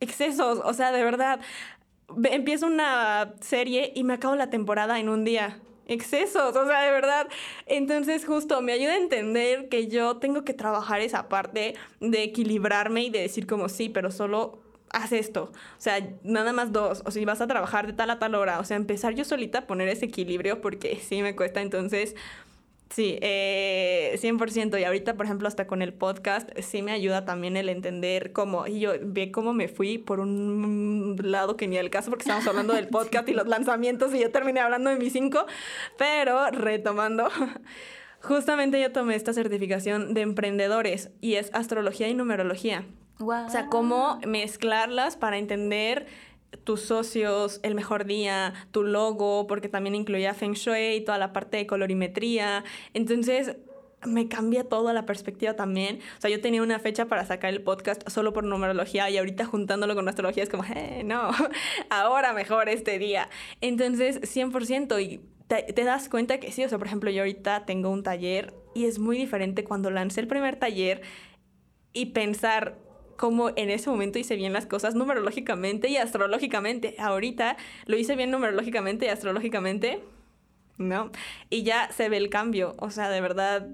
Excesos, 0.00 0.60
o 0.64 0.72
sea, 0.72 0.90
de 0.90 1.04
verdad. 1.04 1.40
Empiezo 2.24 2.66
una 2.66 3.34
serie 3.40 3.92
y 3.94 4.02
me 4.02 4.14
acabo 4.14 4.34
la 4.34 4.48
temporada 4.48 4.98
en 4.98 5.10
un 5.10 5.24
día 5.24 5.60
excesos, 5.88 6.54
o 6.54 6.66
sea, 6.66 6.82
de 6.82 6.92
verdad. 6.92 7.28
Entonces 7.66 8.24
justo 8.24 8.62
me 8.62 8.72
ayuda 8.72 8.92
a 8.92 8.98
entender 8.98 9.68
que 9.68 9.88
yo 9.88 10.18
tengo 10.18 10.44
que 10.44 10.54
trabajar 10.54 11.00
esa 11.00 11.28
parte 11.28 11.74
de 12.00 12.22
equilibrarme 12.22 13.04
y 13.04 13.10
de 13.10 13.20
decir 13.20 13.46
como 13.46 13.68
sí, 13.68 13.88
pero 13.88 14.10
solo 14.10 14.60
haz 14.90 15.12
esto. 15.12 15.44
O 15.44 15.80
sea, 15.80 16.06
nada 16.22 16.52
más 16.52 16.72
dos. 16.72 17.02
O 17.04 17.10
si 17.10 17.24
vas 17.24 17.40
a 17.40 17.46
trabajar 17.46 17.86
de 17.86 17.92
tal 17.92 18.10
a 18.10 18.18
tal 18.18 18.34
hora. 18.34 18.60
O 18.60 18.64
sea, 18.64 18.76
empezar 18.76 19.14
yo 19.14 19.24
solita 19.24 19.60
a 19.60 19.66
poner 19.66 19.88
ese 19.88 20.06
equilibrio 20.06 20.60
porque 20.60 20.96
sí 20.96 21.22
me 21.22 21.34
cuesta. 21.36 21.60
Entonces, 21.60 22.14
Sí, 22.90 23.18
eh, 23.20 24.16
100%. 24.18 24.78
Y 24.78 24.84
ahorita, 24.84 25.14
por 25.14 25.26
ejemplo, 25.26 25.46
hasta 25.46 25.66
con 25.66 25.82
el 25.82 25.92
podcast, 25.92 26.48
sí 26.60 26.82
me 26.82 26.92
ayuda 26.92 27.24
también 27.24 27.56
el 27.56 27.68
entender 27.68 28.32
cómo, 28.32 28.66
y 28.66 28.80
yo 28.80 28.92
ve 29.02 29.30
cómo 29.30 29.52
me 29.52 29.68
fui 29.68 29.98
por 29.98 30.20
un 30.20 31.16
lado 31.22 31.56
que 31.56 31.68
ni 31.68 31.76
el 31.76 31.90
caso, 31.90 32.10
porque 32.10 32.22
estábamos 32.22 32.46
hablando 32.48 32.72
del 32.74 32.88
podcast 32.88 33.28
y 33.28 33.34
los 33.34 33.46
lanzamientos 33.46 34.14
y 34.14 34.20
yo 34.20 34.30
terminé 34.30 34.60
hablando 34.60 34.90
de 34.90 34.96
mis 34.96 35.12
cinco, 35.12 35.46
pero 35.98 36.50
retomando. 36.50 37.28
Justamente 38.20 38.80
yo 38.80 38.90
tomé 38.90 39.14
esta 39.14 39.32
certificación 39.32 40.12
de 40.12 40.22
emprendedores 40.22 41.10
y 41.20 41.34
es 41.34 41.50
astrología 41.54 42.08
y 42.08 42.14
numerología. 42.14 42.84
O 43.20 43.50
sea, 43.50 43.66
cómo 43.66 44.20
mezclarlas 44.26 45.16
para 45.16 45.38
entender 45.38 46.06
tus 46.64 46.82
socios, 46.82 47.60
el 47.62 47.74
mejor 47.74 48.04
día, 48.04 48.54
tu 48.72 48.82
logo, 48.82 49.46
porque 49.46 49.68
también 49.68 49.94
incluía 49.94 50.34
Feng 50.34 50.54
Shui, 50.54 51.02
toda 51.04 51.18
la 51.18 51.32
parte 51.32 51.58
de 51.58 51.66
colorimetría. 51.66 52.64
Entonces, 52.94 53.56
me 54.06 54.28
cambia 54.28 54.64
toda 54.64 54.92
la 54.92 55.06
perspectiva 55.06 55.54
también. 55.54 56.00
O 56.18 56.20
sea, 56.20 56.30
yo 56.30 56.40
tenía 56.40 56.62
una 56.62 56.78
fecha 56.78 57.06
para 57.06 57.24
sacar 57.24 57.52
el 57.52 57.62
podcast 57.62 58.08
solo 58.08 58.32
por 58.32 58.44
numerología 58.44 59.10
y 59.10 59.18
ahorita 59.18 59.44
juntándolo 59.44 59.94
con 59.94 60.08
astrología 60.08 60.42
es 60.42 60.48
como, 60.48 60.64
eh, 60.64 61.02
no, 61.04 61.30
ahora 61.90 62.32
mejor 62.32 62.68
este 62.68 62.98
día. 62.98 63.28
Entonces, 63.60 64.20
100% 64.20 65.02
y 65.02 65.20
te, 65.48 65.72
te, 65.72 65.84
das 65.84 66.08
cuenta 66.08 66.38
que 66.38 66.52
sí, 66.52 66.64
o 66.64 66.68
sea, 66.68 66.78
por 66.78 66.86
ejemplo, 66.86 67.10
yo 67.10 67.22
ahorita 67.22 67.64
tengo 67.64 67.90
un 67.90 68.02
taller 68.02 68.54
y 68.74 68.84
es 68.84 68.98
muy 68.98 69.16
diferente 69.16 69.64
cuando 69.64 69.90
lancé 69.90 70.20
el 70.20 70.28
primer 70.28 70.56
taller 70.56 71.02
y 71.92 72.06
pensar, 72.06 72.78
cómo 73.18 73.50
en 73.56 73.68
ese 73.68 73.90
momento 73.90 74.18
hice 74.18 74.36
bien 74.36 74.54
las 74.54 74.64
cosas 74.64 74.94
numerológicamente 74.94 75.88
y 75.88 75.96
astrológicamente. 75.98 76.94
Ahorita 76.98 77.58
lo 77.84 77.98
hice 77.98 78.16
bien 78.16 78.30
numerológicamente 78.30 79.06
y 79.06 79.08
astrológicamente, 79.08 80.00
¿no? 80.78 81.10
Y 81.50 81.64
ya 81.64 81.90
se 81.90 82.08
ve 82.08 82.16
el 82.16 82.30
cambio. 82.30 82.76
O 82.78 82.90
sea, 82.90 83.10
de 83.10 83.20
verdad, 83.20 83.68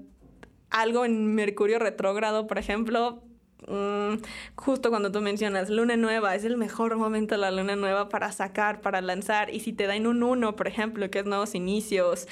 algo 0.71 1.05
en 1.05 1.35
Mercurio 1.35 1.77
retrógrado, 1.77 2.47
por 2.47 2.57
ejemplo, 2.57 3.21
mm, 3.67 4.15
justo 4.55 4.89
cuando 4.89 5.11
tú 5.11 5.21
mencionas 5.21 5.69
luna 5.69 5.95
nueva, 5.95 6.33
es 6.33 6.43
el 6.43 6.57
mejor 6.57 6.97
momento 6.97 7.37
la 7.37 7.51
luna 7.51 7.75
nueva 7.75 8.09
para 8.09 8.31
sacar, 8.31 8.81
para 8.81 8.99
lanzar. 9.01 9.53
Y 9.53 9.59
si 9.59 9.73
te 9.73 9.85
da 9.85 9.95
en 9.95 10.07
un 10.07 10.23
uno, 10.23 10.55
por 10.55 10.67
ejemplo, 10.67 11.09
que 11.11 11.19
es 11.19 11.25
nuevos 11.25 11.53
inicios, 11.53 12.27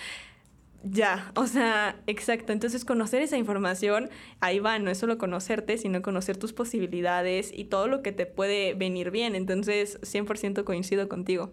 ya, 0.83 1.31
o 1.35 1.47
sea, 1.47 2.01
exacto. 2.07 2.51
Entonces 2.51 2.83
conocer 2.83 3.21
esa 3.21 3.37
información, 3.37 4.09
ahí 4.41 4.59
va, 4.59 4.77
no 4.79 4.91
es 4.91 4.97
solo 4.97 5.17
conocerte, 5.17 5.77
sino 5.77 6.01
conocer 6.01 6.37
tus 6.37 6.51
posibilidades 6.51 7.51
y 7.53 7.65
todo 7.65 7.87
lo 7.87 8.01
que 8.01 8.11
te 8.11 8.25
puede 8.25 8.73
venir 8.73 9.09
bien. 9.09 9.35
Entonces, 9.35 9.99
100% 10.01 10.65
coincido 10.65 11.07
contigo. 11.07 11.51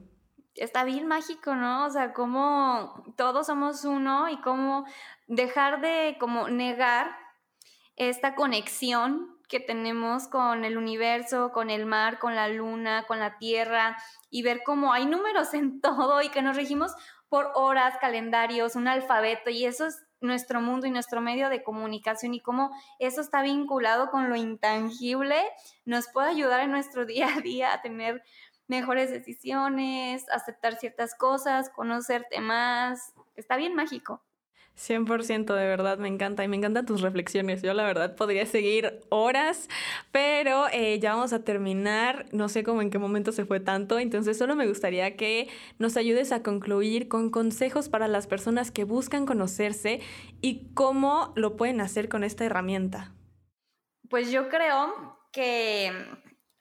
Está 0.57 0.85
bien 0.85 1.07
mágico, 1.07 1.55
¿no? 1.55 1.87
O 1.87 1.91
sea, 1.91 2.13
cómo 2.13 3.05
todos 3.17 3.47
somos 3.47 3.85
uno 3.85 4.29
y 4.29 4.41
cómo 4.41 4.85
dejar 5.29 5.81
de 5.81 6.17
como 6.19 6.49
negar 6.49 7.13
esta 7.95 8.35
conexión 8.35 9.39
que 9.49 9.61
tenemos 9.61 10.29
con 10.29 10.65
el 10.65 10.77
universo, 10.77 11.51
con 11.53 11.71
el 11.71 11.87
mar, 11.87 12.19
con 12.19 12.35
la 12.35 12.49
luna, 12.49 13.05
con 13.07 13.19
la 13.19 13.39
tierra 13.39 13.97
y 14.31 14.43
ver 14.43 14.63
cómo 14.65 14.93
hay 14.93 15.07
números 15.07 15.55
en 15.55 15.81
todo 15.83 16.21
y 16.23 16.31
que 16.31 16.43
nos 16.43 16.57
regimos 16.57 16.93
por 17.31 17.53
horas, 17.55 17.97
calendarios, 18.01 18.77
un 18.77 18.89
alfabeto 18.89 19.49
y 19.49 19.65
eso 19.65 19.87
es 19.87 20.05
nuestro 20.21 20.61
mundo 20.61 20.87
y 20.87 20.91
nuestro 20.91 21.23
medio 21.23 21.49
de 21.49 21.63
comunicación 21.63 22.35
y 22.35 22.41
cómo 22.41 22.71
eso 22.99 23.23
está 23.23 23.41
vinculado 23.41 24.11
con 24.11 24.29
lo 24.29 24.37
intangible, 24.37 25.37
nos 25.87 26.09
puede 26.09 26.29
ayudar 26.29 26.61
en 26.61 26.73
nuestro 26.73 27.07
día 27.07 27.35
a 27.35 27.41
día 27.41 27.73
a 27.73 27.81
tener 27.81 28.23
mejores 28.67 29.11
decisiones, 29.11 30.29
aceptar 30.31 30.77
ciertas 30.77 31.15
cosas, 31.15 31.71
conocerte 31.71 32.41
más. 32.41 33.15
Está 33.35 33.57
bien 33.57 33.75
mágico. 33.75 34.23
100% 34.77 35.55
de 35.55 35.67
verdad, 35.67 35.99
me 35.99 36.09
encanta 36.09 36.43
y 36.43 36.49
me 36.49 36.57
encantan 36.57 36.87
tus 36.87 37.03
reflexiones. 37.03 37.63
Yo 37.63 37.75
la 37.75 37.85
verdad 37.85 38.17
podría 38.17 38.47
seguir 38.47 39.01
horas, 39.11 39.69
pero 40.11 40.67
eh, 40.73 40.99
ya 40.99 41.15
vamos 41.15 41.33
a 41.33 41.45
terminar. 41.45 42.27
No 42.33 42.49
sé 42.49 42.65
cómo 42.65 42.81
en 42.81 42.91
qué 42.91 42.99
momento 42.99 43.33
se 43.33 43.45
fue 43.45 43.61
tanto, 43.61 43.99
entonces 43.99 44.39
solo 44.39 44.57
me 44.57 44.67
gustaría 44.67 45.17
que 45.17 45.49
nos 45.79 45.97
ayudes 45.97 46.33
a 46.33 46.43
concluir 46.43 47.09
con 47.09 47.31
consejos 47.31 47.89
para 47.89 48.09
las 48.09 48.27
personas 48.27 48.71
que 48.71 48.85
buscan 48.85 49.27
conocerse 49.27 50.01
y 50.41 50.73
cómo 50.75 51.33
lo 51.37 51.57
pueden 51.57 51.81
hacer 51.81 52.09
con 52.09 52.25
esta 52.25 52.45
herramienta. 52.45 53.13
Pues 54.09 54.31
yo 54.31 54.49
creo 54.49 55.19
que 55.33 55.93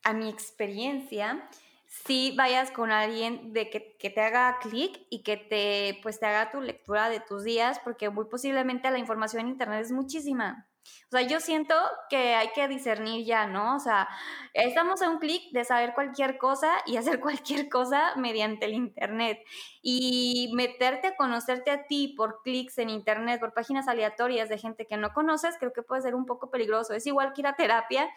a 0.04 0.14
mi 0.14 0.30
experiencia, 0.30 1.50
si 1.90 2.36
vayas 2.36 2.70
con 2.72 2.92
alguien 2.92 3.52
de 3.52 3.70
que, 3.72 3.98
que 3.98 4.12
te 4.12 4.22
haga 4.22 4.60
clic 4.60 5.08
y 5.10 5.24
que 5.24 5.38
te, 5.38 6.00
pues, 6.04 6.20
te 6.20 6.28
haga 6.28 6.52
tu 6.52 6.62
lectura 6.62 7.10
de 7.10 7.20
tus 7.20 7.44
días, 7.44 7.80
porque 7.80 8.10
muy 8.12 8.26
posiblemente 8.26 8.92
la 8.92 9.00
información 9.00 9.42
en 9.42 9.50
Internet 9.50 9.82
es 9.82 9.92
muchísima. 9.92 10.70
O 11.08 11.12
sea, 11.12 11.22
yo 11.24 11.40
siento 11.40 11.74
que 12.10 12.36
hay 12.36 12.50
que 12.54 12.68
discernir 12.68 13.26
ya, 13.26 13.48
¿no? 13.48 13.76
O 13.76 13.80
sea, 13.80 14.08
estamos 14.54 15.02
a 15.02 15.10
un 15.10 15.18
clic 15.18 15.52
de 15.52 15.66
saber 15.66 15.94
cualquier 15.96 16.38
cosa 16.38 16.72
y 16.86 16.98
hacer 16.98 17.20
cualquier 17.20 17.70
cosa 17.70 18.16
mediante 18.16 18.66
el 18.66 18.74
Internet. 18.74 19.40
Y 19.82 20.52
meterte 20.56 21.08
a 21.08 21.16
conocerte 21.16 21.72
a 21.72 21.88
ti 21.88 22.14
por 22.16 22.42
clics 22.44 22.78
en 22.78 22.90
Internet, 22.92 23.40
por 23.40 23.54
páginas 23.54 23.88
aleatorias 23.88 24.50
de 24.50 24.60
gente 24.60 24.86
que 24.86 24.98
no 24.98 25.12
conoces, 25.14 25.56
creo 25.58 25.74
que 25.74 25.82
puede 25.82 26.04
ser 26.04 26.14
un 26.14 26.26
poco 26.26 26.52
peligroso. 26.52 26.94
Es 26.94 27.08
igual 27.08 27.34
que 27.34 27.42
ir 27.42 27.48
a 27.48 27.56
terapia 27.56 28.08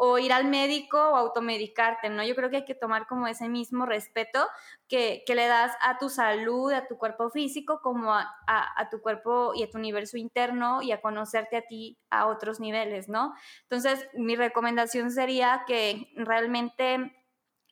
o 0.00 0.16
ir 0.16 0.32
al 0.32 0.44
médico 0.44 0.96
o 0.96 1.16
automedicarte, 1.16 2.08
¿no? 2.08 2.22
Yo 2.22 2.36
creo 2.36 2.50
que 2.50 2.58
hay 2.58 2.64
que 2.64 2.76
tomar 2.76 3.08
como 3.08 3.26
ese 3.26 3.48
mismo 3.48 3.84
respeto 3.84 4.46
que, 4.86 5.24
le 5.26 5.46
das 5.48 5.72
a 5.80 5.98
tu 5.98 6.08
salud, 6.08 6.72
a 6.72 6.86
tu 6.86 6.96
cuerpo 6.96 7.30
físico, 7.30 7.80
como 7.82 8.14
a, 8.14 8.88
tu 8.92 9.00
cuerpo 9.00 9.52
y 9.56 9.64
a 9.64 9.70
tu 9.70 9.76
universo 9.76 10.16
interno 10.16 10.82
y 10.82 10.92
a 10.92 11.00
conocerte 11.00 11.56
a 11.56 11.62
ti 11.62 11.98
a 12.10 12.26
otros 12.26 12.60
niveles, 12.60 13.08
¿no? 13.08 13.34
Entonces, 13.62 14.08
mi 14.14 14.36
recomendación 14.36 15.10
sería 15.10 15.64
que 15.66 16.08
realmente... 16.14 17.14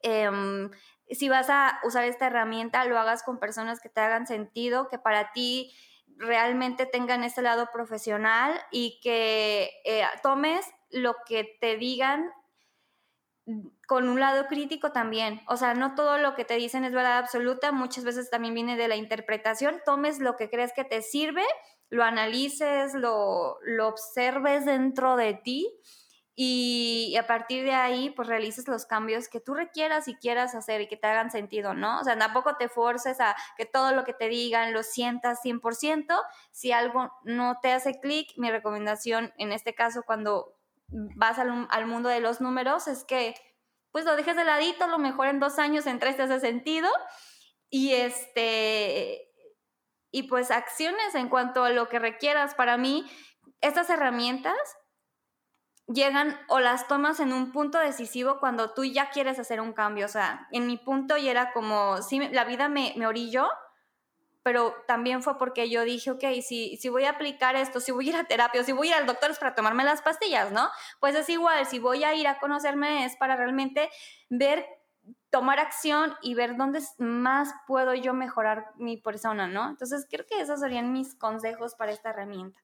Em, 0.02 0.70
si 1.08 1.28
vas 1.28 1.48
a 1.48 1.78
usar 1.84 2.04
esta 2.04 2.26
herramienta, 2.26 2.84
lo 2.84 2.98
hagas 2.98 3.22
con 3.22 3.38
personas 3.38 3.80
que 3.80 3.88
te 3.88 4.00
hagan 4.00 4.26
sentido, 4.26 4.88
que 4.88 4.98
para 4.98 5.30
ti 5.30 5.72
realmente 6.16 6.86
tengan 6.86 7.22
ese 7.22 7.42
lado 7.42 7.68
profesional 7.72 8.60
y 8.72 8.98
que 9.00 9.70
eh, 9.84 10.04
tomes 10.24 10.66
lo 10.90 11.14
que 11.26 11.56
te 11.60 11.76
digan 11.76 12.30
con 13.86 14.08
un 14.08 14.18
lado 14.18 14.46
crítico 14.46 14.90
también. 14.90 15.40
O 15.46 15.56
sea, 15.56 15.74
no 15.74 15.94
todo 15.94 16.18
lo 16.18 16.34
que 16.34 16.44
te 16.44 16.54
dicen 16.54 16.84
es 16.84 16.92
verdad 16.92 17.18
absoluta, 17.18 17.70
muchas 17.70 18.04
veces 18.04 18.30
también 18.30 18.54
viene 18.54 18.76
de 18.76 18.88
la 18.88 18.96
interpretación. 18.96 19.80
Tomes 19.84 20.18
lo 20.18 20.36
que 20.36 20.50
crees 20.50 20.72
que 20.72 20.84
te 20.84 21.02
sirve, 21.02 21.44
lo 21.88 22.02
analices, 22.02 22.94
lo, 22.94 23.58
lo 23.62 23.88
observes 23.88 24.64
dentro 24.64 25.16
de 25.16 25.34
ti 25.34 25.72
y, 26.38 27.16
a 27.16 27.26
partir 27.26 27.64
de 27.64 27.72
ahí 27.72 28.10
pues 28.10 28.28
realices 28.28 28.68
los 28.68 28.84
cambios 28.84 29.28
que 29.28 29.40
tú 29.40 29.54
requieras 29.54 30.06
y 30.06 30.14
quieras 30.16 30.54
hacer 30.54 30.82
y 30.82 30.86
que 30.86 30.98
te 30.98 31.06
hagan 31.06 31.30
sentido, 31.30 31.72
¿no? 31.72 31.98
O 31.98 32.04
sea, 32.04 32.18
tampoco 32.18 32.56
te 32.56 32.68
forces 32.68 33.20
a 33.20 33.34
que 33.56 33.64
todo 33.64 33.92
lo 33.92 34.04
que 34.04 34.12
te 34.12 34.28
digan 34.28 34.74
lo 34.74 34.82
sientas 34.82 35.40
100%. 35.42 36.14
Si 36.52 36.72
algo 36.72 37.10
no 37.24 37.58
te 37.62 37.72
hace 37.72 37.98
clic, 38.00 38.34
mi 38.36 38.50
recomendación 38.50 39.32
en 39.38 39.50
este 39.50 39.74
caso 39.74 40.02
cuando 40.04 40.55
vas 40.88 41.38
al, 41.38 41.86
mundo 41.86 42.08
de 42.08 42.20
los 42.20 42.40
números 42.40 42.88
es 42.88 43.04
que 43.04 43.34
pues 43.92 44.04
lo 44.04 44.14
dejes 44.16 44.36
de 44.36 44.44
ladito, 44.44 44.84
a 44.84 44.88
lo 44.88 44.98
mejor 44.98 45.28
en 45.28 45.40
dos 45.40 45.58
años 45.58 45.86
entraste 45.86 46.24
ese 46.24 46.40
sentido 46.40 46.88
y 47.70 47.92
este 47.92 49.26
y 50.12 50.24
pues 50.24 50.50
acciones 50.50 51.14
en 51.14 51.28
cuanto 51.28 51.64
a 51.64 51.70
lo 51.70 51.88
que 51.88 51.98
requieras. 51.98 52.54
Para 52.54 52.76
mí, 52.78 53.04
estas 53.60 53.90
herramientas 53.90 54.56
llegan 55.88 56.38
o 56.48 56.60
las 56.60 56.88
tomas 56.88 57.20
en 57.20 57.32
un 57.32 57.52
punto 57.52 57.78
decisivo 57.78 58.38
cuando 58.40 58.72
tú 58.72 58.84
ya 58.84 59.10
quieres 59.10 59.38
hacer 59.38 59.60
un 59.60 59.72
cambio. 59.72 60.06
O 60.06 60.08
sea, 60.08 60.48
en 60.52 60.66
mi 60.66 60.76
punto 60.76 61.16
y 61.16 61.28
era 61.28 61.52
como, 61.52 62.02
sí, 62.02 62.18
la 62.32 62.44
vida 62.44 62.68
me, 62.68 62.94
me 62.96 63.06
orilló, 63.06 63.48
pero 64.46 64.76
también 64.86 65.24
fue 65.24 65.38
porque 65.38 65.68
yo 65.68 65.82
dije, 65.82 66.08
ok, 66.08 66.22
si, 66.40 66.76
si 66.76 66.88
voy 66.88 67.02
a 67.02 67.10
aplicar 67.10 67.56
esto, 67.56 67.80
si 67.80 67.90
voy 67.90 68.06
a 68.06 68.08
ir 68.10 68.16
a 68.16 68.28
terapia, 68.28 68.62
si 68.62 68.70
voy 68.70 68.86
a 68.86 68.90
ir 68.90 68.96
al 68.98 69.04
doctor 69.04 69.32
es 69.32 69.40
para 69.40 69.56
tomarme 69.56 69.82
las 69.82 70.02
pastillas, 70.02 70.52
¿no? 70.52 70.68
Pues 71.00 71.16
es 71.16 71.28
igual, 71.28 71.66
si 71.66 71.80
voy 71.80 72.04
a 72.04 72.14
ir 72.14 72.28
a 72.28 72.38
conocerme 72.38 73.04
es 73.04 73.16
para 73.16 73.34
realmente 73.34 73.90
ver 74.30 74.64
tomar 75.30 75.58
acción 75.58 76.14
y 76.22 76.34
ver 76.34 76.56
dónde 76.56 76.78
más 76.98 77.52
puedo 77.66 77.92
yo 77.94 78.14
mejorar 78.14 78.66
mi 78.76 78.96
persona, 78.96 79.48
¿no? 79.48 79.68
Entonces 79.68 80.06
creo 80.08 80.24
que 80.28 80.40
esos 80.40 80.60
serían 80.60 80.92
mis 80.92 81.16
consejos 81.16 81.74
para 81.74 81.90
esta 81.90 82.10
herramienta. 82.10 82.60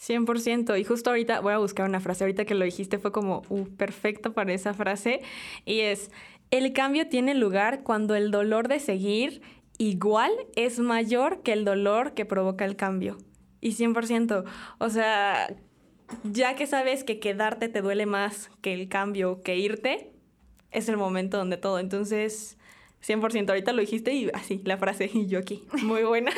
100%. 0.00 0.80
Y 0.80 0.82
justo 0.82 1.10
ahorita 1.10 1.38
voy 1.38 1.52
a 1.52 1.58
buscar 1.58 1.88
una 1.88 2.00
frase. 2.00 2.24
Ahorita 2.24 2.44
que 2.44 2.56
lo 2.56 2.64
dijiste 2.64 2.98
fue 2.98 3.12
como 3.12 3.42
uh, 3.50 3.68
perfecto 3.76 4.32
para 4.32 4.52
esa 4.52 4.74
frase. 4.74 5.22
Y 5.64 5.82
es, 5.82 6.10
el 6.50 6.72
cambio 6.72 7.08
tiene 7.08 7.36
lugar 7.36 7.84
cuando 7.84 8.16
el 8.16 8.32
dolor 8.32 8.66
de 8.66 8.80
seguir 8.80 9.42
igual 9.78 10.32
es 10.56 10.78
mayor 10.78 11.42
que 11.42 11.52
el 11.52 11.64
dolor 11.64 12.14
que 12.14 12.24
provoca 12.24 12.64
el 12.64 12.76
cambio. 12.76 13.18
Y 13.60 13.72
100%. 13.72 14.44
O 14.78 14.90
sea, 14.90 15.54
ya 16.24 16.54
que 16.54 16.66
sabes 16.66 17.04
que 17.04 17.18
quedarte 17.18 17.68
te 17.68 17.80
duele 17.80 18.06
más 18.06 18.50
que 18.60 18.74
el 18.74 18.88
cambio, 18.88 19.42
que 19.42 19.56
irte, 19.56 20.12
es 20.70 20.88
el 20.88 20.96
momento 20.96 21.38
donde 21.38 21.56
todo. 21.56 21.78
Entonces, 21.78 22.58
100%, 23.06 23.48
ahorita 23.48 23.72
lo 23.72 23.80
dijiste 23.80 24.12
y 24.12 24.30
así, 24.34 24.60
la 24.64 24.76
frase, 24.76 25.10
y 25.12 25.26
yo 25.26 25.38
aquí. 25.38 25.66
Muy 25.82 26.02
buena. 26.04 26.32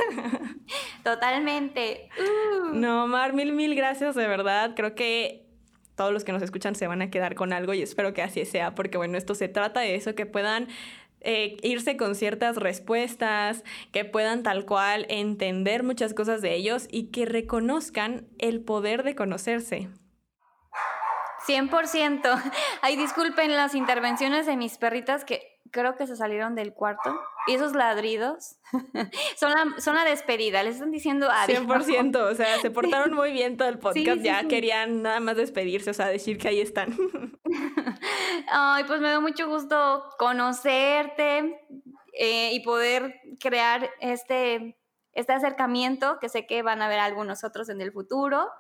Totalmente. 1.05 2.09
Uh. 2.19 2.75
No, 2.75 3.07
Mar, 3.07 3.33
mil, 3.33 3.53
mil 3.53 3.75
gracias, 3.75 4.15
de 4.15 4.27
verdad. 4.27 4.75
Creo 4.75 4.95
que 4.95 5.47
todos 5.95 6.13
los 6.13 6.25
que 6.25 6.33
nos 6.33 6.43
escuchan 6.43 6.75
se 6.75 6.87
van 6.87 7.03
a 7.03 7.11
quedar 7.11 7.35
con 7.35 7.53
algo 7.53 7.73
y 7.73 7.83
espero 7.83 8.13
que 8.13 8.23
así 8.23 8.45
sea, 8.45 8.75
porque 8.75 8.99
bueno, 8.99 9.17
esto 9.17 9.35
se 9.35 9.49
trata 9.49 9.81
de 9.81 9.95
eso, 9.95 10.15
que 10.15 10.27
puedan 10.27 10.69
eh, 11.27 11.57
irse 11.63 11.97
con 11.97 12.15
ciertas 12.15 12.57
respuestas, 12.57 13.65
que 13.93 14.05
puedan 14.05 14.43
tal 14.43 14.65
cual 14.65 15.07
entender 15.09 15.83
muchas 15.83 16.15
cosas 16.15 16.41
de 16.41 16.55
ellos 16.55 16.87
y 16.91 17.11
que 17.11 17.27
reconozcan 17.27 18.29
el 18.39 18.63
poder 18.63 19.03
de 19.03 19.17
conocerse. 19.17 19.89
100%. 21.47 22.53
Ay, 22.83 22.97
disculpen 22.97 23.55
las 23.57 23.75
intervenciones 23.75 24.47
de 24.47 24.57
mis 24.57 24.79
perritas 24.79 25.25
que 25.25 25.56
creo 25.77 25.95
que 25.95 26.07
se 26.07 26.17
salieron 26.17 26.55
del 26.55 26.73
cuarto. 26.73 27.15
Y 27.47 27.55
esos 27.55 27.75
ladridos 27.75 28.57
son, 29.37 29.53
la, 29.53 29.81
son 29.81 29.95
la 29.95 30.05
despedida. 30.05 30.63
Les 30.63 30.77
están 30.77 30.91
diciendo 30.91 31.29
adiós. 31.31 31.65
100%. 31.65 32.17
O 32.17 32.35
sea, 32.35 32.59
se 32.59 32.71
portaron 32.73 33.15
muy 33.15 33.33
bien 33.33 33.57
todo 33.57 33.69
el 33.69 33.79
podcast. 33.79 34.23
ya 34.23 34.49
querían 34.49 35.03
nada 35.03 35.21
más 35.21 35.37
despedirse, 35.37 35.91
o 35.91 35.95
sea, 35.95 36.07
decir 36.07 36.39
que 36.39 36.49
ahí 36.49 36.61
están. 36.61 36.97
Ay, 38.49 38.85
pues 38.85 39.01
me 39.01 39.11
dio 39.11 39.21
mucho 39.21 39.47
gusto 39.47 40.05
conocerte 40.19 41.61
eh, 42.19 42.53
y 42.53 42.61
poder 42.61 43.21
crear 43.39 43.91
este 44.01 44.79
este 45.13 45.33
acercamiento, 45.33 46.19
que 46.21 46.29
sé 46.29 46.47
que 46.47 46.61
van 46.61 46.83
a 46.83 46.89
ver 46.89 46.99
algunos 46.99 47.43
otros 47.43 47.71
en 47.71 47.81
el 47.81 47.91
futuro. 47.91 48.51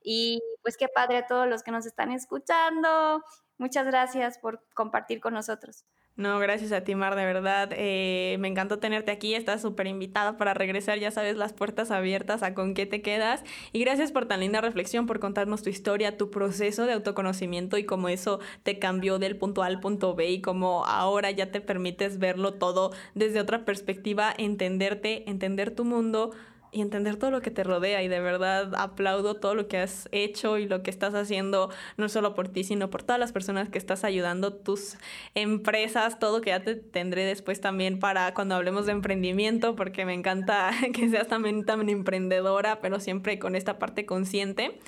Y 0.00 0.40
pues 0.62 0.76
qué 0.76 0.86
padre 0.86 1.16
a 1.18 1.26
todos 1.26 1.48
los 1.48 1.64
que 1.64 1.72
nos 1.72 1.86
están 1.86 2.12
escuchando. 2.12 3.20
Muchas 3.58 3.84
gracias 3.86 4.38
por 4.38 4.64
compartir 4.74 5.20
con 5.20 5.34
nosotros. 5.34 5.84
No, 6.16 6.38
gracias 6.38 6.70
a 6.70 6.82
ti, 6.82 6.94
Mar, 6.94 7.16
de 7.16 7.24
verdad. 7.24 7.70
Eh, 7.72 8.36
me 8.38 8.46
encantó 8.46 8.78
tenerte 8.78 9.10
aquí. 9.10 9.34
Estás 9.34 9.62
súper 9.62 9.88
invitada 9.88 10.36
para 10.36 10.54
regresar. 10.54 11.00
Ya 11.00 11.10
sabes, 11.10 11.36
las 11.36 11.52
puertas 11.52 11.90
abiertas 11.90 12.44
a 12.44 12.54
con 12.54 12.74
qué 12.74 12.86
te 12.86 13.02
quedas. 13.02 13.42
Y 13.72 13.80
gracias 13.80 14.12
por 14.12 14.26
tan 14.26 14.38
linda 14.38 14.60
reflexión, 14.60 15.06
por 15.06 15.18
contarnos 15.18 15.64
tu 15.64 15.70
historia, 15.70 16.16
tu 16.16 16.30
proceso 16.30 16.86
de 16.86 16.92
autoconocimiento 16.92 17.78
y 17.78 17.84
cómo 17.84 18.08
eso 18.08 18.38
te 18.62 18.78
cambió 18.78 19.18
del 19.18 19.36
punto 19.36 19.64
A 19.64 19.66
al 19.66 19.80
punto 19.80 20.14
B 20.14 20.30
y 20.30 20.40
cómo 20.40 20.84
ahora 20.86 21.32
ya 21.32 21.50
te 21.50 21.60
permites 21.60 22.18
verlo 22.20 22.54
todo 22.54 22.92
desde 23.14 23.40
otra 23.40 23.64
perspectiva, 23.64 24.32
entenderte, 24.38 25.28
entender 25.28 25.72
tu 25.72 25.84
mundo 25.84 26.30
y 26.74 26.80
entender 26.80 27.16
todo 27.16 27.30
lo 27.30 27.40
que 27.40 27.50
te 27.50 27.62
rodea 27.62 28.02
y 28.02 28.08
de 28.08 28.20
verdad 28.20 28.74
aplaudo 28.76 29.36
todo 29.36 29.54
lo 29.54 29.68
que 29.68 29.78
has 29.78 30.08
hecho 30.10 30.58
y 30.58 30.66
lo 30.66 30.82
que 30.82 30.90
estás 30.90 31.14
haciendo, 31.14 31.70
no 31.96 32.08
solo 32.08 32.34
por 32.34 32.48
ti, 32.48 32.64
sino 32.64 32.90
por 32.90 33.04
todas 33.04 33.20
las 33.20 33.30
personas 33.30 33.68
que 33.68 33.78
estás 33.78 34.02
ayudando, 34.02 34.52
tus 34.52 34.96
empresas, 35.34 36.18
todo 36.18 36.40
que 36.40 36.50
ya 36.50 36.64
te 36.64 36.74
tendré 36.74 37.24
después 37.24 37.60
también 37.60 38.00
para 38.00 38.34
cuando 38.34 38.56
hablemos 38.56 38.86
de 38.86 38.92
emprendimiento, 38.92 39.76
porque 39.76 40.04
me 40.04 40.14
encanta 40.14 40.72
que 40.92 41.08
seas 41.08 41.28
también 41.28 41.64
tan 41.64 41.88
emprendedora, 41.88 42.80
pero 42.80 42.98
siempre 42.98 43.38
con 43.38 43.54
esta 43.54 43.78
parte 43.78 44.04
consciente. 44.04 44.80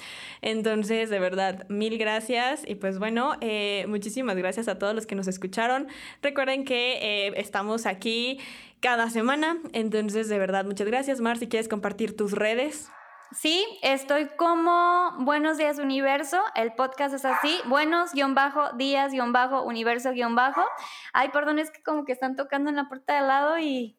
Entonces, 0.42 1.08
de 1.08 1.20
verdad, 1.20 1.68
mil 1.68 1.98
gracias 1.98 2.62
y 2.66 2.74
pues 2.74 2.98
bueno, 2.98 3.34
eh, 3.40 3.84
muchísimas 3.88 4.36
gracias 4.36 4.66
a 4.66 4.78
todos 4.78 4.94
los 4.94 5.06
que 5.06 5.14
nos 5.14 5.28
escucharon. 5.28 5.86
Recuerden 6.20 6.64
que 6.64 6.98
eh, 7.00 7.32
estamos 7.36 7.86
aquí 7.86 8.40
cada 8.86 9.10
semana. 9.10 9.56
Entonces, 9.72 10.28
de 10.28 10.38
verdad, 10.38 10.64
muchas 10.64 10.86
gracias. 10.86 11.20
Mar, 11.20 11.38
si 11.38 11.48
quieres 11.48 11.68
compartir 11.68 12.16
tus 12.16 12.30
redes. 12.30 12.88
Sí, 13.32 13.66
estoy 13.82 14.28
como 14.36 15.10
Buenos 15.24 15.58
Días 15.58 15.80
Universo, 15.80 16.40
el 16.54 16.72
podcast 16.74 17.12
es 17.12 17.24
así, 17.24 17.58
buenos 17.64 18.12
guion 18.12 18.36
bajo, 18.36 18.74
días 18.74 19.10
guion 19.10 19.32
bajo, 19.32 19.64
universo 19.64 20.12
guion 20.12 20.36
bajo. 20.36 20.64
Ay, 21.12 21.30
perdón, 21.30 21.58
es 21.58 21.72
que 21.72 21.82
como 21.82 22.04
que 22.04 22.12
están 22.12 22.36
tocando 22.36 22.70
en 22.70 22.76
la 22.76 22.86
puerta 22.86 23.14
de 23.14 23.18
al 23.18 23.26
lado 23.26 23.58
y 23.58 23.98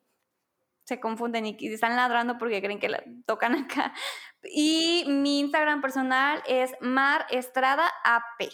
se 0.86 1.02
confunden 1.02 1.46
y 1.46 1.58
están 1.68 1.98
ladrando 1.98 2.38
porque 2.38 2.62
creen 2.62 2.80
que 2.80 2.88
la 2.88 3.04
tocan 3.26 3.56
acá. 3.56 3.94
Y 4.42 5.04
mi 5.10 5.42
Instagram 5.42 5.82
personal 5.82 6.42
es 6.48 6.74
Mar 6.80 7.26
Estrada 7.30 7.92
AP. 8.06 8.50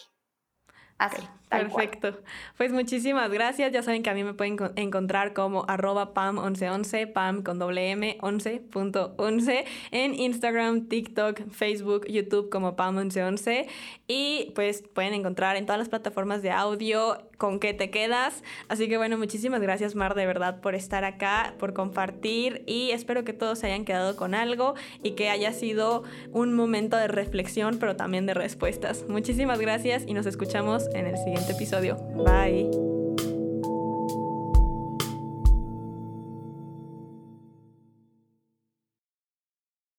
Así. 0.98 1.30
Perfecto. 1.60 2.20
Pues 2.58 2.72
muchísimas 2.72 3.32
gracias. 3.32 3.72
Ya 3.72 3.82
saben 3.84 4.04
que 4.04 4.10
a 4.10 4.14
mí 4.14 4.24
me 4.24 4.34
pueden 4.34 4.58
encontrar 4.76 5.34
como 5.34 5.66
arroba 5.68 6.14
pam1111, 6.14 7.12
pam 7.14 7.44
con 7.44 7.60
doble 7.60 7.92
m 7.92 8.18
11.11 8.20 9.66
en 9.92 10.14
Instagram, 10.14 10.88
TikTok, 10.88 11.50
Facebook, 11.52 12.08
YouTube 12.08 12.50
como 12.50 12.76
pam1111 12.76 13.68
y 14.08 14.52
pues 14.56 14.84
pueden 14.94 15.14
encontrar 15.14 15.56
en 15.56 15.66
todas 15.66 15.80
las 15.80 15.90
plataformas 15.90 16.42
de 16.42 16.52
audio 16.52 17.18
con 17.38 17.60
qué 17.60 17.74
te 17.74 17.90
quedas. 17.90 18.44
Así 18.68 18.88
que 18.88 18.98
bueno, 18.98 19.18
muchísimas 19.18 19.62
gracias 19.62 19.96
Mar 19.96 20.16
de 20.16 20.26
verdad 20.26 20.62
por 20.62 20.76
estar 20.76 21.04
acá, 21.04 21.56
por 21.60 21.74
compartir 21.74 22.64
y 22.68 22.92
espero 22.92 23.24
que 23.24 23.34
todos 23.34 23.60
se 23.60 23.68
hayan 23.68 23.86
quedado 23.86 24.16
con 24.16 24.36
algo 24.36 24.76
y 25.02 25.12
que 25.12 25.30
haya 25.30 25.52
sido 25.54 26.04
un 26.32 26.54
momento 26.54 26.98
de 26.98 27.08
reflexión 27.08 27.78
pero 27.80 27.96
también 27.96 28.26
de 28.26 28.34
respuestas. 28.34 29.06
Muchísimas 29.08 29.60
gracias 29.60 30.04
y 30.08 30.14
nos 30.14 30.26
escuchamos 30.26 30.88
en 30.94 31.08
el 31.08 31.18
episodio. 31.52 31.96
Bye. 32.16 32.93